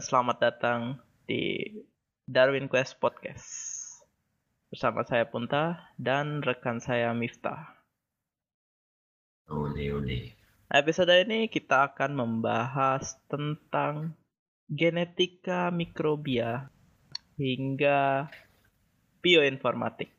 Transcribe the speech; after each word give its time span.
dan 0.00 0.08
selamat 0.08 0.38
datang 0.40 0.80
di 1.28 1.60
Darwin 2.24 2.72
Quest 2.72 2.96
Podcast. 3.04 3.44
Bersama 4.72 5.04
saya 5.04 5.28
Punta 5.28 5.92
dan 6.00 6.40
rekan 6.40 6.80
saya 6.80 7.12
Miftah. 7.12 7.76
Ole 9.52 9.92
ole. 9.92 10.32
Episode 10.72 11.20
ini 11.20 11.52
kita 11.52 11.92
akan 11.92 12.16
membahas 12.16 13.20
tentang 13.28 14.16
genetika 14.72 15.68
mikrobia 15.68 16.72
hingga 17.36 18.32
bioinformatik. 19.20 20.16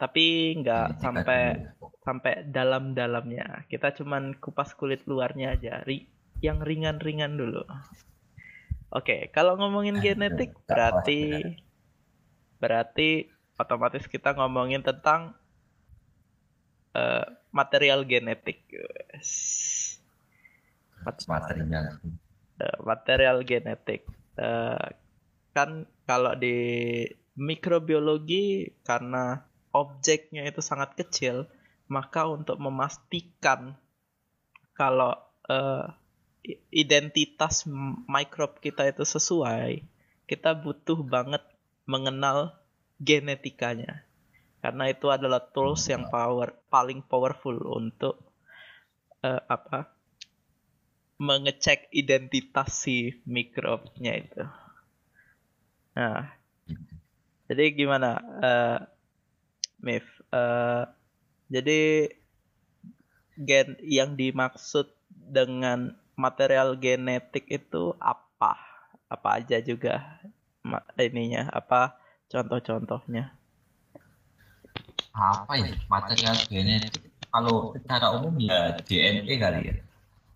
Tapi 0.00 0.56
nggak 0.56 1.04
sampai 1.04 1.68
sampai 2.00 2.48
dalam-dalamnya. 2.48 3.68
Kita 3.68 3.92
cuman 3.92 4.40
kupas 4.40 4.72
kulit 4.72 5.04
luarnya 5.04 5.52
aja, 5.52 5.84
ri- 5.84 6.08
yang 6.40 6.60
ringan-ringan 6.64 7.36
dulu. 7.36 7.62
Oke, 8.90 9.30
kalau 9.30 9.54
ngomongin 9.54 10.02
genetik 10.02 10.50
nggak 10.66 10.66
berarti 10.66 11.20
berarti 12.60 13.30
otomatis 13.56 14.04
kita 14.10 14.34
ngomongin 14.34 14.82
tentang 14.82 15.36
eh, 16.96 17.26
material 17.54 18.02
genetik. 18.08 18.66
Yes. 18.68 19.30
materinya 21.28 21.96
Eh, 22.60 22.78
material 22.84 23.40
genetik. 23.46 24.04
Eh, 24.36 24.86
kan 25.56 25.88
kalau 26.04 26.36
di 26.36 26.56
mikrobiologi 27.38 28.68
karena 28.84 29.40
objeknya 29.72 30.44
itu 30.44 30.60
sangat 30.60 30.92
kecil, 30.98 31.46
maka 31.88 32.26
untuk 32.28 32.60
memastikan 32.60 33.78
kalau 34.76 35.14
i- 35.48 35.99
identitas 36.72 37.68
mikrob 38.08 38.58
kita 38.64 38.88
itu 38.88 39.04
sesuai, 39.04 39.84
kita 40.24 40.56
butuh 40.56 41.00
banget 41.04 41.44
mengenal 41.84 42.56
genetikanya. 43.00 44.04
Karena 44.60 44.92
itu 44.92 45.08
adalah 45.08 45.40
tools 45.40 45.88
yang 45.88 46.12
power 46.12 46.52
paling 46.68 47.00
powerful 47.00 47.56
untuk 47.76 48.20
eh, 49.24 49.40
apa? 49.48 49.96
mengecek 51.20 51.92
identitas 51.92 52.80
si 52.80 53.12
mikrobnya 53.28 54.16
itu. 54.16 54.40
Nah, 55.92 56.32
jadi 57.44 57.76
gimana, 57.76 58.10
eh 58.40 58.80
Mif? 59.84 60.08
Eh, 60.32 60.84
jadi 61.52 62.08
gen 63.36 63.76
yang 63.84 64.16
dimaksud 64.16 64.88
dengan 65.12 65.92
material 66.24 66.68
genetik 66.84 67.44
itu 67.58 67.84
apa? 68.12 68.52
Apa 69.14 69.28
aja 69.42 69.56
juga 69.70 69.94
ininya? 71.06 71.42
Apa 71.60 71.80
contoh-contohnya? 72.32 73.24
apa 75.14 75.52
ya 75.58 75.68
material 75.90 76.36
genetik 76.48 77.02
kalau 77.30 77.74
secara 77.74 78.06
umum 78.18 78.34
ya 78.40 78.78
DNA 78.86 79.34
kali 79.42 79.60
ya 79.70 79.74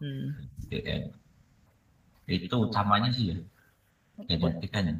Hmm. 0.02 0.34
DNA 0.68 2.34
itu 2.34 2.56
utamanya 2.56 3.08
sih 3.14 3.24
ya 3.32 3.36
genetikanya 4.28 4.94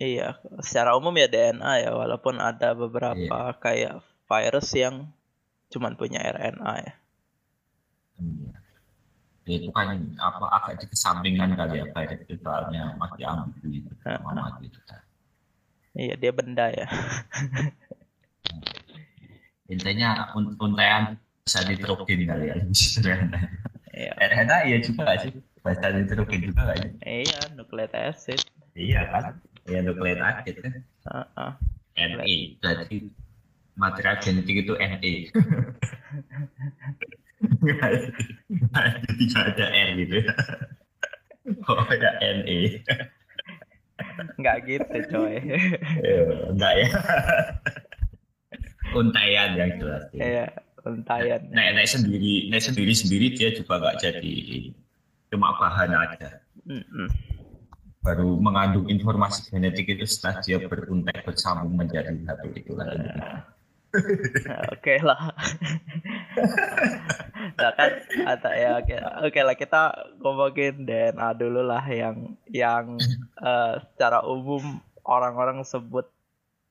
Iya, 0.00 0.36
secara 0.64 0.96
umum 0.96 1.12
ya 1.16 1.28
DNA 1.28 1.72
ya, 1.84 1.90
walaupun 1.92 2.36
ada 2.40 2.72
beberapa 2.72 3.52
kayak 3.64 4.00
virus 4.28 4.68
yang 4.76 5.08
cuman 5.72 5.96
punya 6.00 6.20
RNA 6.24 6.74
ya. 6.86 6.92
Iya. 8.20 8.59
Itu 9.48 9.70
kan 9.72 9.88
apa 10.20 10.44
agak 10.56 10.74
dikesampingkan 10.84 11.56
kali 11.56 11.80
ya 11.80 11.86
kayak 11.94 12.24
itu 12.28 12.34
soalnya 12.44 12.94
masih 13.00 13.24
ambigu 13.26 13.68
itu 13.82 13.92
sama 14.04 14.30
mati 14.36 14.68
itu 14.68 14.80
kan. 14.86 15.02
Iya, 15.96 16.14
dia 16.20 16.32
benda 16.32 16.66
ya. 16.70 16.86
intinya 19.70 20.34
un- 20.34 20.58
untaian 20.58 21.14
bisa 21.46 21.62
nitrogen 21.62 22.20
kali 22.26 22.44
ya 22.50 22.56
Iya. 23.90 24.12
RNA 24.18 24.58
iya 24.70 24.78
juga 24.82 25.14
sih 25.18 25.30
bahasa 25.62 25.94
nitrogen 25.94 26.40
juga 26.50 26.74
sih 26.74 26.90
Iya, 27.06 27.38
nucleic 27.54 27.92
acid. 27.94 28.40
iya 28.74 29.02
kan 29.10 29.38
ya 29.66 29.78
nukleat 29.86 30.18
acid 30.18 30.56
kan 30.62 30.72
Heeh. 31.06 31.52
NE 32.00 32.34
berarti 32.58 32.96
material 33.78 34.16
genetik 34.22 34.56
itu 34.66 34.72
NE 34.78 35.12
jadi 35.30 37.10
nggak 37.40 39.40
ada 39.48 39.66
R 39.72 39.88
gitu 39.96 40.14
ya 40.20 40.34
oh 41.68 41.88
ya 41.92 42.10
NE 42.20 42.84
Nggak 44.40 44.56
gitu, 44.64 44.96
coy. 45.12 45.36
Ya, 46.00 46.24
enggak 46.48 46.72
ya 46.72 46.88
untaian 48.96 49.50
yang 49.54 49.70
jelas 49.78 50.08
ya. 50.16 50.22
Iya, 50.24 50.46
untayan. 50.88 51.40
Nek, 51.52 51.78
nek 51.78 51.86
sendiri 51.86 52.48
nek 52.48 52.64
sendiri 52.64 52.92
sendiri 52.96 53.26
dia 53.36 53.54
juga 53.54 53.78
nggak 53.78 54.00
jadi 54.00 54.36
cuma 55.30 55.54
bahan 55.54 55.94
aja 55.94 56.42
baru 58.00 58.40
mengandung 58.40 58.88
informasi 58.90 59.52
genetik 59.52 59.94
itu 59.94 60.08
setelah 60.08 60.42
dia 60.42 60.58
beruntai 60.58 61.22
bersambung 61.22 61.78
menjadi 61.78 62.10
satu 62.26 62.48
itu 62.56 62.72
lagi 62.74 63.06
Nah, 64.46 64.70
Oke 64.70 65.02
lah. 65.02 65.34
Nah 67.60 67.72
kan 67.74 67.90
ada 68.28 68.50
ya 68.54 68.70
oke 68.78 68.96
oke 69.26 69.40
lah 69.42 69.56
kita 69.58 69.82
ngomongin 70.22 70.86
DNA 70.86 71.28
dulu 71.34 71.60
lah 71.64 71.82
yang 71.88 72.38
yang 72.46 72.96
eh, 73.42 73.74
secara 73.90 74.22
umum 74.22 74.78
orang-orang 75.02 75.64
sebut 75.66 76.06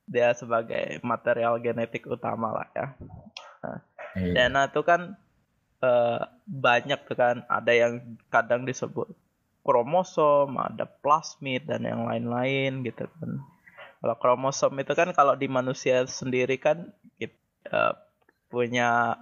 dia 0.10 0.34
sebagai 0.34 0.98
material 1.06 1.62
genetik 1.62 2.10
utama 2.10 2.50
lah 2.50 2.68
ya. 2.74 2.86
Eh, 3.62 3.80
DNA 4.34 4.74
itu 4.74 4.82
kan 4.82 5.14
eh, 5.86 6.22
banyak 6.50 7.00
tuh 7.06 7.18
kan, 7.18 7.46
ada 7.46 7.72
yang 7.72 8.18
kadang 8.34 8.66
disebut 8.66 9.06
kromosom, 9.62 10.58
ada 10.58 10.90
plasmid 10.90 11.70
dan 11.70 11.86
yang 11.86 12.10
lain-lain 12.10 12.82
gitu 12.82 13.06
kan. 13.06 13.46
Kalau 14.02 14.16
kromosom 14.18 14.74
itu 14.82 14.94
kan 14.98 15.14
kalau 15.14 15.38
di 15.38 15.46
manusia 15.46 16.08
sendiri 16.10 16.58
kan 16.58 16.90
it- 17.22 17.38
eh, 17.70 17.94
punya 18.50 19.14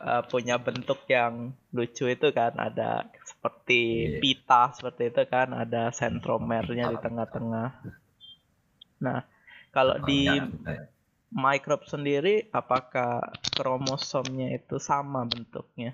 eh, 0.00 0.22
punya 0.30 0.56
bentuk 0.66 1.00
yang 1.08 1.32
lucu 1.76 2.04
itu 2.14 2.28
kan, 2.38 2.52
ada 2.68 2.90
seperti 3.30 3.80
Iya. 3.82 4.18
pita 4.20 4.62
seperti 4.76 5.02
itu 5.12 5.22
kan, 5.34 5.48
ada 5.62 5.82
sentromernya 5.92 6.84
di 6.92 6.98
tengah-tengah. 7.04 7.68
Nah, 9.04 9.20
kalau 9.74 9.96
di 10.08 10.22
banyak. 10.64 10.88
mikrob 11.44 11.82
sendiri 11.92 12.34
apakah 12.60 13.12
kromosomnya 13.56 14.48
itu 14.58 14.76
sama 14.88 15.20
bentuknya? 15.32 15.92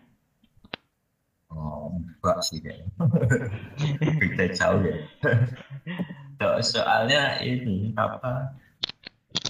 oh 1.53 1.89
enggak 1.97 2.39
sih 2.47 2.59
kayaknya 2.65 2.89
beda 4.21 4.47
jauh 4.59 4.81
ya 4.85 4.97
So- 6.39 6.63
soalnya 6.63 7.43
ini 7.43 7.91
apa 7.99 8.55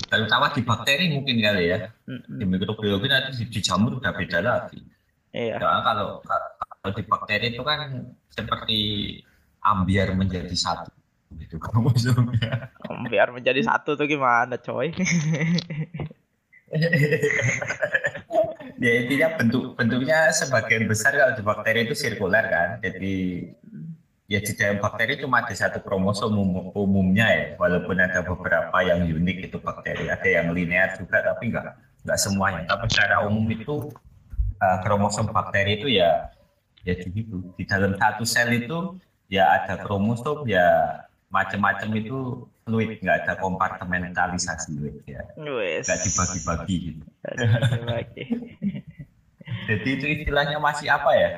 terutama 0.09 0.51
di 0.51 0.63
bakteri 0.65 1.05
mungkin 1.13 1.37
kali 1.39 1.65
ya. 1.69 1.79
Di 2.09 2.45
mikrobiologi 2.49 3.07
nanti 3.07 3.31
di, 3.39 3.45
di 3.53 3.61
jamur 3.61 4.01
udah 4.01 4.13
beda 4.17 4.39
lagi. 4.41 4.81
Iya, 5.37 5.61
Soalnya 5.61 5.83
kalau 5.85 6.09
kalau 6.25 6.91
di 6.97 7.03
bakteri 7.05 7.47
itu 7.53 7.63
kan 7.63 8.09
seperti 8.33 8.79
ambiar 9.61 10.17
menjadi 10.17 10.57
satu. 10.57 10.91
Gitu. 11.37 11.61
Kromosomnya 11.63 12.73
biar 13.09 13.33
menjadi 13.33 13.65
satu 13.65 13.97
tuh 13.97 14.07
gimana, 14.07 14.61
coy? 14.61 14.93
ya 18.79 18.91
intinya 19.01 19.41
bentuk 19.41 19.73
bentuknya 19.73 20.29
sebagian 20.31 20.85
besar 20.85 21.17
kalau 21.17 21.33
di 21.33 21.43
bakteri 21.43 21.89
itu 21.89 21.97
sirkuler 21.97 22.45
kan. 22.47 22.69
Jadi 22.85 23.49
ya 24.29 24.45
di 24.45 24.53
dalam 24.53 24.77
bakteri 24.79 25.17
cuma 25.17 25.41
ada 25.41 25.57
satu 25.57 25.81
kromosom 25.81 26.37
umum- 26.37 26.71
umumnya 26.77 27.27
ya. 27.33 27.45
Walaupun 27.57 27.97
ada 27.97 28.21
beberapa 28.21 28.77
yang 28.85 29.09
unik 29.09 29.39
itu 29.49 29.57
bakteri. 29.59 30.13
Ada 30.13 30.29
yang 30.29 30.53
linear 30.53 30.95
juga 31.01 31.25
tapi 31.25 31.49
enggak 31.49 31.81
enggak 32.05 32.19
semuanya. 32.21 32.63
Tapi 32.69 32.85
secara 32.93 33.25
umum 33.25 33.49
itu 33.49 33.89
uh, 34.61 34.79
kromosom 34.85 35.33
bakteri 35.33 35.81
itu 35.81 35.89
ya 35.89 36.29
ya 36.85 36.95
gitu 36.95 37.43
di 37.59 37.65
dalam 37.67 37.97
satu 37.99 38.23
sel 38.23 38.53
itu 38.55 39.01
ya 39.33 39.49
ada 39.65 39.81
kromosom 39.81 40.45
ya 40.45 40.65
macam-macam 41.33 41.89
itu 41.97 42.45
fluid. 42.69 43.01
Nggak 43.01 43.17
ada 43.25 43.33
kompartementalisasi 43.41 44.77
fluid 44.77 44.97
ya. 45.09 45.25
Wes. 45.41 45.89
nggak 45.89 46.01
dibagi-bagi 46.05 46.77
gitu. 46.93 47.05
Dibagi. 47.33 48.25
jadi 49.73 49.89
itu 49.89 50.05
istilahnya 50.21 50.61
masih 50.61 50.93
apa 50.93 51.17
ya? 51.17 51.29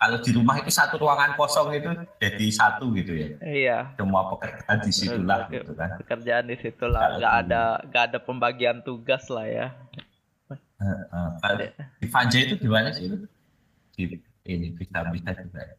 Kalau 0.00 0.16
di 0.24 0.32
rumah 0.32 0.56
itu 0.56 0.72
satu 0.72 0.96
ruangan 0.96 1.36
kosong 1.36 1.76
itu 1.76 1.92
jadi 2.16 2.46
satu 2.48 2.88
gitu 2.96 3.12
ya. 3.12 3.28
Iya. 3.44 3.78
Semua 4.00 4.32
pekerjaan 4.32 4.78
di 4.80 4.92
situlah 4.96 5.40
gitu 5.52 5.76
kan. 5.76 6.00
Pekerjaan 6.00 6.44
di 6.48 6.56
situ 6.56 6.84
lah, 6.88 7.00
Kalau 7.04 7.16
nggak 7.20 7.34
di- 7.36 7.40
ada 7.44 7.62
nggak 7.84 8.04
ada 8.08 8.18
pembagian 8.24 8.76
tugas 8.80 9.28
lah 9.28 9.44
ya. 9.44 9.66
Di 12.00 12.08
Vanja 12.08 12.38
itu 12.40 12.56
gimana 12.56 12.96
sih? 12.96 13.12
Di, 13.92 14.16
ini 14.48 14.72
bisa 14.72 15.04
bisa 15.12 15.36
juga. 15.36 15.60
ya? 15.68 15.76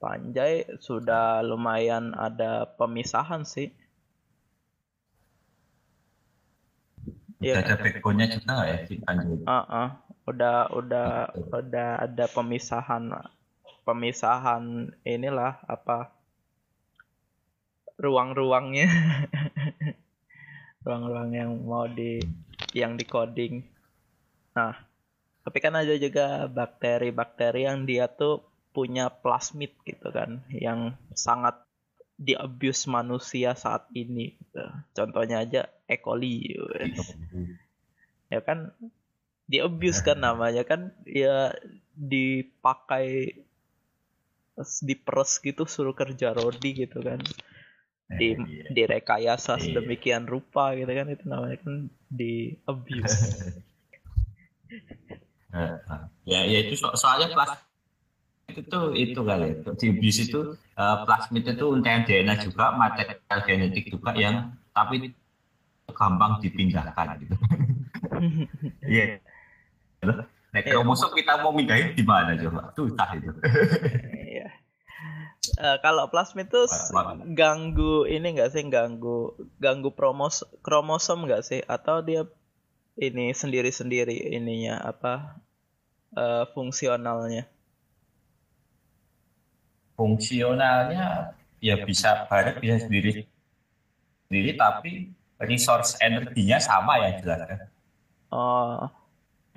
Panjai 0.00 0.80
sudah 0.80 1.44
lumayan 1.44 2.16
ada 2.16 2.64
pemisahan 2.64 3.44
sih. 3.44 3.68
Udah 7.44 7.60
ada 7.60 7.76
backbone-nya 7.76 8.40
juga 8.40 8.64
ya 8.64 8.88
si 8.88 8.96
Panjai. 9.04 9.44
Uh 9.44 9.52
-uh. 9.68 9.88
Udah 10.28 10.68
udah 10.76 11.32
udah 11.32 12.04
ada 12.04 12.24
pemisahan 12.28 13.08
pemisahan 13.88 14.92
inilah 15.08 15.56
apa 15.64 16.12
ruang-ruangnya. 17.96 18.88
Ruang-ruang 20.84 21.32
yang 21.32 21.50
mau 21.64 21.88
di 21.88 22.20
yang 22.76 22.98
di 22.98 23.04
coding 23.06 23.62
nah 24.56 24.74
tapi 25.46 25.58
kan 25.62 25.78
ada 25.78 25.94
juga 25.96 26.50
bakteri-bakteri 26.50 27.64
yang 27.64 27.86
dia 27.88 28.10
tuh 28.10 28.42
punya 28.74 29.08
plasmid 29.08 29.72
gitu 29.86 30.12
kan 30.12 30.44
yang 30.52 30.98
sangat 31.14 31.62
di 32.18 32.34
abuse 32.34 32.90
manusia 32.90 33.54
saat 33.54 33.86
ini 33.94 34.34
gitu. 34.34 34.66
contohnya 34.92 35.46
aja 35.46 35.70
E. 35.86 35.96
coli 36.02 36.58
ya 38.28 38.40
kan 38.42 38.74
di 39.50 39.56
abuse 39.66 40.00
kan 40.06 40.18
namanya 40.26 40.62
kan 40.70 40.80
ya 41.20 41.36
dipakai 42.12 43.06
diperes 44.88 45.32
gitu 45.46 45.62
suruh 45.74 45.94
kerja 46.00 46.28
rodi 46.38 46.70
gitu 46.82 46.98
kan 47.08 47.20
di 48.18 48.28
iya. 48.34 48.64
direkayasa 48.76 49.52
Iya. 49.56 49.62
sedemikian 49.64 50.24
rupa 50.32 50.64
gitu 50.78 50.90
kan 50.98 51.06
itu 51.14 51.24
namanya 51.32 51.58
kan 51.64 51.74
di 52.18 52.32
abuse 52.72 53.18
ya 56.28 56.38
ya 56.44 56.58
itu 56.68 56.74
so- 56.76 56.96
soalnya 56.96 57.32
plasmid 57.32 57.64
itu 58.58 58.80
itu 58.96 59.20
kali 59.28 59.46
ya. 59.48 59.72
di 59.80 59.88
bis 60.00 60.16
itu 60.24 60.40
eh, 60.76 60.96
plasmid 61.06 61.44
itu 61.44 61.64
untaian 61.76 62.02
DNA 62.06 62.34
juga 62.46 62.64
material 62.76 63.40
genetik 63.46 63.84
juga 63.92 64.10
yang 64.16 64.36
tapi 64.76 65.12
gampang 65.98 66.32
dipindahkan 66.44 67.06
gitu 67.24 67.34
iya 68.92 69.20
Nah, 70.02 70.62
kromosom 70.64 71.12
kita 71.12 71.44
mau 71.44 71.52
mindahin 71.52 71.92
di 71.92 72.04
mana 72.06 72.32
coba? 72.38 72.72
Susah 72.72 73.08
itu. 73.18 73.30
Iya. 74.28 74.48
Eh, 75.58 75.76
kalau 75.82 76.06
plasmid 76.12 76.50
itu 76.50 76.62
ganggu 77.34 78.06
ini 78.06 78.36
enggak 78.36 78.54
sih? 78.54 78.64
Ganggu 78.66 79.34
ganggu 79.58 79.90
promos 79.92 80.46
kromosom 80.64 81.26
enggak 81.26 81.44
sih? 81.44 81.60
Atau 81.66 82.00
dia 82.00 82.24
ini 82.98 83.30
sendiri-sendiri 83.34 84.34
ininya 84.34 84.82
apa 84.82 85.42
eh, 86.16 86.44
fungsionalnya? 86.54 87.46
Fungsionalnya 89.98 91.34
ya 91.58 91.74
bisa 91.82 92.26
bareng 92.30 92.62
bisa 92.62 92.76
sendiri. 92.86 93.26
sendiri. 94.28 94.50
Tapi 94.54 94.90
resource 95.38 95.98
energinya 96.02 96.58
sama 96.58 96.98
ya 96.98 97.18
jelas 97.22 97.40
kan 97.46 97.60
Oh, 98.28 98.84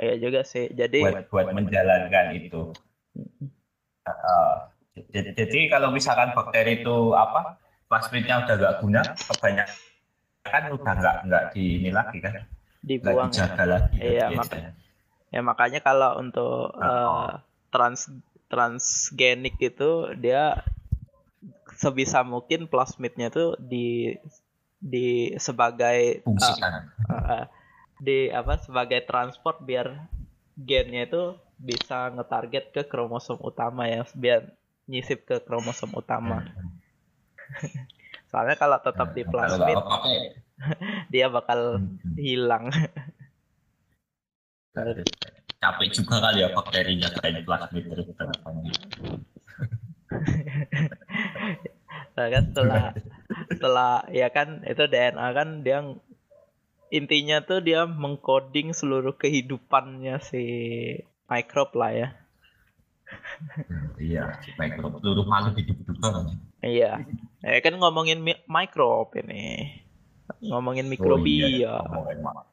iya 0.02 0.16
juga 0.18 0.42
sih. 0.42 0.68
Jadi 0.74 1.00
buat 1.06 1.30
buat 1.30 1.48
menjalankan 1.54 2.26
itu. 2.36 2.74
Uh, 4.02 4.56
jadi, 5.14 5.38
jadi 5.38 5.60
kalau 5.70 5.94
misalkan 5.94 6.34
bakteri 6.34 6.82
itu 6.82 7.14
apa 7.14 7.62
plasmidnya 7.86 8.44
udah 8.44 8.56
nggak 8.58 8.76
guna 8.82 9.02
kebanyakan 9.30 9.78
kan 10.42 10.64
udah 10.74 10.94
nggak 10.98 11.18
nggak 11.30 11.44
di 11.54 11.66
ini 11.78 11.92
lagi 11.94 12.18
kan 12.18 12.50
dibuang. 12.82 13.30
dijaga 13.30 13.64
lagi 13.70 13.94
kan 13.94 14.10
Iya, 14.10 14.26
biasanya. 14.34 14.72
Ya 15.32 15.42
makanya 15.46 15.80
kalau 15.86 16.18
untuk 16.18 16.74
Oh. 16.76 16.82
eh, 16.82 17.30
trans 17.72 18.10
transgenik 18.52 19.56
itu 19.62 20.12
dia 20.20 20.66
sebisa 21.80 22.26
mungkin 22.26 22.68
plasmidnya 22.68 23.32
tuh 23.32 23.56
di 23.62 24.18
di 24.82 25.38
sebagai 25.38 26.26
fungsi 26.26 26.52
eh, 26.52 26.58
kan 26.60 26.74
eh, 27.06 27.46
di 28.02 28.34
apa 28.34 28.58
sebagai 28.58 29.06
transport 29.06 29.62
biar 29.62 30.10
gennya 30.58 31.06
itu 31.06 31.38
bisa 31.62 32.10
ngetarget 32.10 32.74
ke 32.74 32.82
kromosom 32.90 33.38
utama 33.38 33.86
ya 33.86 34.02
biar 34.18 34.50
nyisip 34.90 35.30
ke 35.30 35.38
kromosom 35.46 35.94
utama. 35.94 36.42
Soalnya 38.34 38.58
kalau 38.58 38.82
tetap 38.82 39.14
di 39.14 39.22
kalau 39.22 39.38
plasmid 39.38 39.78
dia 41.14 41.30
bakal 41.30 41.78
hmm, 41.78 42.18
hilang. 42.18 42.74
capek 45.62 45.94
juga 45.94 46.18
kali 46.26 46.42
ya 46.42 46.50
bakterinya 46.58 47.10
kayak 47.22 47.46
plasmid 47.46 47.86
terus. 47.86 48.08
Nah, 52.18 52.28
kan 52.34 52.44
setelah 52.50 52.84
setelah 53.52 53.94
ya 54.10 54.28
kan 54.34 54.64
itu 54.66 54.84
DNA 54.90 55.28
kan 55.38 55.62
dia 55.62 55.86
intinya 56.98 57.38
tuh 57.48 57.60
dia 57.68 57.80
mengcoding 58.02 58.68
seluruh 58.80 59.16
kehidupannya 59.22 60.16
si 60.30 60.44
microbe 61.32 61.74
lah 61.80 61.92
ya. 62.02 62.08
iya 64.00 64.24
mikrob 64.60 64.94
seluruh 65.00 65.26
makhluk 65.28 65.56
hidup 65.60 65.78
juga 65.88 66.08
kan 66.16 66.26
Iya. 66.62 67.02
Ya 67.42 67.60
kan 67.66 67.74
ngomongin 67.82 68.22
mi- 68.22 68.44
microbe 68.46 69.18
ini. 69.26 69.66
Ngomongin 70.46 70.86
mikrobia. 70.94 71.50
Oh 71.90 72.06
iya, 72.06 72.22
mak- 72.22 72.50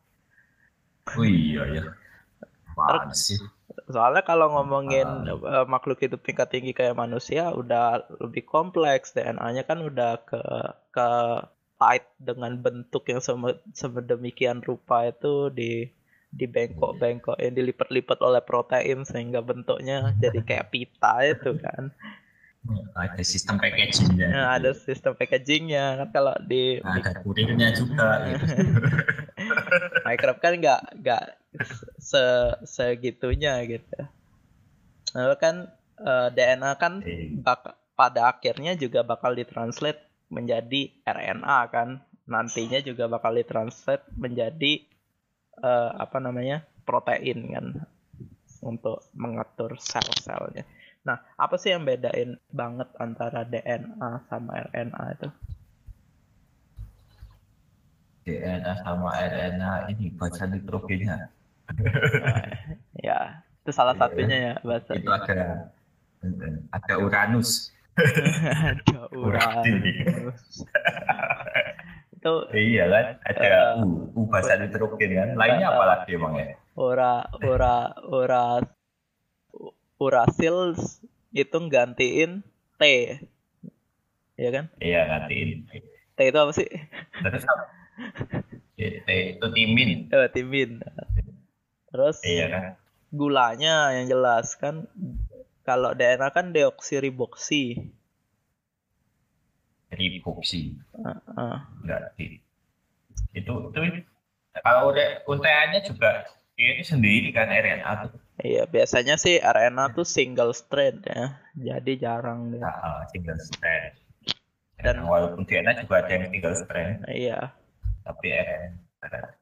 Oh 1.12 1.24
iya 1.28 1.62
ya. 1.76 1.82
Apaan 2.72 3.12
sih? 3.12 3.36
Soalnya 3.92 4.24
kalau 4.24 4.48
ngomongin 4.48 5.28
eh, 5.28 5.66
makhluk 5.68 6.00
hidup 6.00 6.24
tingkat 6.24 6.48
tinggi 6.48 6.72
kayak 6.72 6.96
manusia 6.96 7.52
udah 7.52 8.00
lebih 8.24 8.48
kompleks 8.48 9.12
DNA-nya 9.12 9.62
kan 9.68 9.84
udah 9.84 10.12
ke 10.24 10.40
ke 10.88 11.08
tight 11.78 12.04
dengan 12.18 12.58
bentuk 12.58 13.06
yang 13.06 13.22
sedemikian 13.72 14.60
rupa 14.60 15.08
itu 15.08 15.48
di 15.54 15.86
di 16.28 16.44
bengkok-bengkok 16.44 17.40
yang 17.40 17.56
dilipat-lipat 17.56 18.18
oleh 18.20 18.42
protein 18.44 19.00
sehingga 19.08 19.40
bentuknya 19.40 20.12
jadi 20.20 20.40
kayak 20.44 20.68
pita 20.68 21.14
itu 21.24 21.56
kan. 21.56 21.88
Ada 22.92 23.22
sistem 23.24 23.56
packagingnya. 23.56 24.28
Nah, 24.28 24.46
ada 24.60 24.70
sistem 24.76 25.16
packagingnya 25.16 26.04
kan 26.04 26.08
kalau 26.12 26.34
di 26.44 26.82
Ada 26.84 27.24
kurirnya 27.24 27.72
juga. 27.72 28.28
Gitu. 28.28 28.44
Minecraft 30.04 30.40
kan 30.42 30.52
nggak 30.58 30.80
nggak 31.00 31.24
se 31.96 32.22
segitunya 32.68 33.64
gitu. 33.64 33.98
Lalu 35.16 35.34
kan 35.40 35.54
eh, 35.96 36.28
DNA 36.34 36.72
kan 36.76 37.00
Eh, 37.06 37.32
bak- 37.40 37.78
pada 37.96 38.30
akhirnya 38.30 38.76
juga 38.76 39.00
bakal 39.00 39.32
ditranslate 39.32 39.98
menjadi 40.28 40.92
RNA 41.04 41.58
kan. 41.72 41.88
Nantinya 42.28 42.78
juga 42.84 43.08
bakal 43.08 43.40
ditranslate 43.40 44.04
menjadi 44.14 44.84
eh, 45.64 45.90
apa 45.96 46.18
namanya 46.20 46.64
protein 46.84 47.40
kan 47.52 47.66
untuk 48.60 49.06
mengatur 49.14 49.78
sel-selnya. 49.80 50.64
Nah, 51.06 51.16
apa 51.40 51.56
sih 51.56 51.72
yang 51.72 51.88
bedain 51.88 52.36
banget 52.52 52.88
antara 53.00 53.46
DNA 53.46 54.28
sama 54.28 54.60
RNA 54.68 55.04
itu? 55.16 55.28
DNA 58.28 58.72
sama 58.84 59.08
RNA 59.16 59.88
ini 59.88 60.12
baca 60.12 60.44
nitrogennya. 60.44 61.32
Nah, 62.20 62.44
ya, 63.08 63.40
itu 63.64 63.70
salah 63.72 63.96
Iya. 63.96 64.00
satunya 64.04 64.36
ya 64.36 64.54
bahasa. 64.60 64.92
Itu 64.92 65.08
ada 65.08 65.72
ada 66.68 66.94
Uranus. 67.00 67.72
Ada 67.98 69.00
Uranus. 69.12 70.42
Itu 72.14 72.32
Iya 72.50 72.84
kan? 72.86 73.04
Ada 73.24 73.46
Eh, 73.78 74.14
U, 74.14 74.26
bahasa 74.26 74.54
nitrogen 74.54 75.10
kan. 75.12 75.28
Lainnya 75.34 75.68
apa 75.68 75.84
lagi 75.86 76.14
emang 76.14 76.34
ya? 76.34 76.54
ura 76.74 77.26
ura 77.40 77.76
ura 78.04 78.62
urasil 79.96 80.78
itu 81.32 81.56
nggantiin 81.58 82.46
T 82.76 82.82
ya 84.34 84.48
kan 84.48 84.70
Iya 84.78 85.00
ngatiin. 85.04 85.66
T 86.14 86.18
itu 86.20 86.38
apa 86.38 86.52
sih 86.54 86.70
Terus 87.18 87.42
apa? 87.44 87.64
T 88.78 89.08
itu 89.08 89.46
timin. 89.52 90.06
eh, 90.08 90.30
timin 90.30 90.78
terus 91.88 92.22
Iya 92.22 92.46
kan? 92.46 92.62
gulanya 93.10 93.90
yang 93.90 94.06
jelas 94.06 94.54
kan 94.54 94.86
kalau 95.68 95.92
DNA 95.92 96.32
kan 96.32 96.48
deoksiriboksi 96.50 97.92
Riboksi. 99.88 100.76
Enggak 101.80 102.12
di. 102.14 102.36
Itu 103.32 103.72
itu 103.72 104.04
kalau 104.60 104.92
udah 104.92 105.24
untaiannya 105.24 105.80
juga 105.80 106.28
ini 106.54 106.82
sendiri 106.82 107.28
kan 107.30 107.48
RNA 107.48 107.92
tuh. 108.04 108.12
iya 108.38 108.62
biasanya 108.64 109.14
sih 109.16 109.38
RNA 109.38 109.94
tuh 109.94 110.06
single 110.06 110.54
strand 110.54 111.02
ya 111.02 111.38
jadi 111.54 111.92
jarang 111.98 112.50
deh 112.50 112.62
Nah, 112.62 113.02
single 113.08 113.38
strand. 113.38 113.94
Dan- 114.78 115.02
Dan 115.02 115.10
walaupun 115.10 115.42
DNA 115.42 115.74
juga 115.82 116.06
ada 116.06 116.10
yang 116.12 116.30
single 116.30 116.54
strand, 116.54 117.02
iya 117.08 117.50
tapi 118.04 118.30
RNA 118.30 118.78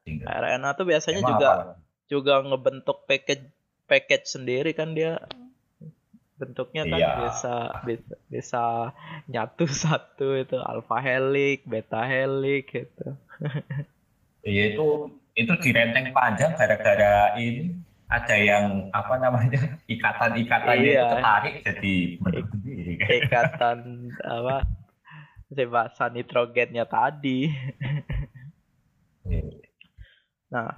single. 0.01 0.25
RNA 0.25 0.69
tuh 0.73 0.85
biasanya 0.85 1.21
Emang 1.21 1.31
juga 1.33 1.49
apa? 1.51 1.63
juga 2.07 2.33
ngebentuk 2.41 2.97
package 3.05 3.45
package 3.85 4.25
sendiri 4.31 4.71
kan 4.71 4.93
dia 4.93 5.21
bentuknya 6.37 6.85
kan 6.85 6.99
Iya. 7.01 7.11
bisa 7.25 7.55
bisa 7.83 8.15
bisa 8.29 8.63
nyatu 9.25 9.65
satu 9.83 10.37
itu 10.37 10.57
alpha 10.61 11.01
helix, 11.01 11.65
beta 11.65 12.05
helix 12.05 12.69
gitu. 12.69 13.17
Iya 14.45 14.77
itu 14.77 14.87
itu 15.37 15.53
direnteng 15.61 16.13
panjang 16.13 16.53
gara-gara 16.57 17.33
ini 17.37 17.77
ada 18.07 18.35
yang 18.39 18.87
apa 18.95 19.19
namanya 19.19 19.59
ikatan-ikatannya 19.93 20.87
itu 20.87 20.95
Iya. 20.95 21.09
ketarik 21.11 21.55
jadi 21.65 21.95
bentuk 22.23 22.45
sendiri. 22.53 22.93
Ikatan 23.25 23.77
apa 24.23 24.57
basa 25.67 26.11
nitrogennya 26.11 26.83
tadi. 26.87 27.47
Nah, 30.47 30.71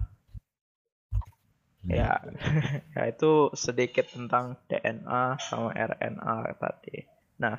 ya, 1.88 2.20
ya 2.96 3.04
itu 3.08 3.54
sedikit 3.56 4.06
tentang 4.12 4.60
DNA 4.68 5.40
sama 5.40 5.72
RNA 5.72 6.36
tadi. 6.60 7.08
Nah, 7.40 7.56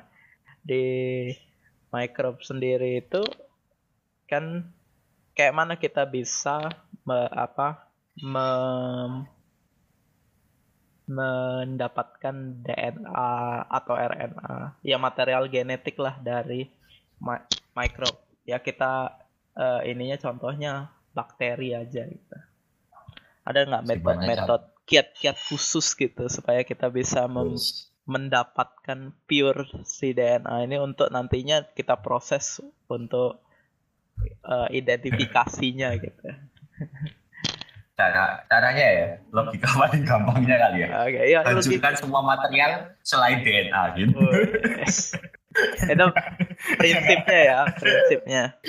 di 0.61 0.83
microbe 1.89 2.41
sendiri 2.45 3.01
itu 3.01 3.21
kan 4.29 4.71
kayak 5.35 5.55
mana 5.57 5.73
kita 5.75 6.07
bisa 6.07 6.71
me- 7.03 7.33
apa 7.33 7.89
mem- 8.21 9.27
mendapatkan 11.11 12.35
DNA 12.63 13.67
atau 13.67 13.99
RNA 13.99 14.79
ya 14.85 14.95
material 14.95 15.51
genetik 15.51 15.99
lah 15.99 16.15
dari 16.21 16.69
mi- 17.19 17.47
microbe. 17.75 18.21
Ya 18.47 18.61
kita 18.61 19.19
eh, 19.57 19.91
ininya 19.91 20.15
contohnya 20.15 20.93
bakteri 21.11 21.75
aja 21.75 22.07
gitu 22.07 22.37
ada 23.51 23.67
nggak 23.67 23.83
Gimana 23.85 23.95
metode-metode 23.95 24.65
kiat-kiat 24.87 25.37
khusus 25.47 25.93
gitu 25.95 26.27
supaya 26.27 26.65
kita 26.65 26.91
bisa 26.91 27.27
mem- 27.29 27.59
mendapatkan 28.09 29.13
pure 29.29 29.69
si 29.85 30.11
DNA 30.11 30.67
ini 30.67 30.81
untuk 30.81 31.07
nantinya 31.13 31.63
kita 31.71 32.01
proses 32.01 32.59
untuk 32.89 33.39
eh, 34.43 34.69
identifikasinya 34.75 35.95
gitu. 36.03 36.27
Cara 37.95 38.41
caranya 38.49 38.87
ya 38.89 39.07
logika 39.29 39.69
paling 39.77 40.03
gampangnya 40.03 40.57
kali 40.57 40.77
ya. 40.81 40.87
Oke, 41.05 41.21
ya 41.29 41.39
logika. 41.45 41.61
Hancurkan 41.61 41.93
semua 42.01 42.21
material 42.25 42.71
selain 43.05 43.45
DNA 43.45 43.83
gitu. 43.95 44.17
Oh, 44.17 44.33
yes. 44.81 45.13
Itu 45.85 46.07
prinsipnya 46.79 47.39
ya, 47.45 47.59
prinsipnya. 47.77 48.43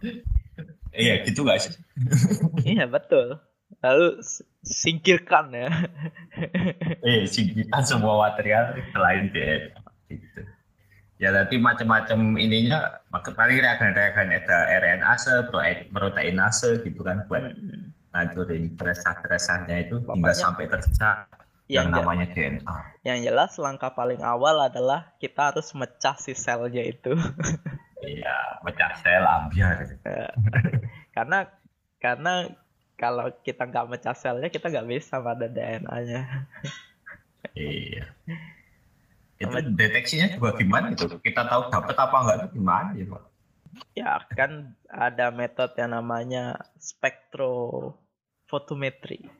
Iya 0.90 1.22
gitu 1.22 1.42
gak 1.42 1.58
sih? 1.64 1.72
Iya 2.66 2.86
betul. 2.86 3.38
Lalu 3.80 4.18
singkirkan 4.60 5.54
ya. 5.54 5.70
Eh 7.00 7.24
singkirkan 7.32 7.82
semua 7.82 8.28
material 8.28 8.74
selain 8.90 9.30
DNA. 9.30 9.80
Gitu. 10.10 10.42
Ya 11.16 11.30
nanti 11.30 11.60
macam-macam 11.60 12.34
ininya, 12.34 12.80
maka 13.08 13.30
paling 13.30 13.60
reagen-reagen 13.60 14.32
protein- 15.46 15.86
proteinase 15.92 16.80
gitu 16.80 17.04
kan 17.04 17.28
buat 17.28 17.44
Hmm. 17.44 17.92
ngancurin 18.10 18.74
teresah-teresahnya 18.74 19.86
itu 19.86 20.00
hingga 20.00 20.10
Pokoknya- 20.10 20.34
sampai 20.34 20.64
tersisa 20.66 21.28
Yang, 21.70 21.70
yang 21.70 21.86
namanya 21.94 22.26
DNA. 22.26 22.76
yang 23.06 23.18
jelas 23.22 23.54
langkah 23.56 23.94
paling 23.94 24.18
awal 24.18 24.58
adalah 24.58 25.14
kita 25.22 25.54
harus 25.54 25.70
mecah 25.72 26.16
si 26.16 26.34
selnya 26.34 26.82
itu. 26.82 27.14
Iya, 28.00 28.34
pecah 28.64 28.96
sel 29.00 29.24
ambiar. 29.24 29.84
karena 31.16 31.38
karena 32.00 32.48
kalau 32.96 33.28
kita 33.44 33.64
nggak 33.68 33.88
mecah 33.88 34.14
selnya 34.16 34.48
kita 34.52 34.68
nggak 34.68 34.88
bisa 34.88 35.20
pada 35.20 35.48
DNA-nya. 35.48 36.46
Iya. 37.56 38.04
Itu 39.40 39.56
deteksinya 39.72 40.28
juga 40.36 40.52
gimana 40.56 40.90
itu? 40.92 41.08
Kita 41.24 41.48
tahu 41.48 41.70
dapat 41.72 41.96
apa 41.96 42.16
enggak 42.20 42.36
itu 42.44 42.48
gimana 42.60 42.92
ya, 42.92 43.04
Pak? 43.08 43.22
Ya 43.96 44.20
kan 44.36 44.76
ada 44.92 45.32
metode 45.32 45.72
yang 45.80 45.96
namanya 45.96 46.60
spektrofotometri. 46.76 49.24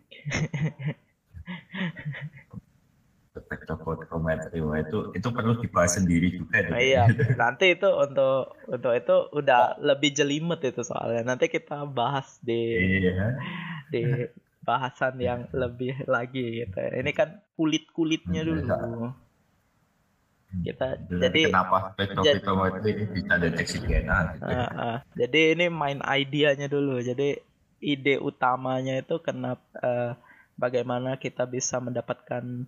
Spektrofotometri 3.30 4.58
wah, 4.58 4.82
itu 4.82 5.14
itu 5.14 5.28
perlu 5.30 5.62
dibahas 5.62 6.02
sendiri 6.02 6.34
juga 6.34 6.66
itu. 6.66 6.70
Nah, 6.75 6.82
iya, 6.82 7.02
nanti 7.38 7.78
itu 7.78 7.87
untuk 7.87 8.58
untuk 8.66 8.90
itu 8.90 9.16
udah 9.30 9.78
lebih 9.78 10.10
jelimet 10.10 10.58
itu 10.66 10.82
soalnya. 10.82 11.22
Nanti 11.22 11.46
kita 11.46 11.87
bahas 11.87 12.42
di 12.42 12.58
Iya. 13.06 13.38
di 13.87 14.02
bahasan 14.66 15.22
yang 15.22 15.46
lebih 15.54 15.94
lagi 16.10 16.66
gitu. 16.66 16.75
Ini 16.75 17.10
kan 17.14 17.38
kulit-kulitnya 17.54 18.42
dulu. 18.42 19.14
Kita 20.50 20.99
jadi 21.06 21.54
kenapa 21.54 21.94
spektrofotometri 21.94 22.90
ini 22.99 23.04
bisa 23.14 23.34
deteksi 23.38 23.76
DNA 23.78 24.18
gitu. 24.34 24.50
Ah, 24.50 24.70
ah. 24.75 24.96
Jadi 25.14 25.54
ini 25.54 25.70
main 25.70 26.02
idenya 26.02 26.66
dulu. 26.66 26.99
Jadi 26.99 27.38
ide 27.78 28.18
utamanya 28.18 28.99
itu 28.99 29.22
kenapa 29.22 29.62
eh, 29.78 30.12
bagaimana 30.58 31.14
kita 31.16 31.46
bisa 31.46 31.78
mendapatkan 31.78 32.66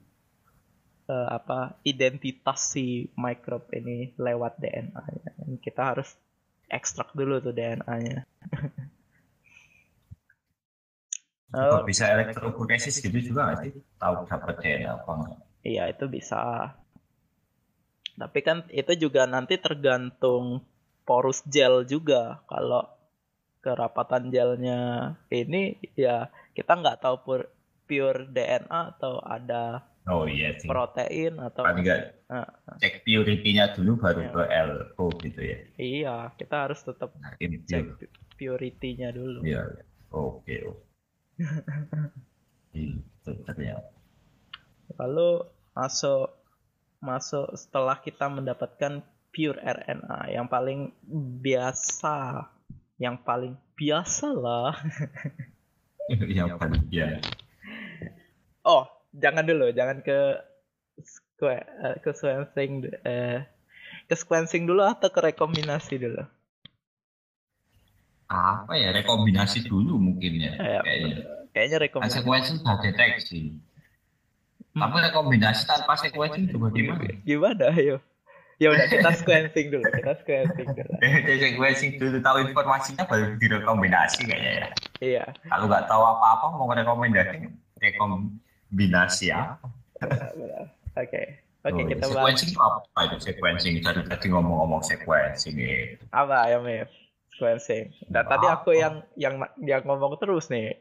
eh, 1.08 1.28
apa 1.38 1.58
identitas 1.92 2.60
si 2.74 3.08
microbe 3.24 3.70
ini 3.80 3.98
lewat 4.26 4.52
DNA-nya. 4.62 5.30
Dan 5.38 5.50
Kita 5.64 5.82
harus 5.94 6.08
ekstrak 6.70 7.10
dulu 7.18 7.34
tuh 7.44 7.52
DNA-nya. 7.56 8.18
Oh, 11.52 11.80
bisa 11.88 12.04
elektroforesis 12.14 12.94
gitu 13.04 13.18
juga 13.28 13.40
nggak 13.46 13.58
sih? 13.62 13.72
Tahu 14.00 14.14
dapat 14.30 14.54
DNA 14.62 14.92
apa 14.96 15.10
enggak? 15.16 15.38
iya 15.70 15.82
itu 15.92 16.04
bisa. 16.16 16.36
Tapi 18.22 18.40
kan 18.46 18.58
itu 18.80 18.92
juga 19.04 19.22
nanti 19.34 19.54
tergantung 19.66 20.44
porus 21.08 21.38
gel 21.54 21.74
juga. 21.92 22.22
Kalau 22.50 22.82
kerapatan 23.64 24.24
gelnya 24.34 24.80
ini 25.40 25.62
ya 26.04 26.16
kita 26.56 26.72
nggak 26.80 27.00
tahu 27.04 27.16
pur- 27.26 27.52
pure 27.88 28.20
DNA 28.34 28.80
atau 28.94 29.14
ada 29.36 29.64
Oh 30.04 30.26
iya 30.26 30.50
sih. 30.56 30.66
protein 30.66 31.38
atau 31.38 31.62
Paling 31.62 31.84
nggak 31.84 32.00
Ah, 32.26 32.48
cek 32.76 33.02
purity-nya 33.02 33.70
dulu 33.70 33.96
baru 33.96 34.20
Iya. 34.20 34.32
ke 34.32 34.42
LO 34.66 35.06
gitu 35.20 35.40
ya. 35.40 35.58
iya 35.76 36.16
kita 36.34 36.66
harus 36.66 36.80
tetap 36.80 37.14
Nah, 37.14 37.30
ini 37.38 37.62
cek 37.62 37.84
pu- 37.92 38.10
purity-nya 38.34 39.10
dulu 39.10 39.42
Iya. 39.42 39.62
iya. 39.62 39.82
Oke. 40.10 40.54
oke. 40.64 40.82
Itu 42.72 43.30
ternyata. 43.42 43.94
lalu 44.94 45.46
masuk 45.72 46.28
masuk 46.98 47.54
setelah 47.54 47.96
kita 47.96 48.26
mendapatkan 48.26 49.00
pure 49.28 49.56
RNA 49.56 50.18
yang 50.30 50.46
paling 50.46 50.92
biasa 51.38 52.44
yang 52.98 53.16
paling 53.18 53.56
biasa 53.72 54.28
lah 54.30 54.76
Yang 56.28 56.58
paling 56.58 56.84
ya. 56.88 57.16
oh 58.62 58.84
jangan 59.12 59.44
dulu 59.44 59.68
jangan 59.72 60.00
ke 60.00 60.18
eh, 61.42 61.96
ke 62.00 62.10
sequencing 62.14 62.72
eh, 63.04 63.44
ke 64.08 64.14
sequencing 64.14 64.64
dulu 64.64 64.82
atau 64.84 65.08
ke 65.12 65.20
rekombinasi 65.20 66.00
dulu 66.00 66.22
Apa 68.32 68.80
ya 68.80 68.96
rekombinasi 68.96 69.68
dulu 69.68 70.00
mungkin 70.00 70.32
ya 70.40 70.52
Eh, 70.56 70.80
kayaknya. 70.80 71.16
kayaknya 71.52 71.76
Kan 71.76 71.84
rekombinasi 71.84 72.16
sequencing 72.16 72.56
sudah 72.64 72.76
deteksi. 72.80 73.40
Hmm. 74.72 74.80
Tapi 74.80 74.96
rekombinasi 75.04 75.62
tanpa 75.68 75.92
sequencing 76.00 76.48
juga 76.48 76.72
gimana? 76.72 77.04
Gimana 77.28 77.64
ayo? 77.76 78.00
Ya 78.56 78.72
udah 78.72 78.88
kita 78.88 79.10
sequencing 79.20 79.68
dulu, 79.68 79.84
kita 79.84 80.12
sequencing 80.24 80.68
dulu. 80.72 80.92
Sequencing 81.44 81.90
dulu 82.00 82.16
tahu 82.24 82.36
informasinya 82.46 83.04
baru 83.04 83.36
direkombinasi 83.36 84.24
kayaknya 84.24 84.52
ya. 84.54 84.68
Iya, 85.02 85.24
Kalau 85.50 85.66
nggak 85.68 85.84
tahu 85.90 86.00
apa-apa 86.00 86.46
mau 86.56 86.70
rekomendasi 86.72 87.52
rekombinasi 87.82 88.51
ya. 89.22 89.56
benar. 90.00 90.64
Oke. 90.96 91.22
Oke, 91.62 91.78
Oh, 91.78 91.86
kita 91.86 92.10
bahas 92.10 92.34
sequencing 92.42 92.50
itu 92.50 92.58
apa 92.58 93.00
itu 93.06 93.16
sequencing? 93.22 93.74
Tadi 93.86 94.00
tadi 94.10 94.26
ngomong-ngomong 94.34 94.82
sequencing 94.82 95.54
ya. 95.62 95.94
apa 96.10 96.50
ya, 96.50 96.58
Mif? 96.58 96.90
Sequencing. 97.38 97.94
Dan 98.10 98.24
tadi 98.26 98.46
aku 98.50 98.74
yang 98.74 99.06
yang 99.14 99.38
yang 99.62 99.86
ngomong 99.86 100.18
terus 100.18 100.50
nih. 100.50 100.74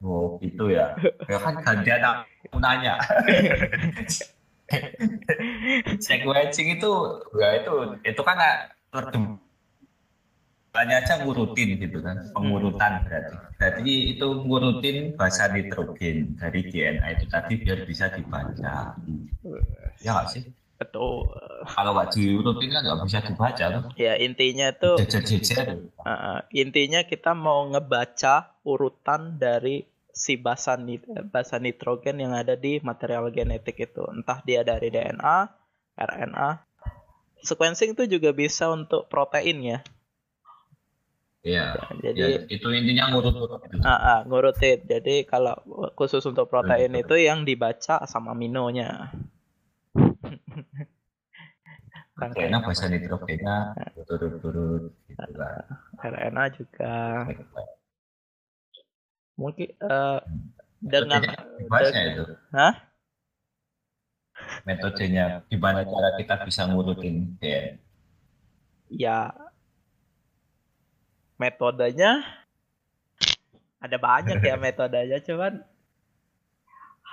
Oh 0.00 0.40
gitu 0.40 0.72
ya. 0.72 0.96
Ya 1.28 1.38
kan 1.44 1.60
gantian 1.66 2.00
aku 2.00 2.56
nanya. 2.56 2.96
sequencing 6.00 6.78
itu 6.78 6.92
ya 7.36 7.48
itu 7.60 7.74
itu 8.06 8.22
kan 8.22 8.38
banyak 10.70 11.02
aja 11.02 11.26
ngurutin 11.26 11.82
gitu 11.82 11.98
kan 11.98 12.30
pengurutan 12.30 13.02
berarti 13.02 13.34
berarti 13.58 13.94
itu 14.14 14.26
ngurutin 14.46 14.96
bahasa 15.18 15.50
nitrogen 15.50 16.38
dari 16.38 16.60
DNA 16.70 17.06
itu 17.18 17.26
tadi 17.26 17.52
biar 17.58 17.78
bisa 17.82 18.06
dibaca 18.14 18.94
ya 19.98 20.10
nggak 20.14 20.28
sih 20.30 20.46
Betul. 20.80 21.28
kalau 21.68 21.92
nggak 21.92 22.16
diurutin 22.16 22.70
kan 22.72 22.80
nggak 22.86 23.04
bisa 23.04 23.20
dibaca 23.20 23.64
tuh 23.68 23.82
Ya 24.00 24.16
intinya 24.16 24.72
tuh 24.72 24.96
uh, 24.96 26.08
uh, 26.08 26.38
intinya 26.56 27.04
kita 27.04 27.36
mau 27.36 27.68
ngebaca 27.68 28.56
urutan 28.64 29.36
dari 29.36 29.84
si 30.20 30.36
basa, 30.36 30.76
nit 30.76 31.06
basa 31.32 31.56
nitrogen 31.56 32.20
yang 32.20 32.36
ada 32.36 32.58
di 32.58 32.82
material 32.84 33.32
genetik 33.32 33.80
itu. 33.80 34.04
Entah 34.12 34.44
dia 34.44 34.60
dari 34.60 34.92
DNA, 34.92 35.38
RNA. 35.96 36.50
Sequencing 37.40 37.96
itu 37.96 38.04
juga 38.20 38.36
bisa 38.36 38.68
untuk 38.68 39.08
protein 39.08 39.64
ya. 39.64 39.78
Iya. 41.40 41.72
jadi 42.04 42.20
ya, 42.20 42.28
itu 42.52 42.68
intinya 42.68 43.16
ngurut-ngurut. 43.16 43.64
Ah, 43.80 43.96
ah, 43.96 44.18
ngurutin. 44.28 44.84
Jadi 44.84 45.24
kalau 45.24 45.56
khusus 45.96 46.20
untuk 46.28 46.52
protein 46.52 46.92
itu 46.92 47.16
yang 47.16 47.48
dibaca 47.48 48.04
sama 48.04 48.36
aminonya. 48.36 49.08
RNA 52.20 52.58
bahasa 52.68 52.92
nitrogennya 52.92 53.72
turut-turut 54.04 54.92
gitu 55.08 55.32
RNA 56.04 56.44
juga. 56.60 57.24
Mungkin 59.40 59.68
uh, 59.80 60.20
dengan 60.84 61.24
bahasnya 61.72 62.02
itu. 62.12 62.24
Hah? 62.52 62.74
Metodenya 64.68 65.40
gimana 65.48 65.88
cara 65.88 66.20
kita 66.20 66.44
bisa 66.44 66.68
ngurutin 66.68 67.40
ya? 67.40 67.80
Ya 68.92 69.18
metodenya 71.40 72.20
ada 73.80 73.96
banyak 73.96 74.44
ya 74.44 74.60
metodenya 74.60 75.24
cuman 75.24 75.64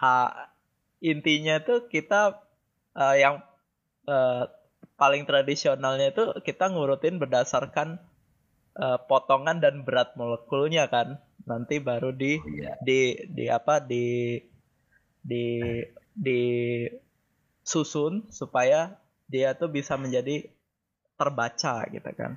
ha 0.04 0.52
intinya 1.00 1.64
tuh 1.64 1.88
kita 1.88 2.44
uh, 3.00 3.16
yang 3.16 3.40
uh, 4.12 4.52
paling 5.00 5.24
tradisionalnya 5.24 6.12
itu 6.12 6.26
kita 6.44 6.68
ngurutin 6.74 7.22
berdasarkan 7.22 8.02
uh, 8.76 9.00
potongan 9.08 9.64
dan 9.64 9.88
berat 9.88 10.18
molekulnya 10.20 10.90
kan 10.92 11.22
nanti 11.48 11.80
baru 11.80 12.12
di 12.12 12.36
oh, 12.36 12.44
iya. 12.52 12.76
di 12.84 13.16
di 13.32 13.46
apa 13.48 13.80
di 13.80 14.36
di 15.24 15.80
di 16.12 16.42
susun 17.64 18.28
supaya 18.34 18.98
dia 19.30 19.56
tuh 19.56 19.72
bisa 19.72 19.96
menjadi 19.96 20.50
terbaca 21.16 21.88
gitu 21.88 22.12
kan 22.18 22.36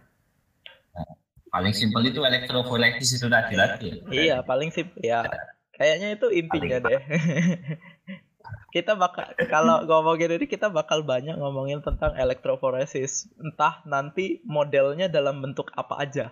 nah, 0.94 1.10
paling 1.50 1.74
simpel 1.74 2.06
itu 2.06 2.22
elektroforesis 2.22 3.18
itu 3.18 3.26
tadi 3.26 3.54
lagi 3.58 3.88
ya? 3.90 4.10
iya 4.10 4.36
paling 4.42 4.70
simpel 4.70 5.02
ya. 5.02 5.26
Kayaknya 5.74 6.08
itu 6.12 6.26
intinya 6.28 6.78
paling 6.84 6.92
deh. 6.92 7.02
Kita 8.74 8.94
bakal 8.94 9.34
kalau 9.50 9.82
ngomongin 9.82 10.38
ini 10.38 10.46
kita 10.46 10.70
bakal 10.70 11.02
banyak 11.02 11.34
ngomongin 11.34 11.82
tentang 11.82 12.14
elektroforesis. 12.14 13.26
Entah 13.34 13.82
nanti 13.82 14.38
modelnya 14.46 15.10
dalam 15.10 15.42
bentuk 15.42 15.74
apa 15.74 15.98
aja. 15.98 16.30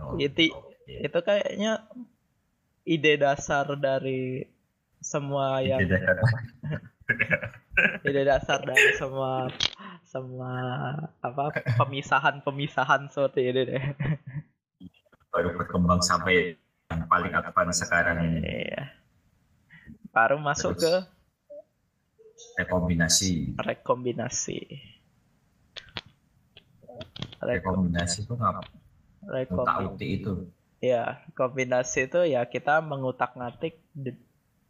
Oh, 0.00 0.16
itu 0.16 0.48
okay. 0.48 1.10
itu 1.10 1.18
kayaknya 1.20 1.84
ide 2.88 3.20
dasar 3.20 3.68
dari 3.76 4.46
semua 5.02 5.60
yang 5.60 5.82
ide 5.82 5.98
dasar, 5.98 6.38
ide 8.08 8.22
dasar 8.24 8.58
dari 8.62 8.94
semua 8.94 9.50
semua 10.08 10.56
apa 11.20 11.52
pemisahan 11.76 12.40
pemisahan 12.40 13.12
seperti 13.12 13.40
ini 13.52 13.60
deh. 13.68 13.84
Baru 15.28 15.52
berkembang 15.60 16.00
sampai 16.00 16.56
yang 16.88 17.04
paling 17.04 17.32
advance 17.36 17.84
sekarang 17.84 18.16
ini. 18.24 18.40
Iya. 18.40 18.82
Baru 20.08 20.40
masuk 20.40 20.80
Terus, 20.80 21.04
ke 21.04 22.64
rekombinasi. 22.64 23.60
Rekombinasi. 23.60 24.58
Rekombinasi 27.44 28.18
itu 28.24 28.34
apa 28.40 28.64
rekombinasi 29.28 30.06
itu. 30.08 30.32
Ya 30.80 31.20
kombinasi 31.36 32.08
itu 32.08 32.20
ya 32.24 32.48
kita 32.48 32.80
mengutak-ngatik 32.80 33.76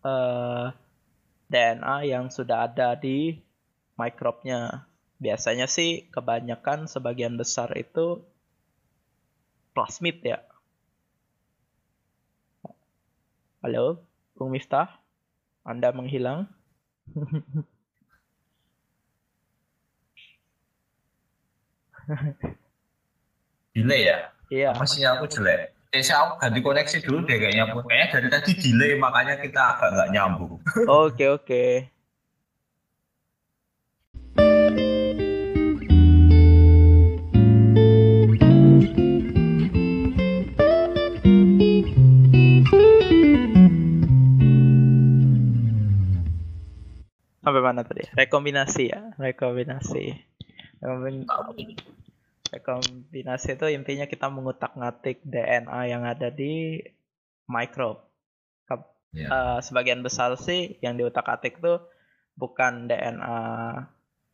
uh, 0.02 0.10
eh, 0.10 0.66
DNA 1.48 1.96
yang 2.10 2.26
sudah 2.28 2.66
ada 2.66 2.98
di 2.98 3.38
mikrobnya 3.94 4.88
biasanya 5.18 5.66
sih 5.66 6.06
kebanyakan 6.14 6.86
sebagian 6.86 7.34
besar 7.34 7.74
itu 7.74 8.22
plasmid 9.74 10.22
ya 10.22 10.42
halo 13.62 14.02
Bung 14.38 14.54
Miftah 14.54 15.02
anda 15.68 15.92
menghilang. 15.92 16.48
delay 23.76 24.08
ya? 24.08 24.18
Iya. 24.48 24.70
Masih 24.74 25.04
aku 25.06 25.28
jelek. 25.28 25.76
Eh, 25.92 26.04
saya 26.04 26.28
aku 26.28 26.40
ganti 26.40 26.60
koneksi 26.60 26.96
dulu 27.04 27.24
deh 27.24 27.36
kayaknya. 27.36 27.64
Kayaknya 27.68 28.06
dari 28.12 28.28
tadi 28.28 28.50
delay 28.60 28.92
makanya 28.96 29.40
kita 29.40 29.76
agak 29.76 29.88
nggak 29.92 30.08
nyambung. 30.12 30.60
Oke 30.88 31.24
oke. 31.28 31.64
Sampai 47.48 47.64
mana 47.64 47.80
tadi? 47.80 48.04
Rekombinasi 48.12 48.84
ya, 48.92 49.00
rekombinasi. 49.16 50.04
Rekombinasi 52.52 53.48
itu 53.56 53.66
intinya 53.72 54.04
kita 54.04 54.28
mengutak-ngatik 54.28 55.24
DNA 55.24 55.80
yang 55.88 56.04
ada 56.04 56.28
di 56.28 56.84
mikrob. 57.48 58.04
Yeah. 59.08 59.24
Ya. 59.24 59.28
Uh, 59.32 59.58
sebagian 59.64 60.04
besar 60.04 60.36
sih 60.36 60.76
yang 60.84 61.00
diutak-atik 61.00 61.64
tuh 61.64 61.80
bukan 62.36 62.84
DNA 62.84 63.40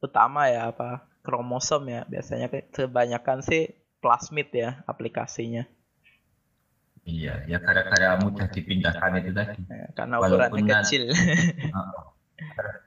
utama 0.02 0.50
ya 0.50 0.74
apa 0.74 1.06
kromosom 1.22 1.86
ya 1.86 2.02
biasanya 2.10 2.50
kebanyakan 2.74 3.40
sih 3.46 3.70
plasmid 4.02 4.50
ya 4.50 4.82
aplikasinya. 4.90 5.64
Iya, 7.04 7.44
ya 7.46 7.60
gara-gara 7.60 8.16
mudah 8.18 8.48
dipindahkan 8.48 9.20
itu 9.20 9.30
tadi. 9.36 9.60
Ya, 9.68 9.92
karena 9.92 10.18
ukurannya 10.18 10.74
kecil. 10.82 11.12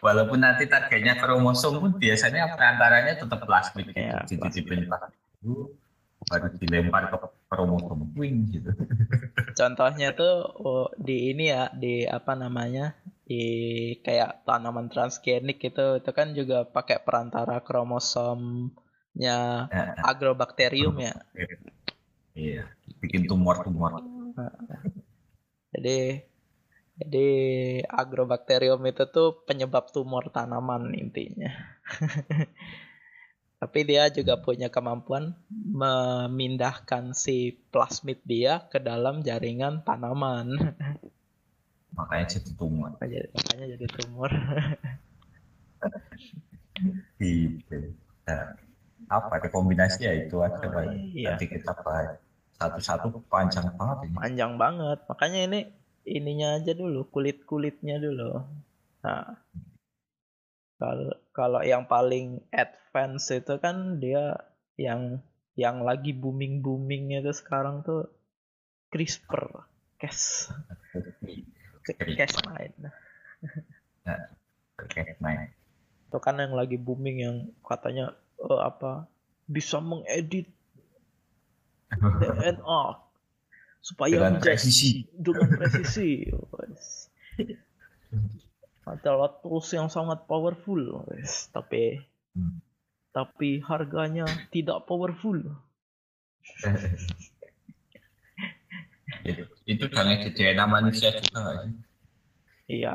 walaupun 0.00 0.38
nanti 0.40 0.68
targetnya 0.68 1.16
kromosom 1.16 1.80
pun 1.80 1.92
biasanya 1.96 2.56
perantaranya 2.56 3.12
tetap 3.20 3.40
plasmid 3.44 3.92
gitu. 3.92 4.00
Ya, 4.00 4.20
jadi 4.26 4.60
dulu 5.40 5.72
baru 6.26 6.48
dilempar 6.58 7.12
ke 7.12 7.16
kromosom 7.48 8.12
wing 8.18 8.50
gitu. 8.50 8.70
Contohnya 9.58 10.12
tuh 10.12 10.34
oh, 10.58 10.88
di 10.98 11.32
ini 11.32 11.52
ya 11.52 11.70
di 11.70 12.02
apa 12.04 12.34
namanya 12.34 12.98
di 13.26 13.42
kayak 14.02 14.46
tanaman 14.46 14.90
transgenik 14.90 15.58
itu 15.58 16.02
itu 16.02 16.10
kan 16.14 16.34
juga 16.34 16.66
pakai 16.66 17.02
perantara 17.02 17.62
kromosomnya 17.62 19.70
ya. 19.70 19.84
agrobakterium 20.02 20.98
ya. 20.98 21.14
Iya, 22.36 22.68
bikin 23.00 23.24
tumor-tumor. 23.24 24.04
Jadi 25.72 26.20
jadi 26.96 27.28
agrobakterium 27.92 28.80
itu 28.88 29.04
tuh 29.12 29.44
penyebab 29.44 29.92
tumor 29.92 30.32
tanaman 30.32 30.96
intinya. 30.96 31.52
Tapi 33.60 33.88
dia 33.88 34.08
juga 34.12 34.36
punya 34.40 34.68
kemampuan 34.72 35.36
memindahkan 35.52 37.16
si 37.16 37.56
plasmid 37.72 38.20
dia 38.24 38.64
ke 38.68 38.80
dalam 38.80 39.20
jaringan 39.20 39.84
tanaman. 39.84 40.76
Makanya 41.96 42.26
jadi 42.36 42.50
tumor. 42.56 42.96
Makanya 43.00 43.66
jadi 43.76 43.86
tumor. 43.92 44.30
gitu. 47.20 47.76
Nah, 48.28 48.56
apa 49.08 49.34
rekombinasi 49.40 50.04
ya 50.04 50.12
itu 50.16 50.40
aja 50.40 50.64
oh, 50.68 50.84
iya. 51.12 51.36
Nanti 51.36 51.48
kita 51.48 51.72
bahas 51.80 52.20
satu-satu 52.56 53.20
panjang 53.28 53.68
banget 53.76 54.08
ini. 54.08 54.16
Panjang 54.16 54.52
banget. 54.56 54.98
Makanya 55.08 55.40
ini 55.48 55.60
ininya 56.06 56.62
aja 56.62 56.72
dulu, 56.72 57.10
kulit-kulitnya 57.10 57.98
dulu. 57.98 58.46
Nah, 59.02 59.34
kalau 60.78 61.12
kalau 61.34 61.60
yang 61.66 61.84
paling 61.90 62.40
advance 62.54 63.34
itu 63.34 63.58
kan 63.58 63.98
dia 63.98 64.38
yang 64.78 65.18
yang 65.58 65.82
lagi 65.82 66.14
booming 66.14 66.62
boomingnya 66.62 67.24
itu 67.24 67.32
sekarang 67.34 67.82
tuh 67.82 68.06
CRISPR, 68.92 69.66
Cas, 69.98 70.52
Cas9. 71.82 72.46
Cas9. 74.78 75.26
Itu 76.06 76.18
kan 76.22 76.38
yang 76.38 76.54
lagi 76.54 76.78
booming 76.78 77.18
yang 77.18 77.36
katanya 77.64 78.14
oh, 78.38 78.60
apa 78.62 79.08
bisa 79.48 79.80
mengedit 79.80 80.52
DNA 82.20 83.05
supaya 83.86 84.18
dengan 84.18 84.42
presisi 84.42 85.06
dengan 85.14 85.46
presisi 85.54 86.26
adalah 88.82 89.30
tools 89.42 89.70
yang 89.70 89.86
sangat 89.86 90.26
powerful 90.26 91.06
guys 91.06 91.46
tapi 91.54 92.02
hmm. 92.34 92.58
tapi 93.14 93.62
harganya 93.62 94.26
tidak 94.50 94.82
powerful 94.90 95.38
itu, 99.66 99.84
ngedit 99.90 100.32
DNA 100.34 100.64
manusia 100.66 101.10
juga 101.14 101.66
sih? 101.66 101.74
Iya. 102.82 102.94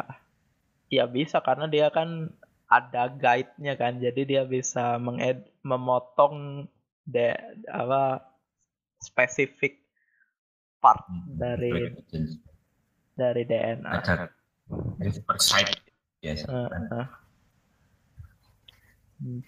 Iya 0.91 1.07
bisa 1.07 1.39
karena 1.39 1.71
dia 1.71 1.87
kan 1.87 2.35
ada 2.67 3.07
guide-nya 3.11 3.79
kan. 3.79 3.99
Jadi 3.99 4.35
dia 4.35 4.43
bisa 4.43 4.99
menged 4.99 5.47
memotong 5.63 6.67
de 7.07 7.33
apa 7.67 8.23
spesifik 9.01 9.80
part 10.81 11.05
Hmm, 11.05 11.37
dari 11.37 11.93
dari 13.13 13.41
DNA. 13.45 13.91
Per 15.23 15.37
site 15.37 15.77
ya. 16.25 16.33
Heeh. 16.33 17.05
Hmm. 19.21 19.41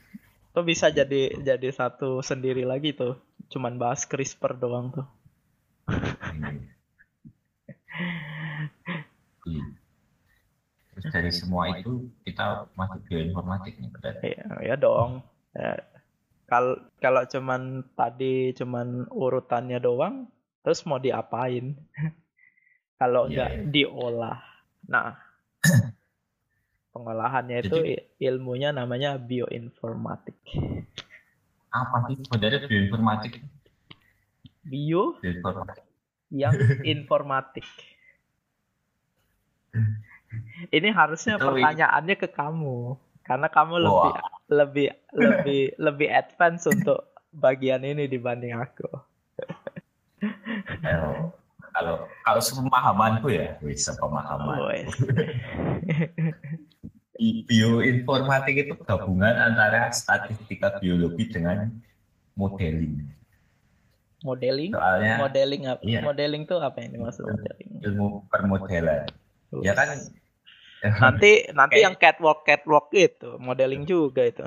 Itu 0.54 0.62
bisa 0.62 0.94
jadi 0.94 1.34
jadi 1.42 1.70
satu 1.74 2.22
sendiri 2.22 2.62
lagi 2.64 2.94
tuh. 2.94 3.18
Cuman 3.50 3.82
bahas 3.82 4.06
CRISPR 4.06 4.54
doang 4.62 4.94
tuh. 4.94 5.08
Iya. 9.44 9.64
Terus 10.94 11.06
dari 11.10 11.32
semua 11.36 11.74
itu 11.74 12.08
kita 12.24 12.70
masuk 12.78 13.02
bioinformatik 13.10 13.76
nih 13.82 13.90
berarti. 13.92 14.24
Iya, 14.34 14.48
ya 14.64 14.76
dong. 14.80 15.26
Ya, 15.52 15.84
Kalau 16.48 16.78
kalau 17.02 17.26
cuman 17.26 17.82
tadi 17.98 18.54
cuman 18.54 19.10
urutannya 19.10 19.82
doang, 19.82 20.30
terus 20.64 20.82
mau 20.84 20.98
diapain? 20.98 21.76
kalau 23.00 23.28
Iya, 23.28 23.36
nggak 23.36 23.52
iya. 23.52 23.64
diolah. 23.68 24.40
Nah, 24.88 25.20
pengolahannya 26.94 27.58
itu 27.62 27.78
Jadi- 27.78 28.00
ilmunya 28.22 28.72
namanya 28.72 29.16
bioinformatik. 29.16 30.40
Apa 31.68 32.08
sih 32.08 32.16
sebenarnya 32.22 32.64
bioinformatik? 32.64 33.34
Bio 34.64 35.20
Bioinformatik. 35.20 35.84
yang 36.32 36.56
informatik. 36.96 37.68
Ini 40.70 40.90
harusnya 40.90 41.38
Itu- 41.38 41.46
pertanyaannya 41.46 42.16
ke 42.16 42.30
kamu, 42.30 42.96
karena 43.22 43.48
kamu 43.48 43.74
Wah. 43.76 43.84
lebih 43.84 44.14
lebih 44.48 44.88
lebih 45.14 45.62
lebih 45.78 46.08
advance 46.10 46.66
untuk 46.66 47.04
bagian 47.30 47.82
ini 47.82 48.06
dibanding 48.06 48.54
aku. 48.54 48.88
Kalau 50.84 51.96
kalau 52.22 52.38
sepemahamanku 52.40 53.28
ya, 53.30 53.58
wih 53.60 53.74
sepemahaman. 53.74 54.58
Wes. 54.70 54.94
Bi- 57.14 57.46
Bioinformatik 57.46 58.56
itu 58.58 58.74
gabungan 58.84 59.34
antara 59.34 59.90
statistika 59.90 60.78
biologi 60.78 61.30
dengan 61.30 61.70
modeling. 62.34 63.06
Modeling, 64.24 64.72
Soalnya 64.72 65.14
modeling 65.20 65.64
apa? 65.68 65.82
Iya. 65.84 66.00
Modeling 66.02 66.44
tuh 66.46 66.58
apa 66.58 66.80
ini 66.80 66.96
maksud 66.98 67.28
modeling? 67.28 67.70
ilmu 67.84 68.06
permodelan. 68.28 69.06
Ya 69.62 69.74
kan 69.74 70.00
Nanti 70.84 71.48
nanti 71.52 71.80
Kayak- 71.80 71.86
yang 71.86 71.96
catwalk 71.96 72.44
catwalk 72.44 72.88
itu 72.92 73.40
modeling 73.40 73.84
juga 73.84 74.24
itu. 74.24 74.44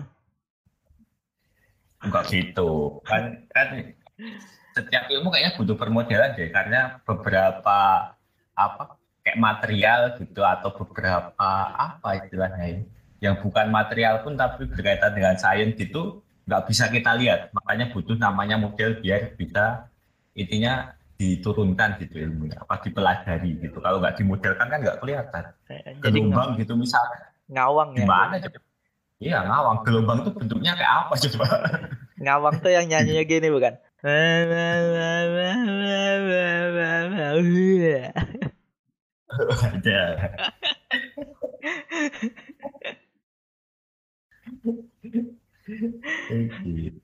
enggak 1.99 2.25
gitu. 2.29 3.01
Kan 3.05 3.49
kan 3.49 3.66
setiap 4.77 5.09
ilmu 5.09 5.33
kayaknya 5.33 5.57
butuh 5.57 5.77
permodelan 5.81 6.37
deh 6.37 6.53
karena 6.53 7.01
beberapa 7.09 8.12
apa 8.53 9.01
kayak 9.25 9.41
material 9.41 10.01
gitu 10.21 10.45
atau 10.45 10.69
beberapa 10.77 11.49
apa 11.73 12.21
istilahnya 12.21 12.61
ya, 12.69 12.79
yang 13.25 13.35
bukan 13.41 13.73
material 13.73 14.21
pun 14.21 14.37
tapi 14.37 14.69
berkaitan 14.69 15.17
dengan 15.17 15.41
sains 15.41 15.73
gitu 15.81 16.21
nggak 16.45 16.69
bisa 16.69 16.93
kita 16.93 17.17
lihat. 17.17 17.51
Makanya 17.57 17.89
butuh 17.91 18.21
namanya 18.21 18.61
model 18.61 19.01
biar 19.01 19.33
bisa 19.35 19.89
intinya 20.37 20.93
diturunkan 21.17 21.97
gitu 22.05 22.21
ilmunya 22.21 22.61
apa 22.61 22.77
dipelajari 22.85 23.57
gitu. 23.65 23.81
Kalau 23.81 23.97
nggak 24.05 24.21
dimodelkan 24.21 24.69
kan 24.69 24.79
nggak 24.85 25.01
kelihatan. 25.01 25.45
Jadi 25.73 25.99
gelombang 26.05 26.61
gitu 26.61 26.77
misalnya 26.77 27.33
ngawang 27.49 27.97
ya. 27.97 28.05
gimana 28.05 28.35
coba? 28.45 28.59
Iya 29.17 29.39
ngawang. 29.49 29.77
Gelombang 29.89 30.19
tuh 30.29 30.33
bentuknya 30.37 30.73
kayak 30.77 30.93
apa 30.93 31.15
coba? 31.17 31.47
Ngawang 32.21 32.55
tuh 32.61 32.71
yang 32.71 32.87
nyanyinya 32.93 33.25
gini 33.25 33.49
bukan? 33.49 33.75
Gitu. 45.66 47.03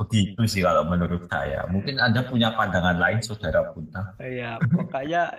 begitu 0.00 0.42
sih 0.48 0.64
kalau 0.64 0.88
menurut 0.88 1.28
saya 1.28 1.68
mungkin 1.68 2.00
anda 2.00 2.24
punya 2.24 2.56
pandangan 2.56 2.96
lain 2.96 3.20
saudara 3.20 3.68
Punta 3.76 4.16
Iya, 4.16 4.56
pokoknya 4.72 5.36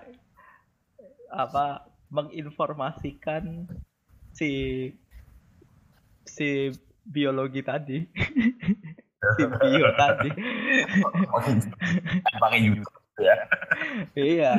apa 1.34 1.90
menginformasikan 2.14 3.66
si 4.38 4.94
si 6.24 6.70
biologi 7.04 7.66
tadi, 7.66 7.98
bio 9.62 9.90
tadi. 9.96 10.30
pakai 12.44 12.60
YouTube 12.60 13.22
ya 13.22 13.36
iya. 14.18 14.54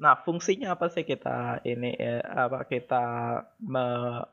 Nah, 0.00 0.14
fungsinya 0.24 0.76
apa 0.76 0.88
sih 0.92 1.04
kita 1.04 1.60
ini 1.64 1.92
eh, 1.96 2.24
apa 2.24 2.64
kita 2.68 3.04
me- 3.60 4.28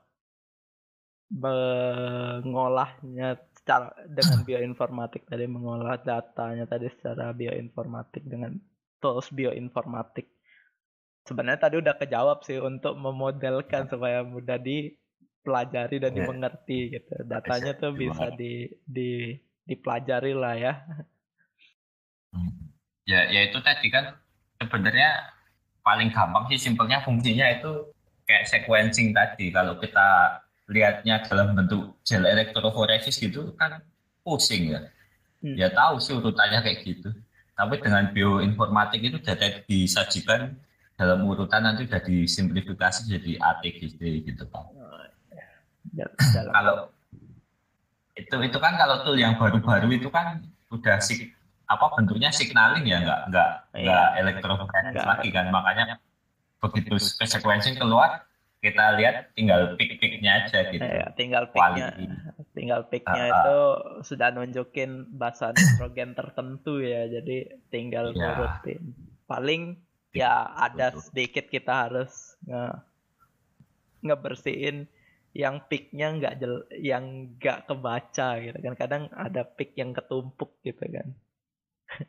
mengolahnya 1.28 3.36
secara 3.52 3.92
dengan 4.08 4.48
bioinformatik 4.48 5.28
tadi 5.28 5.44
mengolah 5.44 6.00
datanya 6.00 6.64
tadi 6.64 6.88
secara 6.88 7.36
bioinformatik 7.36 8.24
dengan 8.24 8.56
tools 9.04 9.28
bioinformatik. 9.36 10.32
Sebenarnya 11.28 11.68
tadi 11.68 11.76
udah 11.84 12.00
kejawab 12.00 12.48
sih 12.48 12.64
untuk 12.64 12.96
memodelkan 12.96 13.92
supaya 13.92 14.24
mudah 14.24 14.56
dipelajari 15.48 16.04
dan 16.04 16.12
Ya. 16.12 16.16
dimengerti 16.20 16.80
gitu. 16.92 17.12
Datanya 17.24 17.72
tuh 17.80 17.96
bisa 17.96 18.28
di 18.36 18.68
di 18.84 19.32
dipelajari 19.64 20.36
lah 20.36 20.60
ya. 20.60 20.74
ya 23.08 23.24
ya 23.32 23.48
itu 23.48 23.56
tadi 23.64 23.88
kan 23.88 24.20
sebenarnya 24.60 25.32
paling 25.80 26.12
gampang 26.12 26.52
sih 26.52 26.60
simpelnya 26.60 27.00
fungsinya 27.00 27.48
itu 27.56 27.88
kayak 28.28 28.52
sequencing 28.52 29.16
tadi 29.16 29.48
kalau 29.48 29.80
kita 29.80 30.40
lihatnya 30.68 31.24
dalam 31.24 31.56
bentuk 31.56 31.96
gel 32.04 32.28
elektroforesis 32.28 33.16
gitu 33.16 33.56
kan 33.56 33.80
pusing 34.28 34.76
ya 34.76 34.92
Hmm. 35.38 35.54
ya 35.54 35.70
tahu 35.70 36.02
sih 36.02 36.18
urutannya 36.18 36.66
kayak 36.66 36.82
gitu 36.82 37.14
tapi 37.54 37.78
dengan 37.78 38.10
bioinformatik 38.10 39.06
itu 39.06 39.22
data 39.22 39.62
disajikan 39.70 40.58
dalam 40.98 41.24
urutan 41.24 41.62
nanti 41.62 41.86
udah 41.86 42.02
disimplifikasi 42.02 43.06
jadi 43.06 43.38
ATGC 43.38 44.02
gitu 44.26 44.44
kan 44.50 44.66
Dal- 44.66 44.77
dalam- 45.94 46.52
kalau 46.52 46.76
itu 48.14 48.36
itu 48.42 48.58
kan 48.58 48.74
kalau 48.76 48.96
tool 49.02 49.16
yang 49.16 49.36
baru-baru 49.36 49.94
itu 49.94 50.10
kan 50.10 50.42
udah 50.68 50.98
sik 50.98 51.32
apa 51.66 51.86
bentuknya 51.94 52.32
signaling 52.32 52.84
ya 52.84 52.98
nggak 53.00 53.22
nggak 53.30 53.52
nggak 53.78 54.06
Iya. 54.16 54.32
Nggak. 54.90 55.06
lagi 55.06 55.30
kan 55.30 55.46
makanya 55.48 56.00
begitu 56.58 56.96
sequencing 57.22 57.76
keluar 57.76 58.26
kita 58.58 58.98
lihat 58.98 59.30
tinggal 59.32 59.78
pick-picknya 59.78 60.44
aja 60.44 60.66
gitu 60.68 60.82
Ya, 60.82 61.14
tinggal 61.14 61.46
picknya, 61.48 61.94
tinggal 62.52 62.82
picknya 62.84 63.24
ah. 63.24 63.34
itu 63.38 63.58
sudah 64.02 64.34
nunjukin 64.34 64.90
bahasa 65.14 65.54
nitrogen 65.54 66.18
tertentu 66.18 66.82
ya, 66.82 67.06
jadi 67.06 67.38
tinggal 67.70 68.10
Ya. 68.12 68.34
ngurutin. 68.34 68.98
Paling 69.30 69.78
ya 70.10 70.50
ada 70.58 70.90
sedikit 70.98 71.46
kita 71.46 71.86
harus 71.86 72.10
nge 72.42 72.82
ngebersihin 74.02 74.90
yang 75.38 75.70
picknya 75.70 76.18
nggak 76.18 76.34
jel, 76.42 76.66
yang 76.82 77.38
nggak 77.38 77.70
kebaca 77.70 78.42
gitu 78.42 78.58
kan. 78.58 78.74
Kadang 78.74 79.04
ada 79.14 79.46
pick 79.46 79.78
yang 79.78 79.94
ketumpuk 79.94 80.58
gitu 80.66 80.82
kan. 80.82 81.14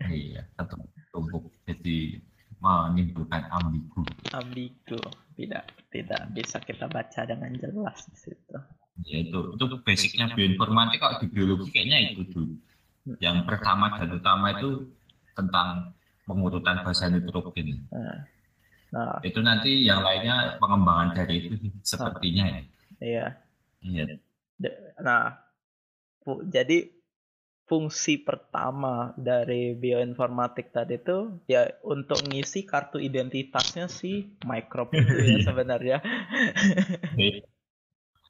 iya 0.09 0.49
satu 0.57 0.81
tumpuk 1.13 1.53
jadi 1.69 2.25
menimbulkan 2.59 3.45
ambigu. 3.53 4.03
Ambigu, 4.33 4.99
tidak 5.37 5.69
tidak 5.93 6.23
bisa 6.33 6.57
kita 6.65 6.89
baca 6.89 7.21
dengan 7.29 7.53
jelas 7.61 8.09
di 8.09 8.17
situ. 8.17 8.57
ya 9.07 9.23
itu 9.23 9.55
itu 9.55 9.79
basicnya 9.87 10.27
bioinformatik 10.35 10.99
kalau 10.99 11.23
di 11.23 11.31
biologi 11.31 11.71
kayaknya 11.71 12.11
itu 12.11 12.27
dulu 12.35 12.59
yang 13.23 13.47
pertama 13.47 13.95
dan 13.95 14.11
utama 14.11 14.59
itu 14.59 14.91
tentang 15.39 15.95
pengurutan 16.27 16.83
bahasa 16.83 17.07
nitrogen. 17.07 17.87
Nah, 17.95 18.27
nah. 18.91 19.23
Itu 19.23 19.39
nanti 19.39 19.87
yang 19.87 20.03
lainnya 20.03 20.59
pengembangan 20.59 21.15
dari 21.15 21.47
itu 21.47 21.71
sepertinya 21.87 22.59
ya 22.59 22.61
iya. 23.01 23.27
iya 23.83 24.05
Nah, 24.99 25.39
fu- 26.27 26.43
jadi 26.51 26.91
fungsi 27.69 28.17
pertama 28.25 29.13
dari 29.15 29.77
bioinformatik 29.77 30.73
tadi 30.73 30.97
itu 30.97 31.37
ya 31.47 31.69
untuk 31.85 32.25
ngisi 32.25 32.65
kartu 32.65 32.97
identitasnya 32.99 33.87
si 33.93 34.25
microbe 34.49 35.05
itu 35.05 35.15
ya 35.21 35.37
Iya. 35.39 35.47
sebenarnya. 35.47 35.97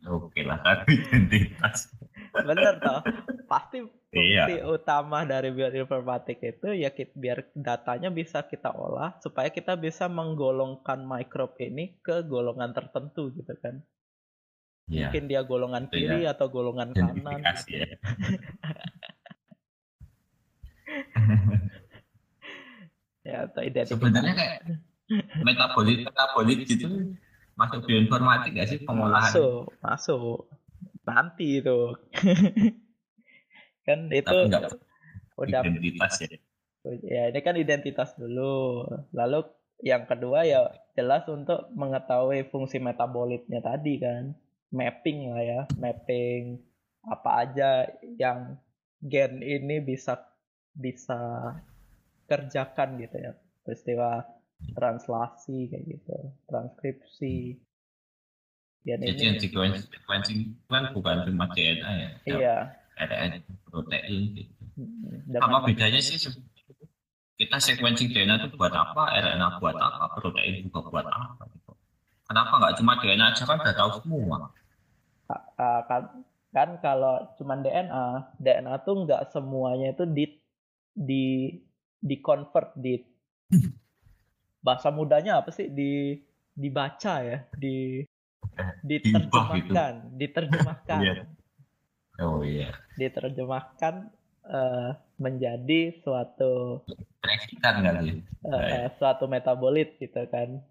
oke 0.09 0.41
lah 0.43 0.59
kartu 0.65 0.91
identitas 0.95 1.79
Bener 2.39 2.75
toh. 2.79 3.01
Pasti 3.51 3.81
fungsi 4.13 4.55
iya. 4.61 4.63
utama 4.69 5.25
dari 5.25 5.49
bioinformatik 5.51 6.39
itu 6.45 6.69
ya 6.77 6.93
kita, 6.93 7.13
biar 7.17 7.39
datanya 7.57 8.09
bisa 8.13 8.45
kita 8.45 8.71
olah 8.73 9.17
supaya 9.25 9.49
kita 9.49 9.75
bisa 9.81 10.07
menggolongkan 10.07 11.03
microbe 11.03 11.67
ini 11.67 11.97
ke 12.05 12.23
golongan 12.29 12.71
tertentu 12.77 13.33
gitu 13.35 13.55
kan. 13.59 13.81
Ya. 14.89 15.13
Mungkin 15.13 15.29
dia 15.29 15.45
golongan 15.45 15.93
kiri 15.93 16.25
ya. 16.25 16.33
atau 16.33 16.49
golongan 16.49 16.97
kanan. 16.97 17.45
Ya. 17.45 17.53
ya 23.29 23.45
atau 23.45 23.61
identifikasi. 23.61 24.01
Sebenarnya 24.01 24.33
kayak 24.33 24.65
metabolit 25.45 26.05
metabolit 26.05 26.65
gitu 26.65 27.17
masuk 27.59 27.85
bioinformatik 27.85 28.55
gak 28.55 28.69
sih 28.71 28.79
pengolahan? 28.87 29.29
Masuk, 29.29 29.75
masuk. 29.83 30.47
Nanti 31.03 31.61
itu. 31.61 31.79
kan 33.87 34.09
itu 34.13 34.37
udah 35.37 35.63
identitas 35.65 36.23
ya. 36.23 36.39
Ya, 37.05 37.23
ini 37.35 37.41
kan 37.43 37.59
identitas 37.59 38.15
dulu. 38.15 38.87
Lalu 39.13 39.45
yang 39.83 40.07
kedua 40.07 40.47
ya 40.47 40.71
jelas 40.95 41.27
untuk 41.27 41.67
mengetahui 41.75 42.47
fungsi 42.49 42.79
metabolitnya 42.79 43.59
tadi 43.59 43.99
kan. 43.99 44.39
Mapping 44.69 45.33
lah 45.33 45.43
ya, 45.45 45.61
mapping 45.81 46.61
apa 47.09 47.31
aja 47.41 47.89
yang 48.21 48.61
gen 49.01 49.41
ini 49.41 49.81
bisa 49.81 50.21
bisa 50.77 51.19
kerjakan 52.29 53.01
gitu 53.01 53.17
ya. 53.17 53.33
Peristiwa 53.65 54.25
translasi 54.77 55.73
kayak 55.73 55.85
gitu, 55.87 56.19
transkripsi. 56.49 57.57
Dan 58.85 59.05
Jadi 59.05 59.21
ini, 59.21 59.25
yang 59.53 59.77
sequencing 59.77 60.39
kan 60.69 60.93
bukan 60.97 61.29
cuma 61.29 61.47
DNA 61.53 61.91
ya? 61.93 62.11
Iya. 62.25 62.57
RNA 62.99 63.39
protein 63.69 64.35
gitu. 64.35 64.65
Dan 65.29 65.41
apa 65.45 65.69
bedanya 65.69 66.01
sih 66.03 66.19
kita 67.39 67.57
sequencing 67.63 68.11
DNA 68.11 68.43
itu 68.43 68.59
buat 68.59 68.75
apa, 68.75 69.15
RNA 69.15 69.63
buat 69.63 69.77
apa, 69.79 70.19
protein 70.19 70.67
juga 70.67 70.89
buat 70.91 71.07
apa 71.07 71.47
gitu. 71.55 71.58
Kenapa 72.29 72.53
nggak 72.61 72.77
cuma 72.77 72.93
DNA 73.01 73.27
aja 73.33 73.43
kan 73.49 73.57
udah 73.57 73.75
tahu 73.75 73.91
semua? 74.05 74.53
Uh, 75.29 75.81
kan, 75.89 76.03
kan 76.53 76.69
kalau 76.85 77.25
cuma 77.41 77.57
DNA, 77.57 78.37
DNA 78.37 78.75
tuh 78.85 79.09
nggak 79.09 79.33
semuanya 79.33 79.97
itu 79.97 80.05
di 80.05 80.25
di 80.93 81.25
di 81.99 82.17
convert 82.21 82.77
di 82.77 83.01
bahasa 84.65 84.93
mudanya 84.93 85.41
apa 85.41 85.51
sih 85.55 85.71
di 85.71 86.19
dibaca 86.59 87.23
ya 87.23 87.39
di 87.55 88.03
eh, 88.59 88.73
diterjemahkan 88.83 89.93
gitu. 90.11 90.17
diterjemahkan 90.19 90.99
iya. 91.01 91.15
oh 92.19 92.43
iya 92.43 92.75
diterjemahkan 92.99 94.11
uh, 94.49 94.97
menjadi 95.19 95.99
suatu 96.03 96.83
kan 97.61 97.83
kali 97.83 98.23
uh, 98.47 98.89
suatu 98.97 99.29
metabolit 99.29 99.99
gitu 100.01 100.25
kan. 100.31 100.63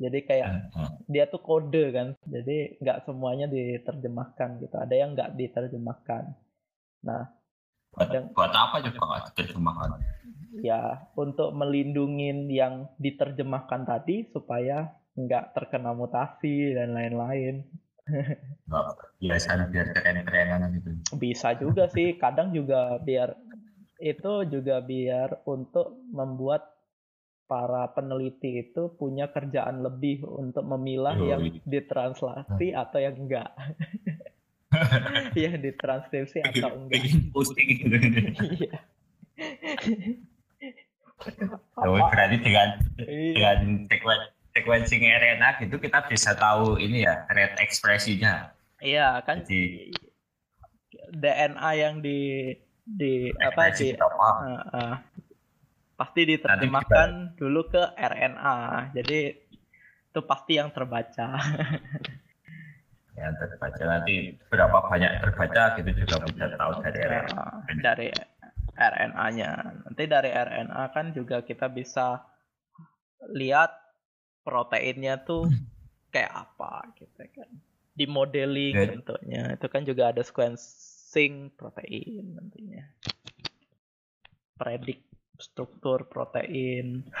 Jadi 0.00 0.18
kayak 0.26 0.48
uh, 0.74 0.78
uh. 0.80 0.90
dia 1.06 1.28
tuh 1.30 1.40
kode 1.40 1.84
kan. 1.94 2.08
Jadi 2.26 2.80
nggak 2.82 3.06
semuanya 3.06 3.46
diterjemahkan 3.46 4.60
gitu. 4.64 4.76
Ada 4.76 4.94
yang 4.94 5.14
nggak 5.14 5.38
diterjemahkan. 5.38 6.34
Nah 7.06 7.22
buat, 7.90 8.10
buat 8.34 8.52
apa 8.54 8.76
juga 8.82 8.98
nggak 8.98 9.22
diterjemahkan? 9.32 9.88
Ya 10.60 11.06
untuk 11.14 11.54
melindungi 11.54 12.50
yang 12.50 12.90
diterjemahkan 12.98 13.86
tadi 13.86 14.26
supaya 14.34 14.90
nggak 15.14 15.54
terkena 15.54 15.94
mutasi 15.94 16.74
dan 16.74 16.96
lain-lain. 16.96 17.66
Biasa 19.20 19.68
biar 19.70 19.86
keren-kerenan 19.94 20.70
gitu. 20.80 20.90
Bisa 21.18 21.54
juga 21.58 21.86
sih, 21.90 22.16
kadang 22.16 22.54
juga 22.54 22.98
biar 23.02 23.36
itu 24.00 24.32
juga 24.48 24.80
biar 24.80 25.44
untuk 25.44 26.00
membuat 26.08 26.64
para 27.44 27.90
peneliti 27.92 28.62
itu 28.62 28.94
punya 28.94 29.28
kerjaan 29.28 29.82
lebih 29.82 30.22
untuk 30.22 30.62
memilah 30.62 31.18
oh, 31.18 31.26
yang 31.26 31.42
ditranslasi 31.66 32.72
atau 32.72 32.98
yang 33.02 33.18
enggak. 33.18 33.50
ya 35.34 35.58
ditranskripsi 35.58 36.46
atau 36.46 36.86
enggak. 36.86 37.10
Posting 37.34 37.68
gitu. 37.74 37.96
Iya. 38.38 38.78
Oh, 41.76 41.98
berarti 42.08 42.36
dengan 42.40 42.68
iya. 43.02 43.60
dengan 43.60 44.18
sequencing 44.54 45.06
RNA 45.06 45.62
gitu 45.62 45.76
kita 45.78 46.06
bisa 46.10 46.34
tahu 46.34 46.76
ini 46.80 47.06
ya 47.06 47.26
rate 47.30 47.58
ekspresinya. 47.62 48.50
Iya 48.80 49.22
kan. 49.22 49.44
Jadi 49.44 49.94
DNA 51.10 51.70
yang 51.78 52.02
di 52.02 52.50
di 52.82 53.30
apa 53.38 53.70
di 53.70 53.94
uh, 53.94 54.10
uh, 54.74 54.94
pasti 55.94 56.20
diterjemahkan 56.26 57.38
dulu 57.38 57.70
ke 57.70 57.82
RNA. 57.94 58.58
Jadi 58.96 59.20
itu 60.10 60.20
pasti 60.26 60.58
yang 60.58 60.74
terbaca. 60.74 61.38
yang 63.20 63.36
terbaca 63.36 63.82
nanti 63.84 64.32
berapa 64.48 64.78
banyak 64.88 65.12
terbaca 65.22 65.62
gitu 65.78 65.90
juga 66.02 66.16
bisa 66.26 66.46
tahu 66.56 66.72
dari 66.82 66.98
RNA. 67.04 67.44
Dari 67.84 68.08
RNA-nya. 68.80 69.50
Nanti 69.86 70.02
dari 70.08 70.30
RNA 70.32 70.82
kan 70.90 71.12
juga 71.12 71.44
kita 71.44 71.68
bisa 71.68 72.24
lihat 73.36 73.70
proteinnya 74.42 75.20
tuh 75.20 75.46
kayak 76.14 76.32
apa 76.32 76.90
gitu 76.98 77.22
kan. 77.34 77.50
Di 77.94 78.06
modeling 78.06 78.74
okay. 78.74 78.88
bentuknya. 78.96 79.42
Itu 79.54 79.66
kan 79.70 79.82
juga 79.86 80.10
ada 80.10 80.22
sequencing 80.24 81.54
protein 81.54 82.36
nantinya. 82.36 82.84
Predik 84.58 85.00
struktur 85.40 86.04
protein. 86.08 87.04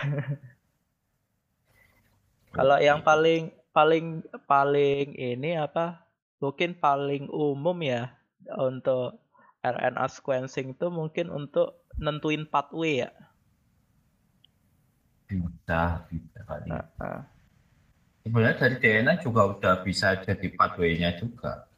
Kalau 2.56 2.76
yang 2.82 3.06
paling 3.06 3.54
paling 3.70 4.26
paling 4.44 5.14
ini 5.14 5.56
apa? 5.56 6.02
Mungkin 6.40 6.74
paling 6.80 7.28
umum 7.30 7.76
ya 7.84 8.16
untuk 8.58 9.20
RNA 9.60 10.08
sequencing 10.08 10.72
itu 10.72 10.88
mungkin 10.88 11.28
untuk 11.28 11.84
nentuin 12.00 12.48
pathway 12.48 13.04
ya. 13.06 13.12
Bisa, 15.28 16.08
bisa 16.10 16.29
kali. 16.50 16.66
Nah, 16.66 16.84
nah. 16.98 17.22
Sebenarnya 18.26 18.56
dari 18.58 18.76
DNA 18.82 19.14
juga 19.22 19.42
udah 19.54 19.74
bisa 19.86 20.18
jadi 20.20 20.46
pathway-nya 20.52 21.16
juga. 21.16 21.70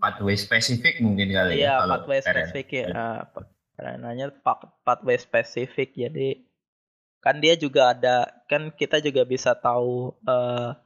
Pathway 0.00 0.36
spesifik 0.36 1.00
mungkin 1.00 1.32
kali 1.32 1.60
ya. 1.60 1.80
Iya, 1.80 1.88
pathway 1.88 2.20
spesifik 2.20 2.68
ya. 2.72 2.86
Uh, 2.92 3.20
RNA-nya 3.80 4.26
pathway 4.86 5.18
spesifik. 5.18 5.96
Jadi 5.96 6.46
kan 7.24 7.40
dia 7.40 7.56
juga 7.56 7.96
ada 7.96 8.44
kan 8.46 8.70
kita 8.76 9.00
juga 9.00 9.24
bisa 9.24 9.56
tahu 9.56 10.12
uh, 10.28 10.76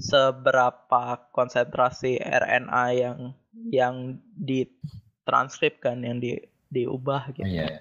seberapa 0.00 1.02
konsentrasi 1.32 2.20
RNA 2.20 2.84
yang 2.96 3.18
yang 3.72 3.94
di 4.36 4.68
transkrip 5.24 5.80
kan 5.80 6.02
yang 6.04 6.20
di 6.20 6.36
diubah 6.68 7.32
gitu. 7.32 7.46
Iya. 7.46 7.80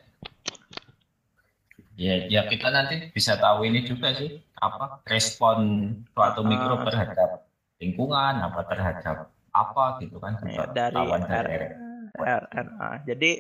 Ya, 1.95 2.27
ya 2.27 2.41
kita 2.51 2.67
nanti 2.75 3.07
bisa 3.15 3.39
tahu 3.39 3.63
ini 3.63 3.87
juga 3.87 4.11
sih 4.11 4.35
apa 4.59 4.99
respon 5.07 5.91
suatu 6.11 6.43
ah. 6.43 6.47
mikrob 6.47 6.83
terhadap 6.91 7.47
lingkungan 7.79 8.43
apa 8.43 8.61
terhadap 8.67 9.31
apa 9.55 10.03
gitu 10.03 10.19
kan 10.19 10.35
ya, 10.43 10.67
dari, 10.75 10.99
dari 11.23 11.55
RNA. 12.19 13.07
Jadi 13.07 13.31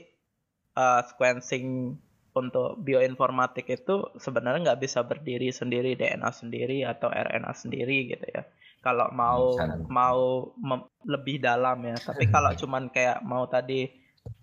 uh, 0.79 1.01
sequencing 1.03 1.99
untuk 2.35 2.79
bioinformatik 2.83 3.67
itu 3.71 4.11
sebenarnya 4.19 4.71
nggak 4.71 4.81
bisa 4.83 4.99
berdiri 5.03 5.51
sendiri 5.55 5.95
DNA 5.95 6.27
sendiri 6.35 6.83
atau 6.83 7.07
RNA 7.07 7.51
sendiri 7.55 8.11
gitu 8.11 8.27
ya 8.27 8.43
kalau 8.83 9.07
mau 9.15 9.55
mau 9.87 10.75
lebih 11.07 11.39
dalam 11.39 11.79
ya 11.87 11.95
tapi 11.95 12.27
kalau 12.27 12.51
cuman 12.59 12.91
kayak 12.91 13.23
mau 13.23 13.47
tadi 13.47 13.87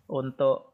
untuk 0.08 0.71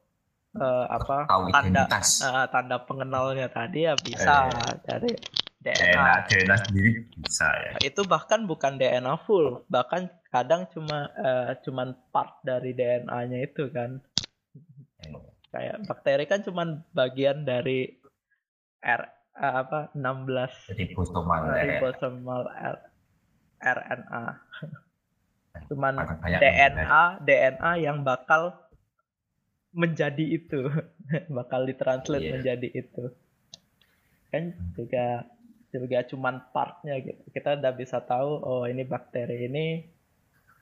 uh, 0.57 0.87
apa 0.89 1.29
tanda 1.53 1.85
uh, 1.91 2.47
tanda 2.49 2.77
pengenalnya 2.89 3.53
tadi 3.53 3.85
ya 3.85 3.95
bisa 4.01 4.49
eh, 4.49 4.75
dari 4.87 5.13
DNA. 5.59 6.25
DNA 6.31 6.57
sendiri 6.65 6.91
bisa 7.21 7.47
ya 7.51 7.73
itu 7.85 8.01
bahkan 8.07 8.49
bukan 8.49 8.81
DNA 8.81 9.15
full 9.29 9.67
bahkan 9.69 10.09
kadang 10.33 10.65
cuma 10.73 11.13
uh, 11.19 11.53
cuman 11.67 11.93
part 12.15 12.41
dari 12.47 12.73
DNA-nya 12.73 13.39
itu 13.45 13.69
kan 13.69 14.01
hmm. 15.05 15.21
kayak 15.53 15.85
bakteri 15.85 16.25
kan 16.25 16.41
cuman 16.47 16.87
bagian 16.95 17.45
dari 17.45 17.91
R 18.81 19.03
uh, 19.37 19.55
apa 19.67 19.91
16 19.93 20.79
ribosomal 20.79 21.43
ribosomal 21.59 22.43
RNA. 23.59 24.25
Cuman 25.67 25.95
DNA 26.23 27.05
DNA 27.27 27.73
yang 27.83 28.07
bakal 28.07 28.55
menjadi 29.79 30.27
itu, 30.27 30.67
bakal 31.39 31.63
ditranslate 31.63 32.27
yeah. 32.27 32.35
menjadi 32.35 32.69
itu. 32.75 33.15
Kan 34.35 34.59
juga 34.75 35.31
juga 35.71 36.03
cuman 36.03 36.43
partnya 36.51 36.99
gitu. 36.99 37.23
Kita 37.31 37.55
udah 37.63 37.73
bisa 37.79 38.03
tahu 38.03 38.43
oh 38.43 38.67
ini 38.67 38.83
bakteri 38.83 39.47
ini 39.47 39.87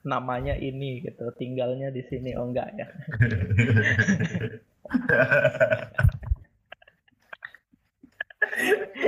namanya 0.05 0.53
ini 0.61 1.01
gitu. 1.01 1.33
Tinggalnya 1.33 1.89
di 1.89 2.05
sini. 2.05 2.37
Oh 2.37 2.45
enggak 2.45 2.77
ya. 2.77 2.87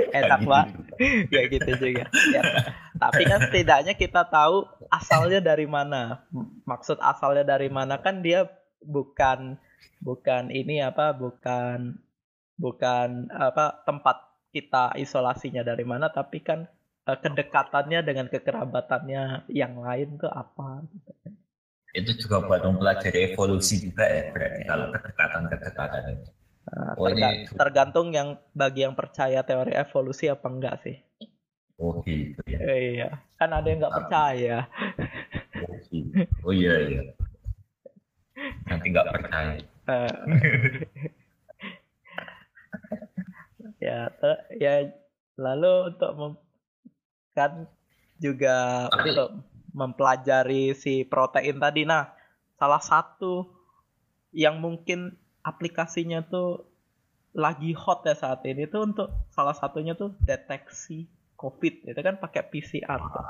Enak 0.09 0.41
pak 0.45 0.65
kayak 1.31 1.47
gitu 1.53 1.71
juga. 1.79 2.05
Ya, 2.33 2.41
tapi 2.97 3.23
kan 3.25 3.39
setidaknya 3.49 3.93
kita 3.95 4.25
tahu 4.27 4.65
asalnya 4.89 5.39
dari 5.41 5.65
mana. 5.69 6.25
Maksud 6.65 6.97
asalnya 7.01 7.45
dari 7.45 7.69
mana. 7.71 7.97
Kan 8.01 8.21
dia 8.21 8.49
bukan 8.83 9.57
bukan 10.07 10.43
ini 10.59 10.75
apa 10.89 11.05
bukan 11.21 11.77
bukan 12.63 13.09
apa 13.47 13.65
tempat 13.87 14.17
kita 14.55 14.85
isolasinya 15.05 15.63
dari 15.69 15.85
mana 15.91 16.07
tapi 16.19 16.39
kan 16.47 16.59
eh, 17.09 17.17
kedekatannya 17.23 17.99
dengan 18.09 18.27
kekerabatannya 18.33 19.23
yang 19.61 19.73
lain 19.85 20.09
tuh 20.21 20.31
apa 20.43 20.83
gitu. 20.91 21.11
itu 21.89 22.11
juga 22.21 22.37
buat 22.45 22.61
mempelajari 22.61 23.33
evolusi 23.33 23.75
juga 23.81 24.05
ya 24.05 24.23
berarti 24.33 24.61
kalau 24.69 24.85
kedekatan-kedekatan 24.93 26.03
itu. 26.13 26.27
Nah, 26.69 26.93
Oh, 26.99 27.05
terga- 27.09 27.33
ini- 27.33 27.49
tergantung 27.59 28.07
yang 28.17 28.29
bagi 28.53 28.79
yang 28.85 28.93
percaya 28.93 29.39
teori 29.49 29.73
evolusi 29.73 30.25
apa 30.29 30.47
enggak 30.53 30.75
sih 30.85 30.95
Oh 31.79 32.03
gitu 32.05 32.41
ya. 32.51 32.59
Iya 32.59 33.09
kan 33.39 33.49
ada 33.55 33.67
yang 33.71 33.79
nggak 33.81 33.95
percaya 33.99 34.67
Oh, 35.59 35.75
gitu. 35.91 36.19
Oh 36.45 36.53
iya 36.53 36.73
iya. 36.87 37.01
Nanti 38.69 38.85
nggak 38.93 39.07
percaya. 39.09 39.57
Eh, 39.89 40.13
ya 43.89 44.11
te- 44.13 44.45
ya 44.61 44.73
lalu 45.39 45.95
untuk 45.95 46.11
mem- 46.15 46.41
kan 47.33 47.65
juga 48.19 48.87
Tapi- 48.91 49.09
untuk 49.15 49.29
mempelajari 49.71 50.73
si 50.73 51.05
protein 51.05 51.61
tadi 51.61 51.85
nah 51.85 52.11
salah 52.59 52.81
satu 52.81 53.47
yang 54.35 54.59
mungkin 54.59 55.15
aplikasinya 55.41 56.25
tuh 56.25 56.67
lagi 57.31 57.71
hot 57.77 58.03
ya 58.03 58.17
saat 58.17 58.41
ini 58.43 58.65
tuh 58.65 58.89
untuk 58.89 59.07
salah 59.29 59.53
satunya 59.53 59.93
tuh 59.93 60.17
deteksi 60.19 61.05
COVID 61.39 61.87
itu 61.87 62.01
kan 62.03 62.19
pakai 62.19 62.43
PCR 62.43 62.99
tuh. 62.99 63.25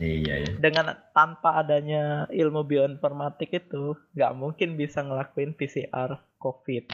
Iya 0.00 0.34
iya. 0.40 0.56
dengan 0.56 0.96
tanpa 1.12 1.60
adanya 1.60 2.24
ilmu 2.32 2.64
bioinformatik 2.64 3.52
itu 3.52 3.92
nggak 4.16 4.32
mungkin 4.32 4.80
bisa 4.80 5.04
ngelakuin 5.04 5.52
PCR 5.52 6.16
COVID. 6.40 6.84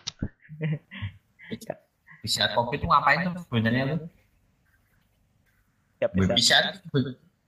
PCR 2.27 2.51
COVID 2.59 2.79
itu 2.83 2.87
ngapain 2.91 3.31
tuh 3.31 3.47
sebenarnya 3.47 3.95
tuh? 3.95 4.11
Ya, 6.03 6.11
PCR. 6.11 6.35
PCR, 6.35 6.65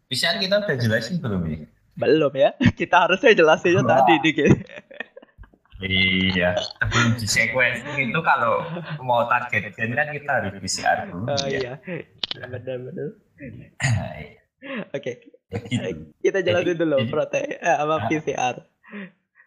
PCR 0.06 0.34
kita 0.38 0.54
udah 0.62 0.76
jelasin 0.78 1.18
belum 1.18 1.42
ya? 1.50 1.58
Belum 1.98 2.32
ya, 2.38 2.50
kita 2.78 2.96
harusnya 3.10 3.34
jelasinnya 3.34 3.82
Wah. 3.82 3.90
tadi 3.98 4.14
dikit. 4.22 4.54
Iya. 5.78 6.58
Sebelum 6.58 7.18
di 7.18 7.26
sequencing 7.26 8.10
itu 8.10 8.20
kalau 8.22 8.62
mau 9.02 9.26
target 9.26 9.74
gen 9.74 9.94
kan 9.94 10.10
kita 10.14 10.30
harus 10.38 10.54
PCR 10.58 11.06
dulu. 11.10 11.30
Oh 11.30 11.46
ya. 11.50 11.78
iya, 11.82 12.46
benar-benar. 12.46 13.18
Oke, 14.90 15.12
gitu. 15.22 16.10
kita 16.18 16.38
jelasin 16.42 16.66
Jadi- 16.68 16.80
dulu 16.80 16.96
jadi- 16.98 17.10
protein 17.10 17.48
eh, 17.54 17.76
apa 17.78 17.94
Ah. 17.94 18.06
PCR. 18.06 18.56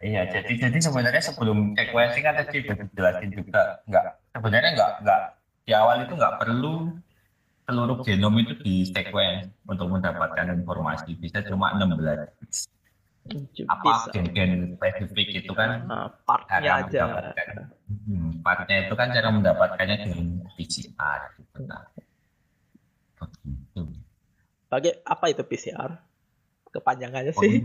Iya, 0.01 0.21
jadi 0.25 0.53
jadi 0.59 0.77
sebenarnya 0.81 1.21
sebelum 1.21 1.77
sequencing 1.77 2.23
kan 2.23 2.33
tadi 2.35 2.57
udah 2.59 2.75
dijelasin 2.79 3.29
juga 3.31 3.61
nggak 3.85 4.03
sebenarnya 4.33 4.69
nggak 4.73 4.91
nggak 5.03 5.21
di 5.61 5.71
awal 5.71 5.95
itu 6.01 6.13
nggak 6.15 6.35
perlu 6.41 6.73
seluruh 7.61 7.97
genom 8.01 8.33
itu 8.35 8.53
di 8.57 8.81
sequence 8.83 9.45
untuk 9.63 9.87
mendapatkan 9.87 10.57
informasi 10.57 11.13
bisa 11.15 11.45
cuma 11.45 11.77
16 11.77 12.65
apa 13.69 14.09
gen-gen 14.09 14.73
spesifik 14.73 15.27
itu 15.37 15.53
kan 15.53 15.85
Nah, 15.85 16.09
partnya 16.25 16.81
aja. 16.81 17.01
hmm, 17.85 18.41
partnya 18.41 18.89
itu 18.89 18.93
kan 18.97 19.13
cara 19.13 19.29
mendapatkannya 19.29 19.95
dengan 20.01 20.25
PCR 20.57 21.19
gitu. 21.37 21.61
Nah, 21.63 21.85
begitu. 23.15 23.81
Bagi 24.71 24.95
apa 25.03 25.27
itu 25.27 25.43
PCR? 25.43 25.99
Kepanjangannya 26.71 27.35
sih. 27.35 27.59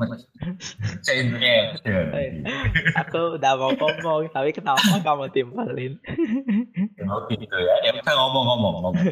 Chain 1.06 1.38
reaction. 1.38 2.10
Aku 2.98 3.38
udah 3.38 3.54
mau 3.54 3.70
ngomong, 3.70 4.26
tapi 4.34 4.50
kenapa 4.50 4.82
kamu 4.82 5.30
timpalin? 5.30 5.94
Oh 7.06 7.22
gitu 7.30 7.54
ya. 7.54 7.74
Ya 7.86 7.94
udah 7.94 8.14
ngomong-ngomong 8.18 8.74
ngomong. 8.82 9.06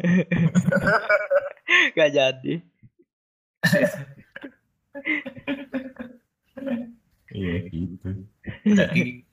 Gak 1.95 2.11
jadi. 2.11 2.53
Iya 7.31 7.55
gitu. 7.71 8.09
Jadi 8.67 9.23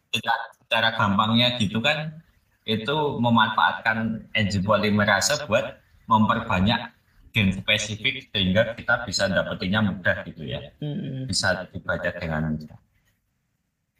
secara 0.62 0.94
gampangnya 0.94 1.58
gitu 1.58 1.82
kan 1.82 2.22
itu 2.62 3.18
memanfaatkan 3.18 4.30
enzim 4.38 4.62
polimerase 4.62 5.34
buat 5.50 5.82
memperbanyak 6.06 6.94
gen 7.32 7.48
spesifik 7.52 8.28
sehingga 8.28 8.76
kita 8.76 9.08
bisa 9.08 9.26
dapetinnya 9.28 9.80
mudah 9.80 10.16
gitu 10.28 10.44
ya. 10.44 10.70
Mm-mm. 10.78 11.26
Bisa 11.26 11.64
dibaca 11.72 12.10
dengan 12.16 12.56
mudah. 12.56 12.78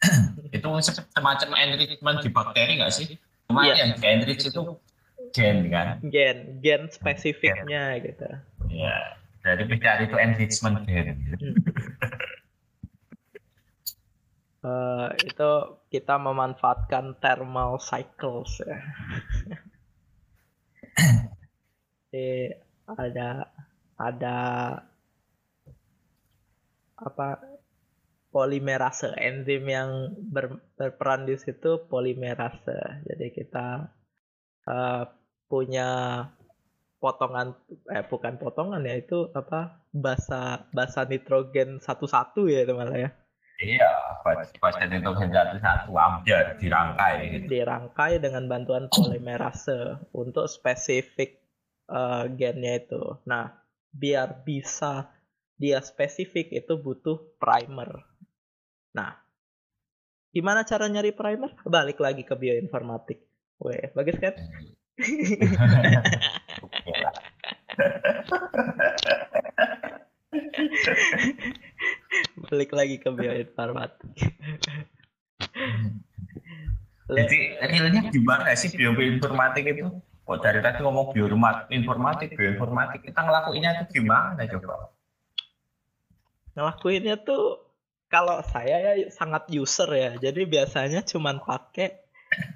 itu 0.57 0.69
se- 0.85 1.09
semacam 1.17 1.51
enrichment 1.57 2.19
di 2.21 2.31
bakteri 2.31 2.73
nggak 2.79 2.93
sih? 2.93 3.17
Cuma 3.49 3.65
Iya. 3.65 3.75
yang 3.89 3.91
enrich 4.01 4.45
itu 4.49 4.63
gen 5.33 5.73
kan? 5.73 5.99
Gen, 6.05 6.61
gen 6.61 6.93
spesifiknya 6.93 7.97
gitu. 8.05 8.29
Ya. 8.69 9.17
Dari 9.43 9.67
PCR 9.67 9.99
itu 10.07 10.17
enrichment 10.21 10.85
gen. 10.87 11.17
Eh, 14.63 15.09
itu 15.27 15.51
kita 15.91 16.23
memanfaatkan 16.23 17.19
thermal 17.19 17.83
cycles 17.83 18.63
ya. 18.63 18.79
Jadi 22.15 22.62
ada 22.87 23.49
ada 23.99 24.37
apa 26.99 27.29
polimerase 28.33 29.13
enzim 29.19 29.65
yang 29.69 29.91
ber- 30.33 30.63
berperan 30.79 31.29
di 31.29 31.37
situ 31.37 31.85
polimerase. 31.91 33.05
Jadi 33.05 33.27
kita 33.35 33.67
eh, 34.69 35.05
punya 35.51 35.89
potongan 37.03 37.51
eh 37.91 38.05
bukan 38.07 38.39
potongan 38.39 38.87
ya 38.87 38.95
itu 38.95 39.27
apa 39.35 39.83
basa 39.91 40.71
basa 40.71 41.03
nitrogen 41.03 41.83
satu-satu 41.83 42.47
ya 42.47 42.63
itu 42.63 42.75
malah 42.79 42.99
ya 42.99 43.11
Iya, 43.63 43.91
pasien 44.59 44.91
itu 44.91 45.11
satu 45.15 45.59
satu 45.63 45.91
ambil 45.95 46.59
dirangkai. 46.59 47.15
gitu. 47.31 47.47
dirangkai 47.47 48.19
dengan 48.19 48.51
bantuan 48.51 48.91
polimerase 48.91 50.03
untuk 50.15 50.51
spesifik 50.51 51.42
eh, 51.93 52.25
gennya 52.33 52.81
itu. 52.81 53.21
Nah, 53.29 53.53
biar 53.93 54.41
bisa 54.43 55.13
dia 55.61 55.79
spesifik 55.85 56.51
itu 56.51 56.75
butuh 56.81 57.21
primer. 57.37 58.03
Nah, 58.97 59.15
gimana 60.33 60.65
cara 60.65 60.89
nyari 60.89 61.13
primer? 61.13 61.53
Balik 61.63 62.01
lagi 62.01 62.25
ke 62.25 62.35
bioinformatik. 62.35 63.21
Weh, 63.63 63.93
bagus 63.95 64.17
kan? 64.19 64.35
Balik 72.51 72.71
lagi 72.75 72.97
ke 72.99 73.09
bioinformatik. 73.13 74.13
Jadi 77.13 77.39
realnya 77.61 78.09
gimana 78.11 78.57
sih 78.57 78.73
bioinformatik 78.73 79.65
itu? 79.69 79.85
Kok 80.23 80.39
dari 80.39 80.63
tadi 80.63 80.79
ngomong 80.87 81.11
bioinformatik, 81.11 82.39
bioinformatik, 82.39 83.01
kita 83.11 83.21
ngelakuinnya 83.27 83.71
itu 83.83 84.03
gimana 84.03 84.39
coba? 84.47 84.93
ngelakuinnya 86.53 87.17
tuh 87.21 87.65
kalau 88.13 88.45
saya 88.45 88.93
ya 88.93 89.09
sangat 89.09 89.49
user 89.49 89.89
ya. 89.89 90.11
Jadi 90.21 90.45
biasanya 90.45 91.01
cuman 91.01 91.41
pakai 91.41 92.05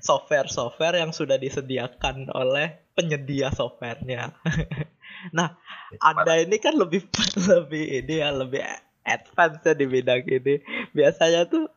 software-software 0.05 1.01
yang 1.01 1.13
sudah 1.13 1.41
disediakan 1.41 2.29
oleh 2.33 2.77
penyedia 2.93 3.53
softwarenya. 3.53 4.37
nah, 5.37 5.57
Anda 6.01 6.45
ini 6.45 6.61
kan 6.61 6.77
lebih 6.77 7.09
lebih 7.53 8.05
ini 8.05 8.15
ya 8.21 8.37
lebih 8.37 8.61
advance 9.05 9.65
ya 9.65 9.73
di 9.73 9.87
bidang 9.89 10.29
ini. 10.29 10.61
Biasanya 10.93 11.49
tuh 11.49 11.73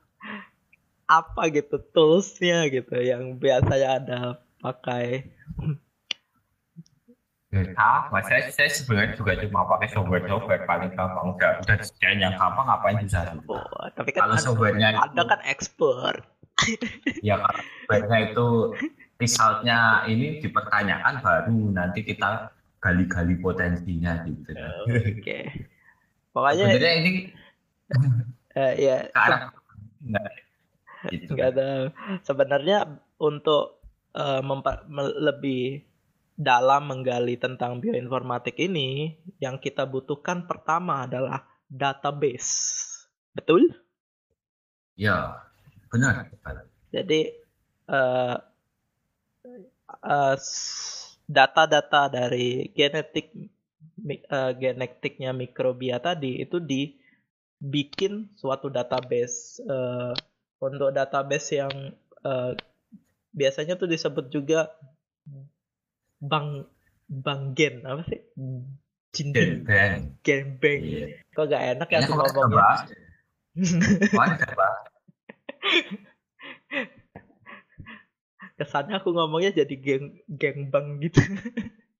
apa 1.09 1.49
gitu 1.49 1.81
toolsnya 1.95 2.67
gitu 2.69 2.99
yang 2.99 3.39
biasanya 3.39 3.89
ada 3.97 4.19
pakai. 4.59 5.25
Mas 8.13 8.29
saya, 8.29 8.45
saya 8.53 8.69
sebenarnya 8.69 9.17
juga 9.17 9.33
cuma 9.41 9.65
pakai 9.65 9.89
software-software 9.89 10.69
paling 10.69 10.93
gampang. 10.93 11.33
Udah, 11.33 11.57
udah 11.65 11.75
disediain 11.81 12.21
yang 12.21 12.37
gampang, 12.37 12.65
ngapain 12.69 13.01
bisa? 13.01 13.25
Oh, 13.49 13.89
tapi 13.97 14.13
kan 14.13 14.29
Kalau 14.29 14.37
softwarenya 14.37 14.93
Anda 15.01 15.23
kan 15.25 15.41
expert. 15.49 16.21
ya 17.25 17.41
kalau 17.41 17.61
softwarenya 17.65 18.17
itu 18.29 18.47
resultnya 19.17 19.79
ini 20.05 20.43
dipertanyakan 20.45 21.25
baru 21.25 21.57
nanti 21.73 22.05
kita 22.05 22.53
gali-gali 22.79 23.35
potensinya 23.41 24.21
gitu. 24.29 24.53
Oke. 25.19 25.39
Pokoknya 26.29 26.65
Sebenarnya 26.69 26.93
ini 27.01 27.11
uh, 28.55 28.73
ya 28.77 28.97
enggak. 30.05 30.31
Gitu. 31.09 31.31
nggak 31.31 31.49
ada 31.55 31.95
sebenarnya 32.27 32.99
untuk 33.23 33.78
uh, 34.19 34.43
mempa- 34.43 34.83
lebih 35.23 35.87
dalam 36.35 36.91
menggali 36.91 37.39
tentang 37.39 37.79
bioinformatik 37.79 38.59
ini 38.59 39.15
yang 39.39 39.59
kita 39.59 39.87
butuhkan 39.87 40.43
pertama 40.47 41.07
adalah 41.07 41.47
database 41.71 42.83
betul 43.31 43.63
Ya, 44.99 45.47
benar. 45.87 46.27
jadi 46.91 47.31
uh, 47.87 48.35
uh, 50.03 50.35
data-data 51.23 52.11
dari 52.11 52.67
genetik 52.75 53.31
uh, 54.27 54.51
genetiknya 54.59 55.31
mikrobia 55.31 56.03
tadi 56.03 56.43
itu 56.43 56.59
dibikin 56.59 58.27
suatu 58.35 58.67
database 58.67 59.63
Uh, 59.63 60.11
untuk 60.59 60.91
database 60.91 61.55
yang 61.55 61.71
uh, 62.27 62.51
biasanya 63.31 63.75
tuh 63.75 63.85
disebut 63.85 64.29
juga 64.29 64.69
bank 66.19 66.67
bank 67.07 67.41
gen 67.53 67.81
apa 67.83 68.03
sih 68.05 68.19
Dan 68.35 68.65
Jindin 69.09 69.65
Ben. 69.65 70.13
gen 70.21 70.57
bank 70.57 70.81
Iya. 70.81 71.07
kok 71.33 71.45
gak 71.47 71.63
enak 71.75 71.87
ya 71.89 71.97
udah 71.99 72.09
ngomongnya 72.13 72.75
kesannya 78.55 78.99
aku 78.99 79.09
ngomongnya 79.11 79.55
jadi 79.55 79.75
geng 79.75 80.05
geng 80.29 80.67
bang 80.67 80.99
gitu 80.99 81.21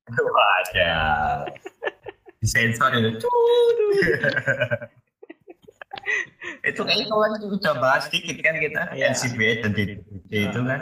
Wadah. 0.10 1.46
Disensor 2.42 2.90
itu. 2.98 3.30
Itu 6.62 6.82
kayaknya 6.82 7.06
kawan 7.08 7.32
udah 7.40 7.76
bahas 7.78 8.06
dikit 8.12 8.38
kan 8.40 8.56
kita 8.58 8.82
Iya. 8.94 9.12
NCBA 9.14 9.54
dan 9.64 9.72
DDD 9.74 10.32
itu 10.32 10.60
kan. 10.64 10.80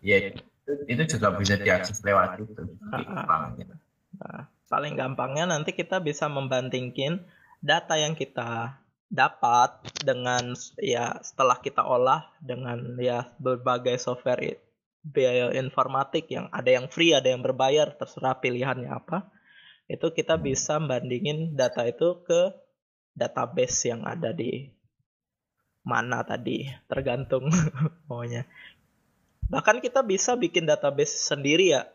Ya 0.00 0.16
itu, 0.30 0.40
itu 0.86 1.02
juga 1.16 1.34
bisa 1.36 1.54
diakses 1.56 2.00
lewat 2.00 2.40
itu 2.40 2.52
Nah, 4.14 4.46
paling 4.70 4.94
gampangnya 4.94 5.44
nanti 5.50 5.74
kita 5.74 5.98
bisa 5.98 6.30
membandingkan 6.30 7.26
data 7.58 7.98
yang 7.98 8.14
kita 8.14 8.78
dapat 9.10 9.78
dengan 10.02 10.54
ya 10.78 11.18
setelah 11.20 11.58
kita 11.58 11.82
olah 11.82 12.30
dengan 12.38 12.94
ya 12.98 13.30
berbagai 13.38 13.98
software 13.98 14.42
i- 14.42 14.58
bioinformatik 15.04 16.30
yang 16.32 16.48
ada 16.48 16.70
yang 16.80 16.86
free, 16.88 17.12
ada 17.12 17.28
yang 17.28 17.44
berbayar, 17.44 17.92
terserah 17.92 18.40
pilihannya 18.40 18.88
apa. 18.88 19.28
Itu 19.84 20.16
kita 20.16 20.40
bisa 20.40 20.80
bandingin 20.80 21.52
data 21.52 21.84
itu 21.84 22.24
ke 22.24 22.56
database 23.14 23.88
yang 23.88 24.02
ada 24.02 24.30
di 24.30 24.68
mana 25.82 26.20
tadi, 26.22 26.66
tergantung 26.86 27.48
maunya. 28.10 28.44
Bahkan 29.46 29.78
kita 29.78 30.00
bisa 30.00 30.34
bikin 30.34 30.64
database 30.64 31.14
sendiri 31.14 31.76
ya, 31.76 31.86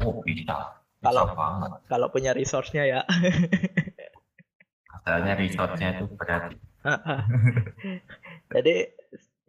oh 0.00 0.20
bisa 0.22 0.78
Kalau- 1.00 1.26
bisa 1.26 1.34
banget. 1.34 1.70
kalau 1.88 2.06
punya 2.08 2.30
resource-nya 2.32 2.84
ya. 2.86 3.00
asalnya 5.02 5.34
resortnya 5.34 5.98
itu 5.98 6.06
berarti 6.14 6.54
Jadi 8.54 8.74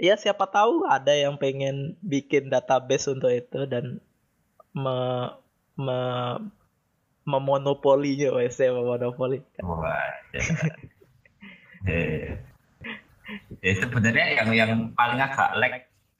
ya 0.01 0.17
siapa 0.17 0.49
tahu 0.49 0.89
ada 0.89 1.13
yang 1.13 1.37
pengen 1.37 1.93
bikin 2.01 2.49
database 2.49 3.05
untuk 3.05 3.29
itu 3.29 3.69
dan 3.69 4.01
me, 4.73 4.97
me 5.77 5.99
memonopolinya 7.23 8.35
wes 8.35 8.59
memonopoli. 8.59 9.39
wah 9.63 10.07
ya. 10.35 10.41
Eh, 11.83 12.39
ya 13.59 13.73
sebenarnya 13.79 14.25
yang 14.39 14.49
yang 14.55 14.71
paling 14.95 15.19
agak 15.19 15.51
lag 15.59 15.73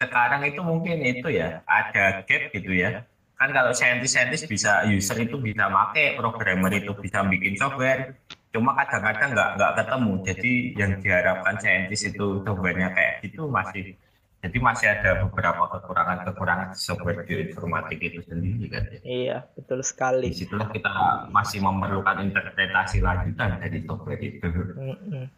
sekarang 0.03 0.41
itu 0.43 0.59
mungkin 0.59 0.97
itu 1.03 1.27
ya 1.31 1.63
ada 1.63 2.23
gap 2.27 2.43
gitu 2.51 2.71
ya 2.75 3.07
kan 3.39 3.49
kalau 3.51 3.71
saintis-saintis 3.71 4.43
bisa 4.47 4.83
user 4.87 5.19
itu 5.23 5.39
bisa 5.39 5.67
make 5.67 6.19
programmer 6.19 6.71
itu 6.71 6.91
bisa 6.99 7.23
bikin 7.27 7.55
software 7.55 8.19
cuma 8.53 8.75
kadang-kadang 8.77 9.33
nggak 9.33 9.49
nggak 9.57 9.71
ketemu 9.81 10.11
jadi 10.27 10.53
yang 10.77 10.91
diharapkan 10.99 11.55
saintis 11.57 12.01
itu 12.05 12.43
softwarenya 12.45 12.91
kayak 12.93 13.13
gitu 13.25 13.47
masih 13.49 13.97
jadi 14.43 14.57
masih 14.59 14.87
ada 14.91 15.09
beberapa 15.23 15.63
kekurangan-kekurangan 15.73 16.69
software 16.75 17.23
bioinformatik 17.27 17.99
itu 18.03 18.19
sendiri 18.27 18.65
kan 18.73 18.83
ya. 18.91 19.01
Iya, 19.03 19.37
betul 19.55 19.79
di 20.23 20.31
sekali. 20.31 20.31
situlah 20.31 20.71
kita 20.71 20.91
masih 21.35 21.59
memerlukan 21.59 22.23
interpretasi 22.23 23.03
lanjutan 23.03 23.59
dari 23.59 23.79
software 23.83 24.21
itu 24.23 24.47
Mm-mm. 24.77 25.29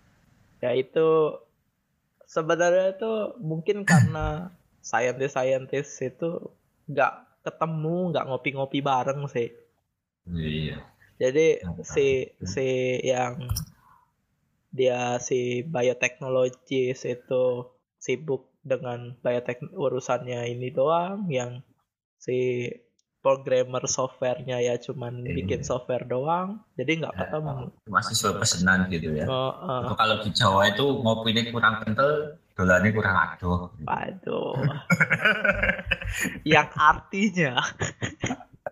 Ya 0.64 0.72
itu 0.76 1.08
sebenarnya 2.36 2.86
itu 2.96 3.12
mungkin 3.50 3.78
karena 3.92 4.28
scientist-scientist 4.90 5.92
itu 6.10 6.30
nggak 6.92 7.14
ketemu, 7.46 7.96
nggak 8.14 8.26
ngopi-ngopi 8.30 8.80
bareng 8.90 9.22
sih. 9.36 9.50
iya 10.34 10.78
Jadi 11.22 11.48
Hmm. 11.64 11.84
si 11.92 12.08
si 12.54 12.66
yang 13.12 13.34
dia 14.78 15.02
si 15.28 15.40
bioteknologis 15.74 17.00
itu 17.16 17.44
sibuk 18.06 18.42
dengan 18.66 19.14
biotek 19.22 19.62
urusannya 19.70 20.50
ini 20.50 20.74
doang, 20.74 21.30
yang 21.30 21.62
si 22.18 22.66
programmer 23.22 23.86
softwarenya 23.86 24.58
ya 24.60 24.78
cuman 24.78 25.22
Iya. 25.22 25.34
bikin 25.40 25.62
software 25.62 26.06
doang, 26.06 26.62
jadi 26.74 27.06
nggak 27.06 27.14
ketemu. 27.16 27.74
masih 27.86 28.14
sesuai 28.14 28.38
pesanan 28.38 28.86
gitu 28.90 29.14
ya 29.14 29.26
Oh. 29.26 29.86
Itu 29.86 29.96
kalau 29.96 30.16
di 30.22 30.30
Jawa 30.30 30.70
itu 30.70 30.86
ngopinya 31.02 31.42
kurang 31.50 31.76
kental 31.82 32.38
dolarnya 32.54 32.90
kurang 32.94 33.16
aduh 33.18 33.68
Waduh. 33.82 34.54
yang 36.54 36.70
artinya 36.72 37.60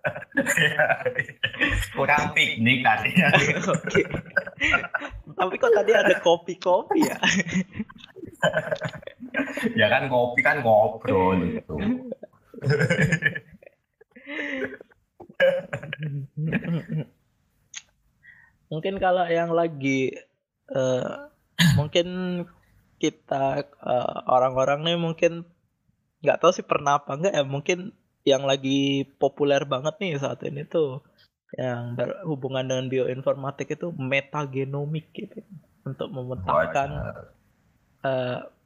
kurang 1.95 2.33
piknik 2.33 2.83
artinya. 2.83 3.29
Tapi 5.39 5.55
kok 5.57 5.71
tadi 5.73 5.91
ada 5.91 6.15
kopi-kopi 6.19 6.99
ya? 7.03 7.17
ya 9.79 9.87
kan 9.89 10.09
ngopi 10.09 10.41
kan 10.45 10.61
ngobrol 10.61 11.37
gitu. 11.41 11.75
Mungkin 18.69 18.95
kalau 18.97 19.25
yang 19.29 19.53
lagi 19.53 20.13
eh, 20.69 21.13
mungkin 21.77 22.07
kita 22.97 23.67
eh, 23.67 24.17
orang-orang 24.29 24.85
nih 24.85 24.97
mungkin 24.97 25.33
nggak 26.23 26.39
tahu 26.39 26.51
sih 26.55 26.65
pernah 26.65 27.03
apa 27.03 27.19
enggak 27.19 27.35
ya 27.35 27.43
mungkin 27.43 27.91
yang 28.23 28.47
lagi 28.47 29.03
populer 29.19 29.67
banget 29.67 29.99
nih 29.99 30.15
saat 30.15 30.39
ini 30.47 30.63
tuh 30.63 31.03
yang 31.59 31.99
berhubungan 31.99 32.65
dengan 32.65 32.87
bioinformatik 32.87 33.75
itu 33.75 33.91
metagenomik 33.93 35.11
gitu 35.11 35.43
untuk 35.83 36.07
memetakan 36.09 36.89
gitu 36.89 38.62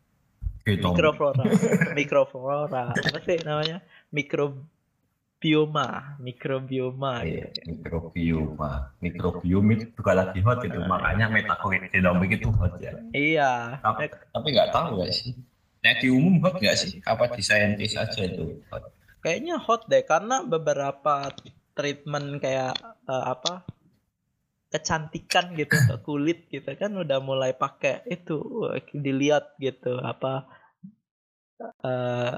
mikroflora. 0.76 1.44
Mikroflora. 1.96 2.84
Apa 2.92 3.20
sih 3.24 3.40
namanya? 3.48 3.80
Mikrobioma. 4.12 5.88
Mikrobioma. 6.20 7.24
Iya, 7.24 7.48
gitu. 7.56 7.60
mikrobioma. 7.72 8.92
Mikrobiom 9.00 9.66
itu 9.72 9.86
juga 9.96 10.12
lagi 10.12 10.40
hot 10.44 10.60
itu. 10.68 10.80
Makanya 10.84 11.32
metagenomik 11.32 12.32
itu 12.36 12.52
hot 12.52 12.76
ya. 12.84 12.92
Iya. 13.16 13.80
Tapi 13.80 14.12
tapi 14.12 14.48
nggak 14.52 14.70
tahu 14.76 15.00
nggak 15.00 15.14
sih? 15.16 15.32
Nah, 15.86 15.94
di 15.96 16.08
umum 16.12 16.44
hot 16.44 16.60
nggak 16.60 16.76
sih? 16.76 17.00
Apa 17.08 17.32
di 17.32 17.42
saintis 17.46 17.96
aja 17.96 18.22
itu 18.28 18.60
hot? 18.68 18.92
Kayaknya 19.24 19.56
hot 19.58 19.88
deh 19.88 20.04
karena 20.04 20.44
beberapa 20.44 21.32
treatment 21.78 22.42
kayak 22.42 22.76
eh, 23.06 23.26
apa 23.32 23.64
kecantikan 24.68 25.56
gitu 25.56 25.72
ke 25.80 25.96
kulit 26.04 26.52
gitu 26.52 26.68
kan 26.76 26.92
udah 26.92 27.24
mulai 27.24 27.56
pakai 27.56 28.04
itu 28.12 28.68
eh, 28.68 28.84
dilihat 28.92 29.56
gitu 29.64 29.96
apa 30.04 30.44
eh 31.60 32.34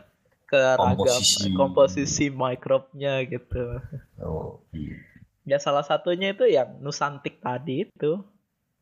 keragam 0.49 0.97
Komposisi. 0.97 1.53
komposisi 1.53 2.25
mikrobnya 2.33 3.21
gitu 3.29 3.77
oh 4.25 4.65
iya 4.73 4.97
ya 5.45 5.57
salah 5.57 5.85
satunya 5.85 6.33
itu 6.33 6.45
yang 6.45 6.81
Nusantik 6.81 7.41
tadi 7.41 7.85
itu 7.85 8.21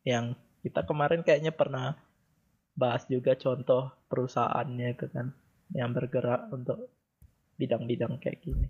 yang 0.04 0.36
kita 0.64 0.84
kemarin 0.84 1.20
kayaknya 1.24 1.52
pernah 1.52 1.96
bahas 2.78 3.04
juga 3.08 3.34
contoh 3.34 3.90
perusahaannya 4.06 4.88
itu 4.94 5.06
kan 5.10 5.34
yang 5.74 5.90
bergerak 5.92 6.48
untuk 6.52 6.88
bidang-bidang 7.58 8.16
kayak 8.22 8.40
gini. 8.40 8.68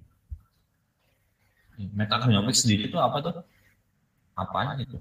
metagenomik 1.94 2.56
sendiri 2.58 2.90
itu 2.90 2.98
apa 2.98 3.22
tuh 3.22 3.34
apanya 4.34 4.82
itu 4.82 4.98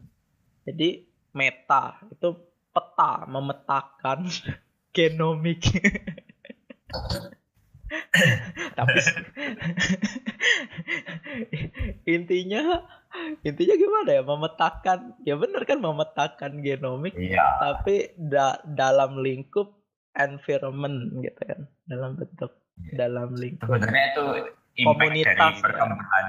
Jadi 0.67 0.89
meta 1.33 1.97
itu 2.11 2.29
peta 2.75 3.25
memetakan 3.25 4.27
genomik. 4.95 5.63
Tapi 8.75 8.99
intinya 12.03 12.61
intinya 13.47 13.75
gimana 13.79 14.09
ya 14.11 14.23
memetakan 14.23 14.99
ya 15.23 15.35
bener 15.39 15.63
kan 15.63 15.79
memetakan 15.79 16.59
genomik 16.59 17.15
iya 17.15 17.57
tapi 17.63 18.11
da 18.19 18.59
dalam 18.67 19.23
lingkup 19.23 19.71
environment 20.19 21.15
gitu 21.23 21.41
kan 21.47 21.59
dalam 21.87 22.19
bentuk 22.19 22.51
Iya. 22.77 22.93
dalam 23.09 23.33
lingkup 23.33 23.65
sebenarnya 23.73 24.05
itu 24.13 24.25
Komunitas, 24.85 25.33
dari 25.33 25.41
ya. 25.57 25.61
perkembangan 25.65 26.25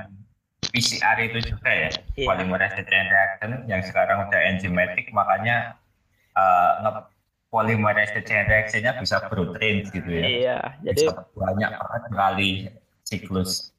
PCR 0.72 1.16
itu 1.20 1.38
juga 1.52 1.68
ya 1.68 1.90
Iya. 2.16 2.24
polymerase 2.24 2.80
chain 2.88 3.06
reaction 3.12 3.50
yang 3.68 3.82
sekarang 3.84 4.24
udah 4.24 4.40
enzymatic 4.48 5.12
makanya 5.12 5.76
uh, 6.32 6.80
nge 6.80 6.90
polymerase 7.48 8.20
chain 8.28 8.44
reaction-nya 8.44 9.00
bisa 9.00 9.24
protein 9.26 9.88
gitu 9.88 10.08
ya. 10.08 10.22
Iya 10.24 10.60
jadi 10.84 11.02
bisa 11.08 11.12
banyak 11.32 11.70
banget 11.72 12.04
kali 12.12 12.50
siklus 13.04 13.72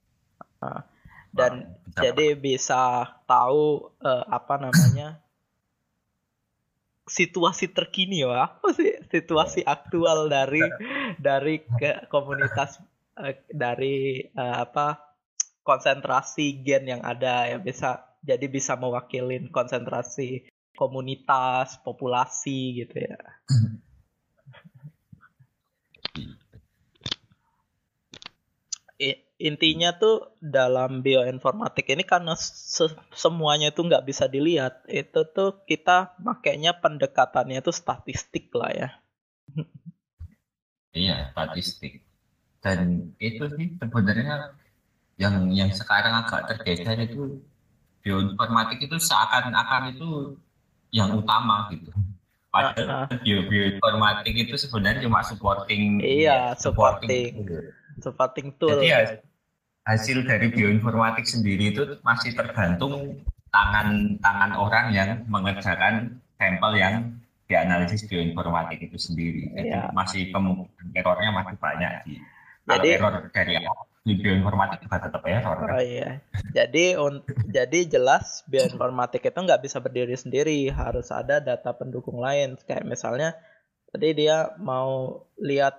dan 1.29 1.69
Bisa 1.85 2.01
jadi 2.05 2.27
bisa 2.37 3.05
tahu 3.29 3.93
eh, 4.01 4.23
apa 4.29 4.55
namanya 4.57 5.21
situasi 7.09 7.69
terkini 7.73 8.21
ya 8.21 8.49
apa 8.49 8.69
sih? 8.73 8.97
Situasi 9.09 9.65
aktual 9.65 10.29
dari 10.29 10.61
dari 11.17 11.61
ke 11.65 12.09
komunitas 12.09 12.81
eh, 13.17 13.41
dari 13.49 14.25
eh, 14.25 14.55
apa 14.57 15.01
konsentrasi 15.65 16.65
gen 16.65 16.89
yang 16.89 17.01
ada 17.05 17.45
ya 17.45 17.57
bisa 17.61 18.09
jadi 18.25 18.45
bisa 18.49 18.73
mewakilin 18.77 19.49
konsentrasi 19.53 20.49
komunitas 20.79 21.75
populasi 21.83 22.79
gitu 22.79 22.95
ya 23.03 23.19
intinya 29.39 29.95
tuh 29.95 30.35
dalam 30.43 30.99
bioinformatik 30.99 31.87
ini 31.95 32.03
karena 32.03 32.35
se- 32.35 32.99
semuanya 33.15 33.71
itu 33.71 33.79
nggak 33.87 34.03
bisa 34.03 34.27
dilihat 34.27 34.83
itu 34.91 35.23
tuh 35.31 35.63
kita 35.63 36.11
makainya 36.19 36.75
pendekatannya 36.75 37.63
itu 37.63 37.71
statistik 37.71 38.51
lah 38.51 38.71
ya 38.75 38.89
Iya, 40.89 41.29
statistik. 41.31 42.01
Dan 42.59 43.13
itu 43.21 43.45
sih 43.55 43.77
sebenarnya 43.77 44.57
yang 45.21 45.53
yang 45.53 45.69
sekarang 45.69 46.25
agak 46.25 46.49
tergeser 46.49 46.97
itu 47.07 47.39
bioinformatik 48.01 48.89
itu 48.89 48.97
seakan-akan 48.97 49.95
itu 49.95 50.35
yang 50.89 51.13
utama 51.15 51.69
gitu. 51.69 51.89
Padahal 52.49 53.05
bio 53.21 53.45
bioinformatik 53.45 54.33
itu 54.33 54.57
sebenarnya 54.57 55.05
cuma 55.05 55.21
supporting 55.21 56.01
Iya, 56.01 56.57
supporting. 56.57 57.45
supporting 58.01 58.55
tool 58.57 58.79
Jadi 58.79 58.89
ya 58.89 58.99
hasil 59.85 60.25
dari 60.25 60.49
bioinformatik 60.49 61.29
sendiri 61.29 61.73
itu 61.73 61.97
masih 62.01 62.33
tergantung 62.33 63.21
tangan 63.49 64.17
tangan 64.21 64.51
orang 64.57 64.85
yang 64.93 65.09
mengerjakan 65.29 66.17
sampel 66.37 66.73
yang 66.73 67.13
dianalisis 67.45 68.05
bioinformatik 68.05 68.81
itu 68.81 68.97
sendiri. 68.97 69.49
Jadi 69.53 69.69
Iya. 69.69 69.89
masih 69.93 70.29
kemungkinan 70.33 70.87
errornya 70.93 71.29
masih 71.33 71.55
banyak 71.57 71.91
di 72.05 72.13
kalau 72.65 72.77
Jadi- 72.81 72.93
error 72.97 73.13
dari 73.33 73.53
di 74.03 74.15
bioinformatik 74.15 74.87
juga 74.87 74.97
tetap 75.05 75.21
error 75.27 75.57
kan. 75.59 75.69
Oh 75.75 75.83
iya. 75.83 76.23
Jadi 76.55 76.95
un- 76.95 77.23
jadi 77.45 77.79
jelas 77.85 78.41
bioinformatik 78.47 79.21
itu 79.21 79.39
nggak 79.39 79.61
bisa 79.61 79.77
berdiri 79.83 80.15
sendiri, 80.15 80.71
harus 80.71 81.11
ada 81.11 81.43
data 81.43 81.75
pendukung 81.75 82.17
lain. 82.23 82.55
Kayak 82.63 82.87
misalnya 82.87 83.35
tadi 83.91 84.15
dia 84.15 84.55
mau 84.57 85.23
lihat 85.37 85.75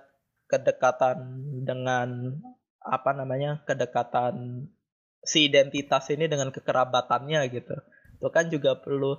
kedekatan 0.47 1.17
dengan 1.65 2.37
apa 2.81 3.11
namanya 3.13 3.61
kedekatan 3.65 4.67
si 5.21 5.47
identitas 5.49 6.09
ini 6.09 6.25
dengan 6.29 6.49
kekerabatannya 6.53 7.41
gitu. 7.53 7.77
Itu 8.17 8.27
kan 8.29 8.49
juga 8.49 8.77
perlu 8.77 9.17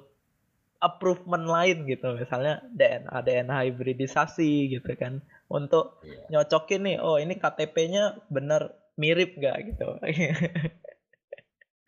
improvement 0.82 1.46
lain 1.46 1.86
gitu, 1.86 2.11
misalnya 2.18 2.59
DNA 2.74 3.14
DNA 3.22 3.59
hybridisasi 3.70 4.74
gitu 4.78 4.98
kan 4.98 5.22
untuk 5.46 6.03
Iya. 6.03 6.42
nyocokin 6.42 6.82
nih, 6.82 6.96
oh 6.98 7.22
ini 7.22 7.38
KTP-nya 7.38 8.18
bener 8.26 8.82
mirip 9.01 9.36
nggak 9.38 9.57
gitu. 9.72 9.88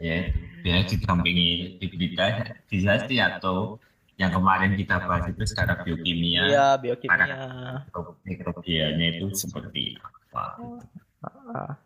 Ya, 0.03 0.27
biasanya 0.61 0.85
didampingi 0.91 1.79
hibridisasi 1.81 3.15
atau 3.23 3.79
yang 4.19 4.31
kemarin 4.35 4.75
kita 4.75 5.01
bahas 5.07 5.31
itu 5.31 5.43
secara 5.47 5.83
biokimia, 5.87 6.43
Iya, 6.51 6.67
biokimia. 6.83 7.87
mikrobianya 8.27 9.07
itu 9.19 9.27
seperti 9.35 9.99
apa. 10.03 11.79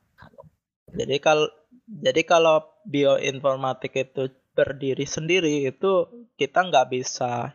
Jadi 0.92 1.16
kalau 1.20 1.48
jadi 1.88 2.22
kalau 2.24 2.64
bioinformatik 2.88 3.96
itu 3.96 4.32
berdiri 4.52 5.06
sendiri 5.06 5.68
itu 5.68 6.08
kita 6.36 6.68
nggak 6.68 6.90
bisa 6.90 7.54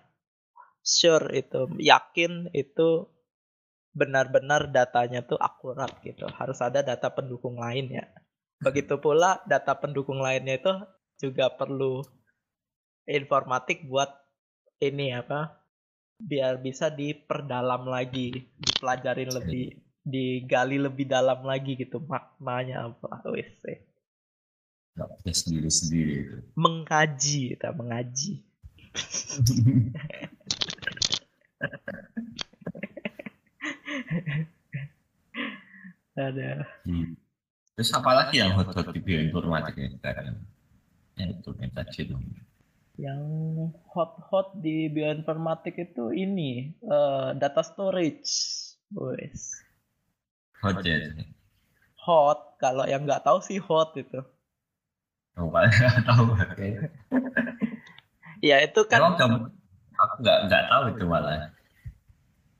sure 0.79 1.27
itu 1.35 1.67
yakin 1.79 2.49
itu 2.55 3.07
benar-benar 3.93 4.73
datanya 4.73 5.21
tuh 5.21 5.37
akurat 5.37 5.93
gitu. 6.01 6.25
Harus 6.33 6.59
ada 6.59 6.81
data 6.81 7.13
pendukung 7.13 7.61
lain 7.61 8.01
ya. 8.01 8.05
Begitu 8.59 8.97
pula 8.97 9.39
data 9.45 9.77
pendukung 9.77 10.19
lainnya 10.19 10.57
itu 10.57 10.73
juga 11.21 11.53
perlu 11.53 12.01
informatik 13.05 13.85
buat 13.85 14.09
ini 14.81 15.13
apa 15.13 15.61
biar 16.17 16.57
bisa 16.63 16.89
diperdalam 16.89 17.85
lagi, 17.85 18.47
dipelajarin 18.55 19.29
lebih, 19.29 19.77
digali 20.03 20.79
lebih 20.79 21.05
dalam 21.05 21.43
lagi 21.43 21.77
gitu 21.77 22.01
maknanya 22.03 22.89
apa. 22.89 23.23
Wes, 23.29 23.51
bisa 24.93 25.33
sendiri-sendiri 25.33 26.13
itu. 26.23 26.37
Mengkaji 26.55 27.57
kita 27.57 27.73
mengaji. 27.73 28.45
Ada. 36.13 36.69
Hmm. 36.85 37.17
Terus 37.73 37.89
apa 37.97 38.11
lagi 38.13 38.37
yang 38.37 38.53
hot-hot 38.53 38.93
di 38.93 39.01
bioinformatik 39.01 39.73
ya 39.73 39.89
sekarang? 39.97 40.37
Ya 41.17 41.25
itu 41.29 41.49
yang 41.57 41.73
tadi 41.73 42.05
itu. 42.05 42.15
Yang 43.01 43.21
hot-hot 43.89 44.53
di 44.61 44.93
bioinformatik 44.93 45.73
itu 45.81 46.13
ini 46.13 46.69
eh, 46.85 47.29
data 47.33 47.65
storage. 47.65 48.29
Wes. 48.93 49.57
Hot 50.61 50.85
ya. 50.85 51.01
Hot 52.05 52.61
kalau 52.61 52.85
yang 52.85 53.09
nggak 53.09 53.25
tahu 53.25 53.41
sih 53.41 53.57
hot 53.57 53.97
itu. 53.97 54.21
Oh, 55.33 55.49
nggak 55.49 56.05
tahu. 56.05 56.29
Ya 58.43 58.61
itu 58.61 58.85
kan 58.85 59.01
Emang 59.01 59.17
kamu, 59.17 59.37
aku 59.97 60.13
nggak 60.21 60.37
nggak 60.45 60.63
tahu 60.69 60.83
itu 60.93 61.05
malah. 61.09 61.49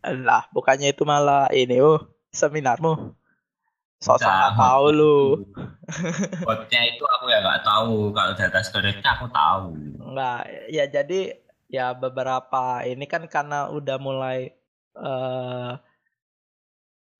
Lah 0.03 0.51
bukannya 0.51 0.91
itu 0.91 1.07
malah 1.07 1.47
ini 1.55 1.79
oh 1.79 2.03
seminarmu. 2.33 3.15
Sosok 4.03 4.27
nggak 4.27 4.59
tahu 4.59 4.85
lu. 4.91 5.17
itu. 5.39 6.43
Hotnya 6.43 6.81
itu 6.91 7.03
aku 7.07 7.31
ya 7.31 7.39
nggak 7.39 7.63
tahu. 7.63 8.11
Kalau 8.11 8.33
data 8.35 8.59
storage-nya 8.59 9.11
aku 9.15 9.31
tahu. 9.31 9.63
Enggak, 10.03 10.41
ya 10.67 10.85
jadi 10.91 11.39
ya 11.71 11.95
beberapa 11.95 12.83
ini 12.83 13.07
kan 13.07 13.23
karena 13.31 13.71
udah 13.71 13.97
mulai 14.03 14.51
eh 14.99 15.73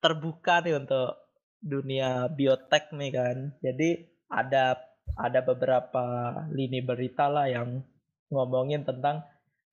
terbuka 0.04 0.60
nih 0.60 0.76
untuk 0.76 1.16
dunia 1.64 2.28
biotek 2.28 2.92
nih 2.92 3.12
kan. 3.16 3.36
Jadi 3.64 4.04
ada 4.28 4.76
ada 5.16 5.40
beberapa 5.40 6.04
lini 6.52 6.84
berita 6.84 7.32
lah 7.32 7.48
yang 7.48 7.80
ngomongin 8.28 8.84
tentang 8.84 9.24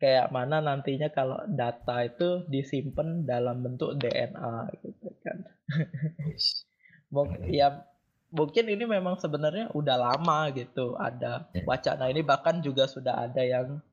kayak 0.01 0.33
mana 0.33 0.57
nantinya 0.65 1.13
kalau 1.13 1.37
data 1.45 2.01
itu 2.01 2.49
disimpan 2.49 3.21
dalam 3.21 3.61
bentuk 3.61 4.01
DNA 4.01 4.73
gitu 4.81 5.13
kan. 5.21 5.37
Mung- 7.13 7.45
ya 7.45 7.85
mungkin 8.31 8.65
ini 8.71 8.87
memang 8.87 9.19
sebenarnya 9.19 9.69
udah 9.75 9.97
lama 9.99 10.49
gitu 10.55 10.95
ada 10.95 11.51
Ya. 11.51 11.67
wacana 11.67 12.07
ini 12.07 12.23
bahkan 12.23 12.63
juga 12.63 12.87
sudah 12.87 13.27
ada 13.27 13.43
yang 13.43 13.83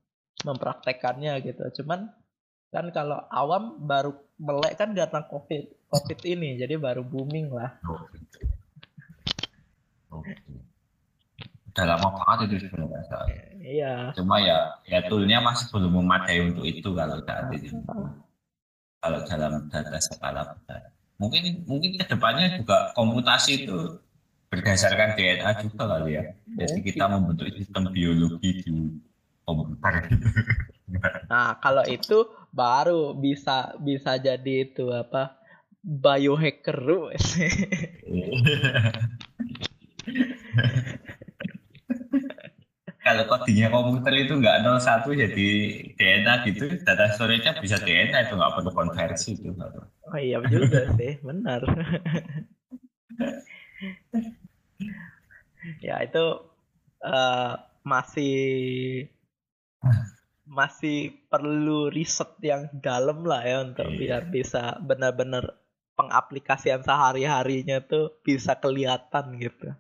mempraktekannya 0.46 1.42
gitu 1.42 1.82
cuman 1.82 2.06
kan 2.70 2.86
kalau 2.94 3.18
awam 3.34 3.82
baru 3.82 4.14
melek 4.38 4.78
kan 4.78 4.94
karena 4.94 5.26
covid 5.26 5.66
covid 5.90 6.18
ini 6.22 6.54
jadi 6.62 6.78
baru 6.78 7.02
booming 7.02 7.50
lah. 7.50 7.74
Udah 11.78 11.94
lama 11.94 12.10
banget 12.10 12.50
itu 12.50 12.66
sebenarnya. 12.66 13.06
Sal. 13.06 13.22
iya 13.62 14.10
Cuma 14.18 14.42
ya, 14.42 14.82
ya 14.82 15.06
toolnya 15.06 15.38
masih 15.38 15.70
belum 15.70 16.02
memadai 16.02 16.50
untuk 16.50 16.66
itu 16.66 16.90
kalau 16.90 17.22
saat 17.22 17.54
ini. 17.54 17.70
Kalau 18.98 19.22
dalam 19.22 19.70
data 19.70 19.98
skala 20.02 20.58
besar. 20.58 20.90
Mungkin 21.22 21.62
mungkin 21.70 21.94
ke 21.94 22.02
depannya 22.10 22.58
juga 22.58 22.90
komputasi 22.98 23.62
itu 23.62 24.02
berdasarkan 24.50 25.14
DNA 25.14 25.50
juga 25.70 25.86
kali 25.86 26.18
ya. 26.18 26.34
Jadi 26.58 26.82
kita 26.82 27.06
membentuk 27.06 27.46
sistem 27.54 27.94
biologi 27.94 28.58
di 28.58 28.74
komputer. 29.46 30.18
nah 31.30 31.54
kalau 31.62 31.86
itu 31.86 32.26
baru 32.50 33.14
bisa 33.14 33.78
bisa 33.78 34.18
jadi 34.18 34.66
itu 34.66 34.90
apa 34.90 35.38
biohacker 35.78 36.74
kalau 43.09 43.24
kodenya 43.24 43.72
komputer 43.72 44.28
itu 44.28 44.36
nggak 44.36 44.68
01 44.68 45.09
jadi 45.09 45.48
DNA 45.96 46.34
gitu, 46.52 46.64
data 46.84 47.09
storage-nya 47.16 47.56
bisa 47.64 47.80
DNA 47.80 48.28
itu 48.28 48.36
nggak 48.36 48.52
perlu 48.61 48.70
konversi 48.76 49.40
itu. 49.40 49.56
Oh 50.12 50.20
iya 50.20 50.44
juga 50.44 50.92
sih, 51.00 51.16
benar. 51.24 51.64
ya 55.86 56.04
itu 56.04 56.24
uh, 57.04 57.52
masih 57.88 58.36
masih 60.48 61.12
perlu 61.28 61.92
riset 61.92 62.28
yang 62.40 62.72
dalam 62.80 63.24
lah 63.24 63.44
ya 63.44 63.56
untuk 63.64 63.88
iya. 63.92 63.96
biar 64.20 64.22
bisa 64.32 64.80
benar-benar 64.80 65.61
pengaplikasian 65.96 66.84
sehari-harinya 66.84 67.84
tuh 67.84 68.16
bisa 68.24 68.56
kelihatan 68.56 69.40
gitu. 69.40 69.72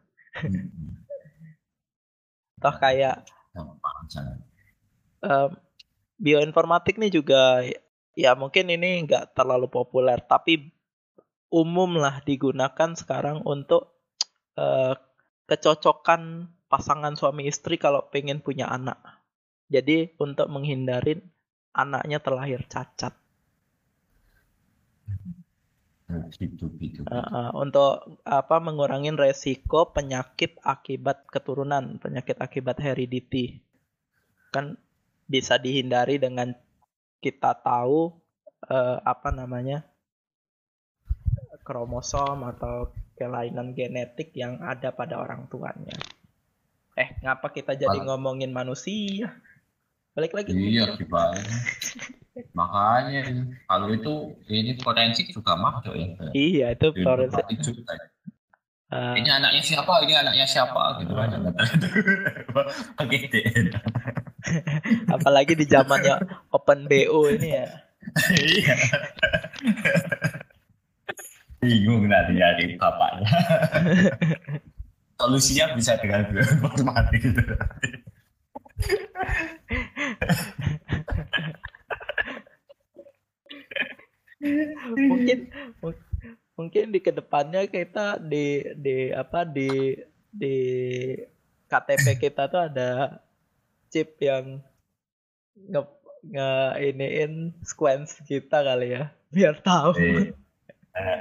Hmm. 2.58 2.62
Toh 2.66 2.76
kayak 2.82 3.16
um, 5.22 5.50
bioinformatik 6.18 6.98
nih 6.98 7.14
juga 7.14 7.62
ya 8.18 8.34
mungkin 8.34 8.66
ini 8.74 9.06
nggak 9.06 9.38
terlalu 9.38 9.70
populer 9.70 10.18
tapi 10.18 10.74
umum 11.48 11.96
lah 11.96 12.20
digunakan 12.26 12.92
sekarang 12.98 13.46
untuk 13.46 13.94
uh, 14.58 14.98
kecocokan 15.48 16.52
pasangan 16.68 17.16
suami 17.16 17.48
istri 17.48 17.80
kalau 17.80 18.04
pengen 18.12 18.44
punya 18.44 18.68
anak. 18.68 19.00
Jadi 19.72 20.12
untuk 20.20 20.48
menghindarin 20.52 21.24
anaknya 21.72 22.20
terlahir 22.20 22.64
cacat. 22.68 23.16
Gitu, 26.08 26.72
gitu. 26.80 27.04
Uh, 27.04 27.20
uh, 27.20 27.48
untuk 27.52 28.16
apa 28.24 28.56
mengurangi 28.64 29.12
resiko 29.12 29.92
penyakit 29.92 30.56
akibat 30.64 31.28
keturunan, 31.28 32.00
penyakit 32.00 32.40
akibat 32.40 32.80
heredity. 32.80 33.60
Kan 34.48 34.80
bisa 35.28 35.60
dihindari 35.60 36.16
dengan 36.16 36.56
kita 37.20 37.60
tahu 37.60 38.16
uh, 38.72 38.96
apa 39.04 39.28
namanya 39.36 39.84
kromosom 41.60 42.48
atau 42.56 42.88
kelainan 43.20 43.76
genetik 43.76 44.32
yang 44.32 44.64
ada 44.64 44.88
pada 44.96 45.20
orang 45.20 45.44
tuanya. 45.52 45.92
Eh, 46.96 47.20
ngapa 47.20 47.52
kita 47.52 47.76
jadi 47.76 48.00
ngomongin 48.00 48.48
manusia? 48.48 49.36
Balik 50.16 50.32
lagi. 50.32 50.56
Iya? 50.56 50.96
Makanya 52.54 53.22
kalau 53.66 53.88
itu 53.90 54.14
ini 54.50 54.78
forensik 54.80 55.30
juga 55.30 55.58
masuk 55.58 55.94
ya. 55.94 56.06
Iya, 56.34 56.66
itu 56.74 56.88
forensik. 57.02 57.44
Uh, 58.88 59.12
ini 59.20 59.28
anaknya 59.28 59.60
siapa? 59.60 60.00
Ini 60.00 60.14
anaknya 60.16 60.46
siapa? 60.48 61.04
Gitu 61.04 61.12
kan. 61.12 61.28
Pakai 62.96 63.20
Apalagi 65.14 65.52
di 65.58 65.68
zamannya 65.68 66.16
Open 66.56 66.88
BO 66.88 67.28
ini 67.28 67.48
ya. 67.52 67.68
Iya. 68.32 68.76
Bingung 71.60 72.08
nanti 72.08 72.38
nyari 72.38 72.80
bapaknya. 72.80 73.28
Solusinya 75.18 75.74
bisa 75.74 75.98
dengan 75.98 76.30
informatik 76.64 77.20
gitu. 77.20 77.42
mungkin 84.94 85.50
mungkin 86.54 86.94
di 87.46 87.54
ke 87.54 87.58
depannya 87.58 87.62
kita 87.70 88.06
di 88.18 88.46
di 88.74 88.96
apa 89.14 89.40
di 89.46 89.94
di 90.28 90.56
KTP 91.68 92.06
kita 92.18 92.48
tuh 92.48 92.66
ada 92.66 93.20
chip 93.92 94.16
yang 94.18 94.60
nge 95.54 95.82
nge 96.34 96.50
iniin 96.82 97.32
sequence 97.62 98.18
kita 98.26 98.64
kali 98.64 98.96
ya 98.98 99.12
biar 99.30 99.60
tahu. 99.60 99.92
Eh 99.98 100.32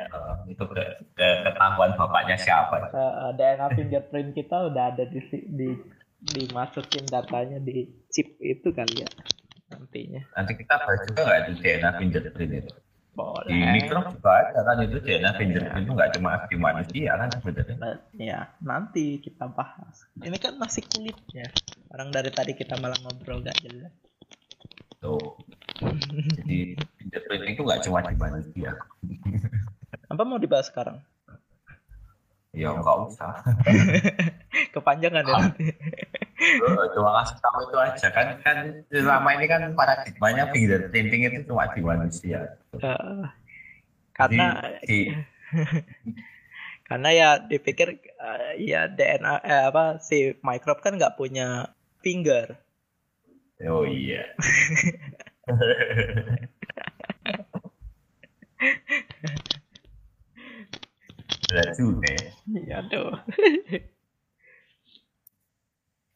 uh, 0.10 0.42
itu 0.50 0.64
ke 0.64 0.84
ketahuan 1.18 1.94
bapaknya 1.94 2.38
siapa. 2.40 2.90
Uh, 2.90 3.32
DNA 3.36 3.68
fingerprint 3.78 4.34
kita 4.34 4.72
udah 4.72 4.96
ada 4.96 5.06
di 5.06 5.22
di 5.32 5.70
dimasukin 6.18 7.06
datanya 7.06 7.62
di 7.62 7.86
chip 8.10 8.42
itu 8.42 8.74
kali 8.74 9.06
ya 9.06 9.10
nantinya. 9.70 10.24
Nanti 10.34 10.58
kita 10.58 10.76
bahas 10.82 11.04
juga 11.06 11.22
nggak 11.28 11.42
di 11.46 11.54
DNA 11.62 11.90
fingerprint 12.00 12.52
itu. 12.64 12.74
Boleh. 13.18 13.50
Di 13.50 13.66
mikro 13.82 14.06
juga 14.14 14.46
ada 14.46 14.62
kan 14.62 14.86
itu 14.86 15.02
DNA 15.02 15.32
fingerprint 15.42 15.90
itu 15.90 15.94
nggak 15.98 16.12
cuma 16.22 16.32
di 16.46 16.58
manusia 16.62 17.18
kan 17.18 17.34
sebenarnya. 17.34 17.78
Ya 18.14 18.40
nanti 18.62 19.18
kita 19.18 19.50
bahas. 19.50 20.06
Ini 20.22 20.38
kan 20.38 20.62
masih 20.62 20.86
kulitnya. 20.86 21.50
Orang 21.90 22.14
dari 22.14 22.30
tadi 22.30 22.54
kita 22.54 22.78
malah 22.78 23.00
ngobrol 23.02 23.42
gak 23.42 23.58
jelas. 23.66 23.90
Tuh. 25.02 25.34
Jadi 26.38 26.78
fingerprint 26.78 27.58
itu 27.58 27.62
nggak 27.66 27.82
cuma 27.90 28.06
di 28.06 28.16
manusia. 28.22 28.78
Apa 30.14 30.22
mau 30.22 30.38
dibahas 30.38 30.70
sekarang? 30.70 31.02
Ya 32.58 32.74
nggak 32.74 32.98
usah. 33.06 33.38
Kepanjangan 34.74 35.22
ya 35.22 35.34
nanti. 35.38 35.70
Cuma 36.98 37.22
kasih 37.22 37.38
tahu 37.38 37.70
itu 37.70 37.78
aja 37.78 38.08
kan 38.10 38.42
kan 38.42 38.58
selama 38.90 39.38
ini 39.38 39.46
kan 39.46 39.62
paradigmanya 39.78 40.50
fingerprinting 40.50 41.30
itu 41.30 41.46
cuma 41.46 41.70
di 41.70 41.86
manusia. 41.86 42.58
Uh, 42.74 43.30
karena 44.18 44.74
di, 44.82 45.14
karena 46.90 47.10
ya 47.14 47.38
dipikir 47.46 48.02
uh, 48.18 48.58
ya 48.58 48.90
DNA 48.90 49.46
eh, 49.46 49.64
apa 49.70 50.02
si 50.02 50.34
microbe 50.42 50.82
kan 50.82 50.98
nggak 50.98 51.14
punya 51.14 51.78
finger. 52.02 52.58
Oh 53.70 53.86
iya. 53.86 54.34
Berat 61.48 61.80
juga 61.80 62.12
ya. 62.68 62.84
Tuh. 62.92 63.12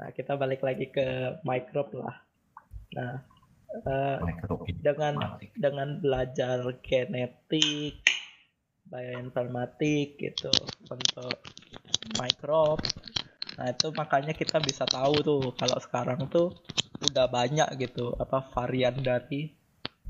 nah 0.01 0.09
kita 0.11 0.33
balik 0.33 0.65
lagi 0.65 0.89
ke 0.89 1.39
microbe 1.45 2.01
lah. 2.01 2.17
Nah 2.97 3.23
uh, 3.85 4.17
dengan 4.81 5.15
dengan 5.55 5.89
belajar 6.03 6.59
genetik, 6.83 8.03
bioinformatik 8.91 10.19
gitu 10.19 10.51
untuk 10.91 11.37
microbe. 12.19 12.83
Nah 13.55 13.71
itu 13.71 13.87
makanya 13.95 14.33
kita 14.35 14.59
bisa 14.59 14.83
tahu 14.83 15.21
tuh 15.23 15.43
kalau 15.55 15.77
sekarang 15.79 16.27
tuh 16.27 16.51
udah 17.01 17.25
banyak 17.31 17.67
gitu 17.81 18.13
apa 18.19 18.45
varian 18.53 18.99
dari 18.99 19.53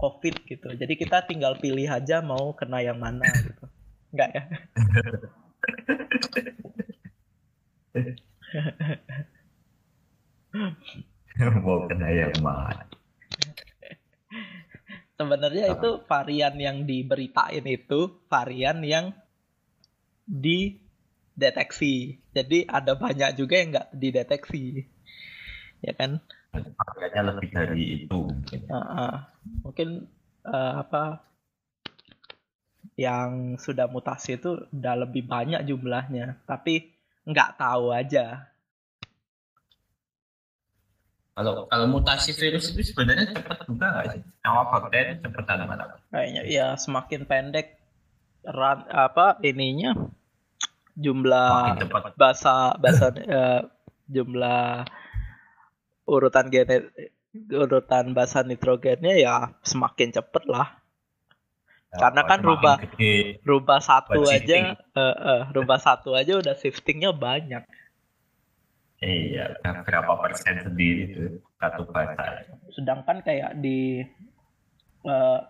COVID 0.01 0.35
gitu. 0.49 0.69
Jadi 0.73 0.93
kita 0.97 1.23
tinggal 1.29 1.61
pilih 1.61 1.85
aja 1.85 2.25
mau 2.25 2.57
kena 2.57 2.81
yang 2.81 2.97
mana 2.97 3.29
gitu. 3.29 3.65
Enggak 4.11 4.29
ya? 4.35 4.43
Mau 11.63 11.87
kena 11.87 12.11
yang 12.11 12.35
mana? 12.43 12.83
Sebenarnya 15.15 15.77
itu 15.77 16.01
varian 16.09 16.57
yang 16.57 16.83
diberitain 16.83 17.63
itu 17.63 18.19
varian 18.25 18.81
yang 18.83 19.13
dideteksi. 20.25 22.19
Jadi 22.33 22.65
ada 22.65 22.97
banyak 22.97 23.37
juga 23.37 23.61
yang 23.61 23.69
nggak 23.77 23.93
dideteksi, 23.95 24.81
ya 25.85 25.93
kan? 25.93 26.19
Variannya 26.51 27.21
lebih 27.37 27.49
dari 27.53 28.01
itu. 28.01 28.19
Mungkin, 28.27 28.59
uh, 28.67 28.75
uh, 28.75 29.15
mungkin 29.61 30.09
uh, 30.43 30.81
apa 30.83 31.30
yang 33.01 33.57
sudah 33.57 33.89
mutasi 33.89 34.37
itu 34.37 34.69
udah 34.69 34.95
lebih 35.07 35.25
banyak 35.25 35.65
jumlahnya, 35.65 36.37
tapi 36.45 36.93
nggak 37.25 37.57
tahu 37.57 37.89
aja. 37.89 38.53
Kalau 41.31 41.65
kalau 41.65 41.85
mutasi 41.89 42.37
virus 42.37 42.69
itu 42.69 42.93
sebenarnya 42.93 43.33
cepat 43.33 43.65
juga 43.65 43.85
nggak 43.89 44.05
sih? 44.13 44.21
Sama 44.45 44.61
bakteri 44.69 45.17
cepat 45.17 45.45
mana? 45.65 45.97
Kayaknya 46.13 46.41
ya 46.45 46.67
semakin 46.77 47.25
pendek 47.25 47.81
ran, 48.45 48.85
apa 48.91 49.39
ininya 49.41 49.95
jumlah 50.97 51.79
bahasa 52.19 52.75
bahasa 52.77 53.15
uh, 53.15 53.61
jumlah 54.11 54.85
urutan 56.03 56.51
genet 56.51 56.91
urutan 57.47 58.11
basa 58.11 58.43
nitrogennya 58.43 59.15
ya 59.15 59.55
semakin 59.63 60.11
cepet 60.11 60.43
lah 60.51 60.80
karena 61.91 62.21
kan 62.23 62.39
rubah 62.39 62.79
rubah 63.43 63.79
satu 63.83 64.23
aja 64.23 64.79
uh, 64.95 65.01
uh, 65.01 65.41
rubah 65.51 65.79
satu 65.79 66.15
aja 66.15 66.39
udah 66.39 66.55
shiftingnya 66.55 67.11
banyak. 67.11 67.63
Iya 69.01 69.57
berapa 69.63 70.13
persen 70.21 70.61
sendiri 70.61 71.03
tuh 71.11 71.31
satu 71.57 71.89
bahasa 71.89 72.45
sedangkan 72.71 73.25
kayak 73.25 73.57
di 73.57 74.05
uh, 75.03 75.41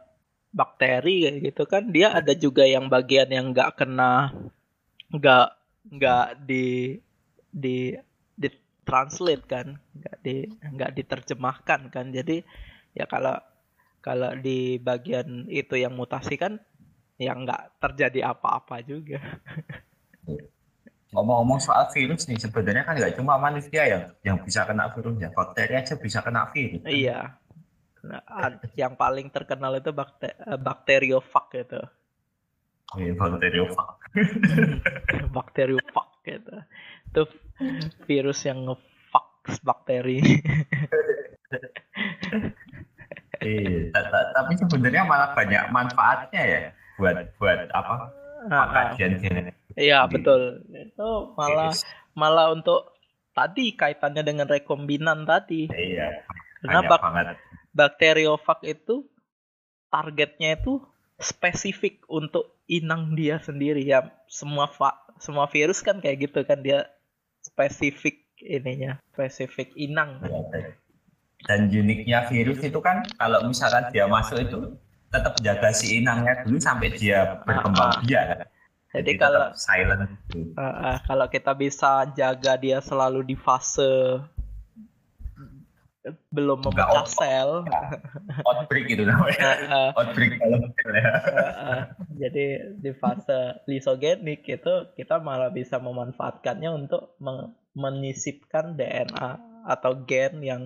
bakteri 0.55 1.27
kayak 1.27 1.37
gitu 1.51 1.63
kan 1.67 1.83
dia 1.91 2.15
ada 2.15 2.31
juga 2.31 2.63
yang 2.63 2.87
bagian 2.87 3.27
yang 3.27 3.51
nggak 3.51 3.75
kena 3.75 4.31
nggak 5.11 5.47
nggak 5.91 6.27
di 6.47 6.95
di 7.51 7.93
di 8.39 8.49
ditranslate 8.81 9.45
kan 9.45 9.77
nggak 9.77 10.17
di 10.25 10.35
nggak 10.49 10.91
diterjemahkan 10.97 11.93
kan. 11.93 12.09
Jadi 12.09 12.41
ya 12.97 13.05
kalau 13.05 13.37
kalau 14.01 14.33
di 14.33 14.81
bagian 14.81 15.45
itu 15.47 15.77
yang 15.77 15.93
mutasi 15.93 16.35
kan 16.35 16.57
ya 17.21 17.37
nggak 17.37 17.77
terjadi 17.77 18.33
apa-apa 18.33 18.81
juga. 18.81 19.21
Ngomong-ngomong 21.13 21.59
soal 21.61 21.85
virus 21.93 22.25
nih, 22.25 22.41
sebenarnya 22.41 22.81
kan 22.81 22.97
nggak 22.97 23.15
cuma 23.19 23.37
manusia 23.37 23.85
yang 23.85 24.03
yang 24.25 24.37
bisa 24.41 24.65
kena 24.65 24.89
virusnya, 24.89 25.29
bakteri 25.29 25.73
aja 25.77 25.93
bisa 26.01 26.19
kena 26.25 26.49
virus. 26.49 26.81
iya. 26.89 27.37
Nah, 28.01 28.57
yang 28.73 28.97
paling 28.97 29.29
terkenal 29.29 29.77
itu 29.77 29.93
bakte 29.93 30.33
bakteriofag 30.57 31.45
gitu. 31.53 31.81
Iya, 32.97 33.13
bakteriofag. 33.13 33.89
bakteriofag 35.37 36.09
gitu. 36.25 36.55
Itu 37.13 37.21
virus 38.09 38.41
yang 38.49 38.65
ngefuck 38.65 39.61
bakteri 39.61 40.21
Iya, 43.41 43.89
ta- 43.89 44.07
ta- 44.09 44.31
tapi 44.37 44.53
sebenarnya 44.53 45.03
malah 45.03 45.33
banyak 45.33 45.73
manfaatnya 45.73 46.41
ya 46.45 46.61
buat 47.01 47.33
buat 47.41 47.69
apa? 47.73 47.93
Ah, 48.45 48.53
ah. 48.53 48.65
Pengkajian 48.93 49.17
genetik. 49.17 49.55
Iya 49.77 50.05
betul. 50.05 50.65
Itu 50.69 51.33
malah 51.37 51.73
malah 52.13 52.53
untuk 52.53 52.93
tadi 53.31 53.73
kaitannya 53.73 54.21
dengan 54.21 54.45
rekombinan 54.45 55.25
tadi. 55.25 55.69
Iya, 55.71 56.25
banget. 56.65 57.37
bakteriofag 57.71 58.59
itu 58.67 59.07
targetnya 59.89 60.59
itu 60.59 60.83
spesifik 61.17 62.03
untuk 62.05 62.59
inang 62.67 63.13
dia 63.17 63.41
sendiri 63.41 63.81
ya. 63.85 64.09
Semua 64.29 64.69
va- 64.77 65.01
semua 65.21 65.45
virus 65.49 65.81
kan 65.85 66.01
kayak 66.01 66.29
gitu 66.29 66.41
kan 66.45 66.61
dia 66.65 66.89
spesifik 67.41 68.25
ininya, 68.41 68.97
spesifik 69.13 69.73
inang. 69.77 70.21
Dan 71.47 71.69
uniknya 71.73 72.29
virus 72.29 72.61
itu 72.61 72.79
kan 72.79 73.01
kalau 73.17 73.41
misalkan 73.45 73.89
dia 73.89 74.05
masuk 74.05 74.37
itu 74.41 74.59
tetap 75.11 75.33
jaga 75.43 75.69
si 75.75 75.99
inangnya 75.99 76.45
dulu 76.47 76.57
sampai 76.61 76.93
dia 76.95 77.41
berkembang 77.43 77.91
Ah, 77.91 77.97
ah. 77.97 78.03
biak. 78.05 78.27
Jadi 78.91 79.11
tetap 79.15 79.23
kalau 79.23 79.43
silent. 79.55 80.03
Uh, 80.35 80.63
uh, 80.63 80.95
kalau 81.07 81.25
kita 81.31 81.51
bisa 81.55 82.05
jaga 82.11 82.53
dia 82.59 82.83
selalu 82.83 83.23
di 83.23 83.35
fase 83.39 84.19
belum 86.33 86.65
memecah 86.65 87.05
sel, 87.05 87.61
outbreak 88.41 88.89
itu 88.89 89.05
namanya. 89.05 89.37
uh, 89.69 89.91
uh, 89.93 89.99
outbreak 90.01 90.33
ya. 90.33 90.49
uh, 90.49 91.37
uh, 91.37 91.81
jadi 92.17 92.73
di 92.73 92.91
fase 92.97 93.61
lisogenik 93.69 94.41
itu 94.49 94.73
kita 94.97 95.21
malah 95.21 95.53
bisa 95.53 95.77
memanfaatkannya 95.77 96.73
untuk 96.73 97.13
men- 97.21 97.53
menyisipkan 97.77 98.73
DNA 98.73 99.29
atau 99.69 99.93
gen 100.01 100.41
yang 100.41 100.61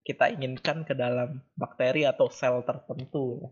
kita 0.00 0.32
inginkan 0.32 0.82
ke 0.88 0.96
dalam 0.96 1.44
bakteri 1.54 2.08
atau 2.08 2.32
sel 2.32 2.64
tertentu. 2.64 3.44
ya. 3.44 3.50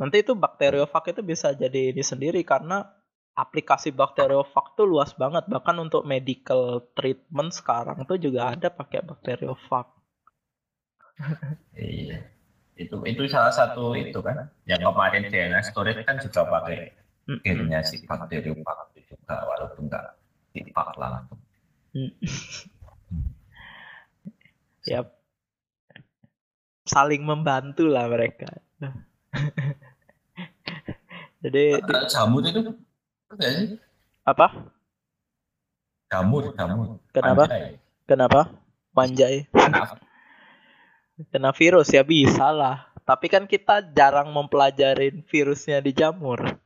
Nanti 0.00 0.24
itu 0.24 0.32
bakteriofag 0.32 1.12
itu 1.12 1.20
bisa 1.20 1.52
jadi 1.52 1.92
ini 1.92 2.00
sendiri 2.00 2.40
karena 2.40 2.88
aplikasi 3.36 3.92
bakteriofag 3.92 4.76
tuh 4.76 4.88
luas 4.88 5.12
banget 5.16 5.44
bahkan 5.48 5.76
untuk 5.76 6.04
medical 6.08 6.88
treatment 6.96 7.52
sekarang 7.52 8.04
tuh 8.08 8.16
juga 8.16 8.56
ada 8.56 8.68
pakai 8.72 9.04
bakteriofag. 9.04 9.86
Iya. 11.76 12.16
Itu 12.80 13.04
itu 13.04 13.28
salah 13.28 13.52
satu 13.52 13.92
itu 13.92 14.24
kan. 14.24 14.48
Yang 14.64 14.88
kemarin 14.88 15.28
DNA 15.28 15.60
storage 15.68 16.00
kan 16.08 16.16
juga 16.16 16.48
pakai 16.48 16.96
gennya 17.44 17.84
si 17.84 18.00
bakteriofag 18.08 18.99
juga 19.30 19.46
walaupun 19.46 19.86
nggak 19.86 20.06
dipak 20.58 20.98
langsung. 20.98 21.38
Mm. 21.94 22.10
ya 24.90 25.06
saling 26.82 27.22
membantu 27.22 27.86
lah 27.86 28.10
mereka. 28.10 28.50
Jadi 31.40 31.80
Kalau 31.80 32.04
jamur 32.10 32.42
itu 32.44 32.60
enggak 33.30 33.50
sih? 33.56 33.78
apa? 34.26 34.46
Jamur, 36.10 36.50
jamur. 36.58 36.98
Kenapa? 37.14 37.46
Panjai. 37.46 37.78
Kenapa? 38.04 38.40
Manjai. 38.90 39.38
Kenapa? 39.54 39.96
Kena 41.30 41.52
virus 41.54 41.92
ya 41.94 42.02
bisa 42.02 42.50
lah. 42.50 42.90
Tapi 43.06 43.30
kan 43.30 43.46
kita 43.46 43.80
jarang 43.94 44.34
mempelajarin 44.34 45.22
virusnya 45.30 45.78
di 45.80 45.92
jamur. 45.94 46.58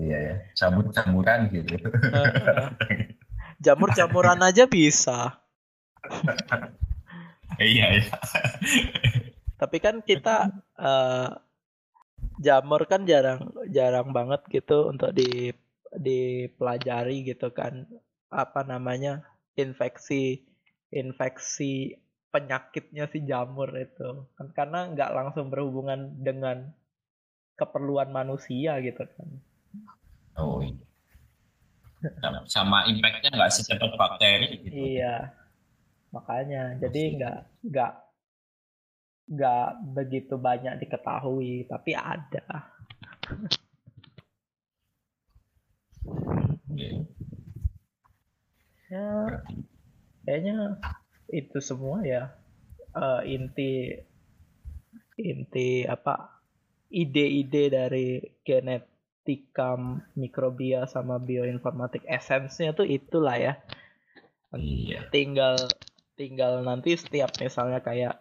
Iya 0.00 0.18
ya, 0.18 0.34
jamur-jamuran 0.56 1.52
gitu. 1.52 1.76
Jamur-jamuran 3.64 4.40
aja 4.40 4.64
bisa. 4.64 5.44
iya 7.60 8.00
iya. 8.00 8.16
Tapi 9.60 9.76
kan 9.84 10.00
kita 10.00 10.48
eh, 10.80 11.28
jamur 12.40 12.88
kan 12.88 13.04
jarang 13.04 13.52
jarang 13.68 14.16
banget 14.16 14.40
gitu 14.48 14.88
untuk 14.88 15.12
di 15.12 15.52
dipelajari 15.92 17.28
gitu 17.28 17.52
kan 17.52 17.84
apa 18.32 18.64
namanya 18.64 19.26
infeksi 19.60 20.48
infeksi 20.88 22.00
penyakitnya 22.30 23.10
si 23.10 23.26
jamur 23.26 23.74
itu 23.74 24.24
kan 24.38 24.48
karena 24.54 24.88
nggak 24.94 25.10
langsung 25.12 25.50
berhubungan 25.52 26.14
dengan 26.22 26.70
keperluan 27.58 28.14
manusia 28.14 28.78
gitu 28.80 29.02
kan 29.04 29.28
Oh 30.40 30.64
iya. 30.64 30.76
Sama- 32.24 32.44
Sama 32.48 32.78
impactnya 32.88 33.28
nggak 33.28 33.52
secepat 33.52 33.92
bakteri 33.92 34.64
gitu. 34.64 34.72
iya 34.72 35.36
makanya 36.10 36.74
jadi 36.80 37.02
nggak 37.20 37.36
nggak 37.70 37.92
nggak 39.30 39.68
begitu 39.94 40.34
banyak 40.40 40.80
diketahui 40.80 41.68
tapi 41.68 41.92
ada 41.94 42.72
Iya. 46.70 47.04
ya 48.90 49.06
kayaknya 50.24 50.56
itu 51.30 51.58
semua 51.60 52.00
ya 52.02 52.32
eh, 52.96 53.20
inti 53.28 53.92
inti 55.20 55.84
apa 55.84 56.42
ide-ide 56.90 57.70
dari 57.70 58.18
genetika 59.20 59.76
mikrobia 60.16 60.88
sama 60.88 61.20
bioinformatik 61.20 62.08
esensnya 62.08 62.72
tuh 62.72 62.88
itulah 62.88 63.36
ya. 63.36 63.54
Iya. 64.50 65.06
tinggal 65.14 65.54
tinggal 66.18 66.66
nanti 66.66 66.98
setiap 66.98 67.30
misalnya 67.38 67.78
kayak 67.78 68.18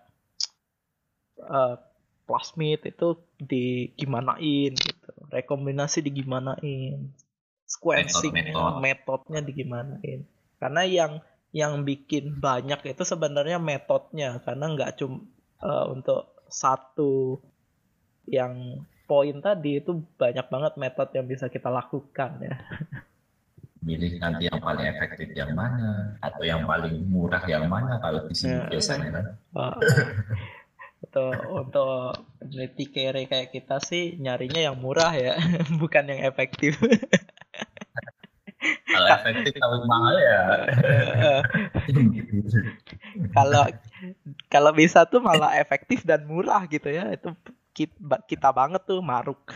eh, 1.41 1.75
plasmid 2.29 2.85
itu 2.85 3.17
digimanain 3.41 4.77
gitu. 4.77 5.11
Rekombinasi 5.33 6.05
digimanain. 6.05 7.09
Sequencing 7.65 8.33
Metode-metode. 8.33 8.77
metodenya 8.81 9.41
digimanain. 9.41 10.19
Karena 10.61 10.81
yang 10.85 11.11
yang 11.49 11.81
bikin 11.81 12.37
banyak 12.37 12.77
itu 12.85 13.01
sebenarnya 13.01 13.57
metodenya. 13.57 14.37
Karena 14.45 14.69
nggak 14.69 15.01
cuma 15.01 15.25
untuk 15.89 16.45
satu 16.45 17.41
yang 18.29 18.85
poin 19.09 19.33
tadi 19.41 19.81
itu 19.81 19.91
banyak 20.21 20.45
banget 20.45 20.73
metode 20.77 21.11
yang 21.17 21.25
bisa 21.25 21.49
kita 21.49 21.73
lakukan 21.73 22.31
ya 22.39 22.55
Milih 23.79 24.19
nanti 24.19 24.43
yang 24.45 24.59
paling 24.59 24.85
efektif 24.85 25.31
yang 25.33 25.55
mana 25.55 26.13
atau 26.19 26.43
yang 26.43 26.67
paling 26.67 26.99
murah 27.07 27.39
yang 27.47 27.63
mana 27.65 27.95
kalau 27.97 28.27
di 28.27 28.35
sini 28.35 28.59
Ya. 28.59 28.67
biasanya 28.67 29.07
kan. 29.09 29.25
Uh, 29.55 29.73
untuk 30.99 31.31
untuk 31.47 31.91
peneliti 32.37 32.85
kere 32.91 33.23
kayak 33.23 33.55
kita 33.55 33.79
sih 33.79 34.19
nyarinya 34.19 34.61
yang 34.67 34.75
murah 34.77 35.15
ya 35.15 35.39
bukan 35.81 36.11
yang 36.11 36.21
efektif 36.27 36.75
Kalau 38.89 39.07
efektif 39.15 39.53
tapi 39.55 39.77
mahal 39.87 40.15
ya. 40.19 40.41
Kalau 43.31 43.63
kalau 44.51 44.71
bisa 44.75 45.07
tuh 45.07 45.23
malah 45.23 45.55
efektif 45.55 46.03
dan 46.03 46.27
murah 46.27 46.67
gitu 46.67 46.91
ya 46.91 47.07
itu 47.15 47.31
kita, 47.79 48.19
kita 48.27 48.51
banget 48.51 48.83
tuh 48.83 48.99
maruk 48.99 49.39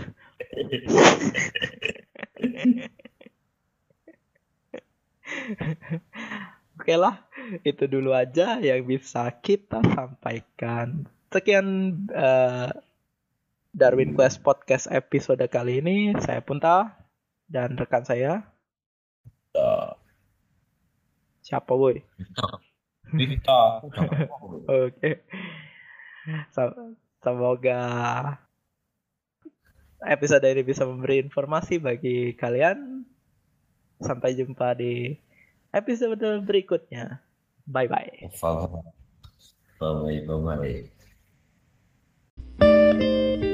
Oke 6.73 6.95
lah, 6.99 7.27
itu 7.63 7.87
dulu 7.87 8.11
aja 8.11 8.59
yang 8.59 8.83
bisa 8.83 9.29
kita 9.39 9.79
sampaikan. 9.93 11.07
Sekian 11.31 11.67
eh, 12.11 12.69
Darwin 13.71 14.13
Quest 14.13 14.43
Podcast 14.43 14.91
episode 14.91 15.43
kali 15.47 15.79
ini. 15.79 16.11
Saya 16.19 16.43
Punta 16.43 16.97
dan 17.47 17.79
rekan 17.79 18.03
saya. 18.03 18.43
Siapa 21.43 21.71
boy? 21.75 21.99
Kita. 23.13 23.61
Oke. 24.87 25.23
Sem- 26.55 27.02
Semoga 27.23 27.79
episode 30.03 30.43
ini 30.43 30.61
bisa 30.67 30.83
memberi 30.83 31.23
informasi 31.23 31.79
bagi 31.79 32.35
kalian. 32.35 33.07
Sampai 34.03 34.35
jumpa 34.35 34.75
di 34.75 35.15
episode 35.71 36.19
berikutnya. 36.43 37.23
Bye 37.63 37.87
bye. 37.87 38.27
Bye 38.35 38.59
bye. 39.79 40.19
Bye 40.27 40.83
bye. 42.59 43.47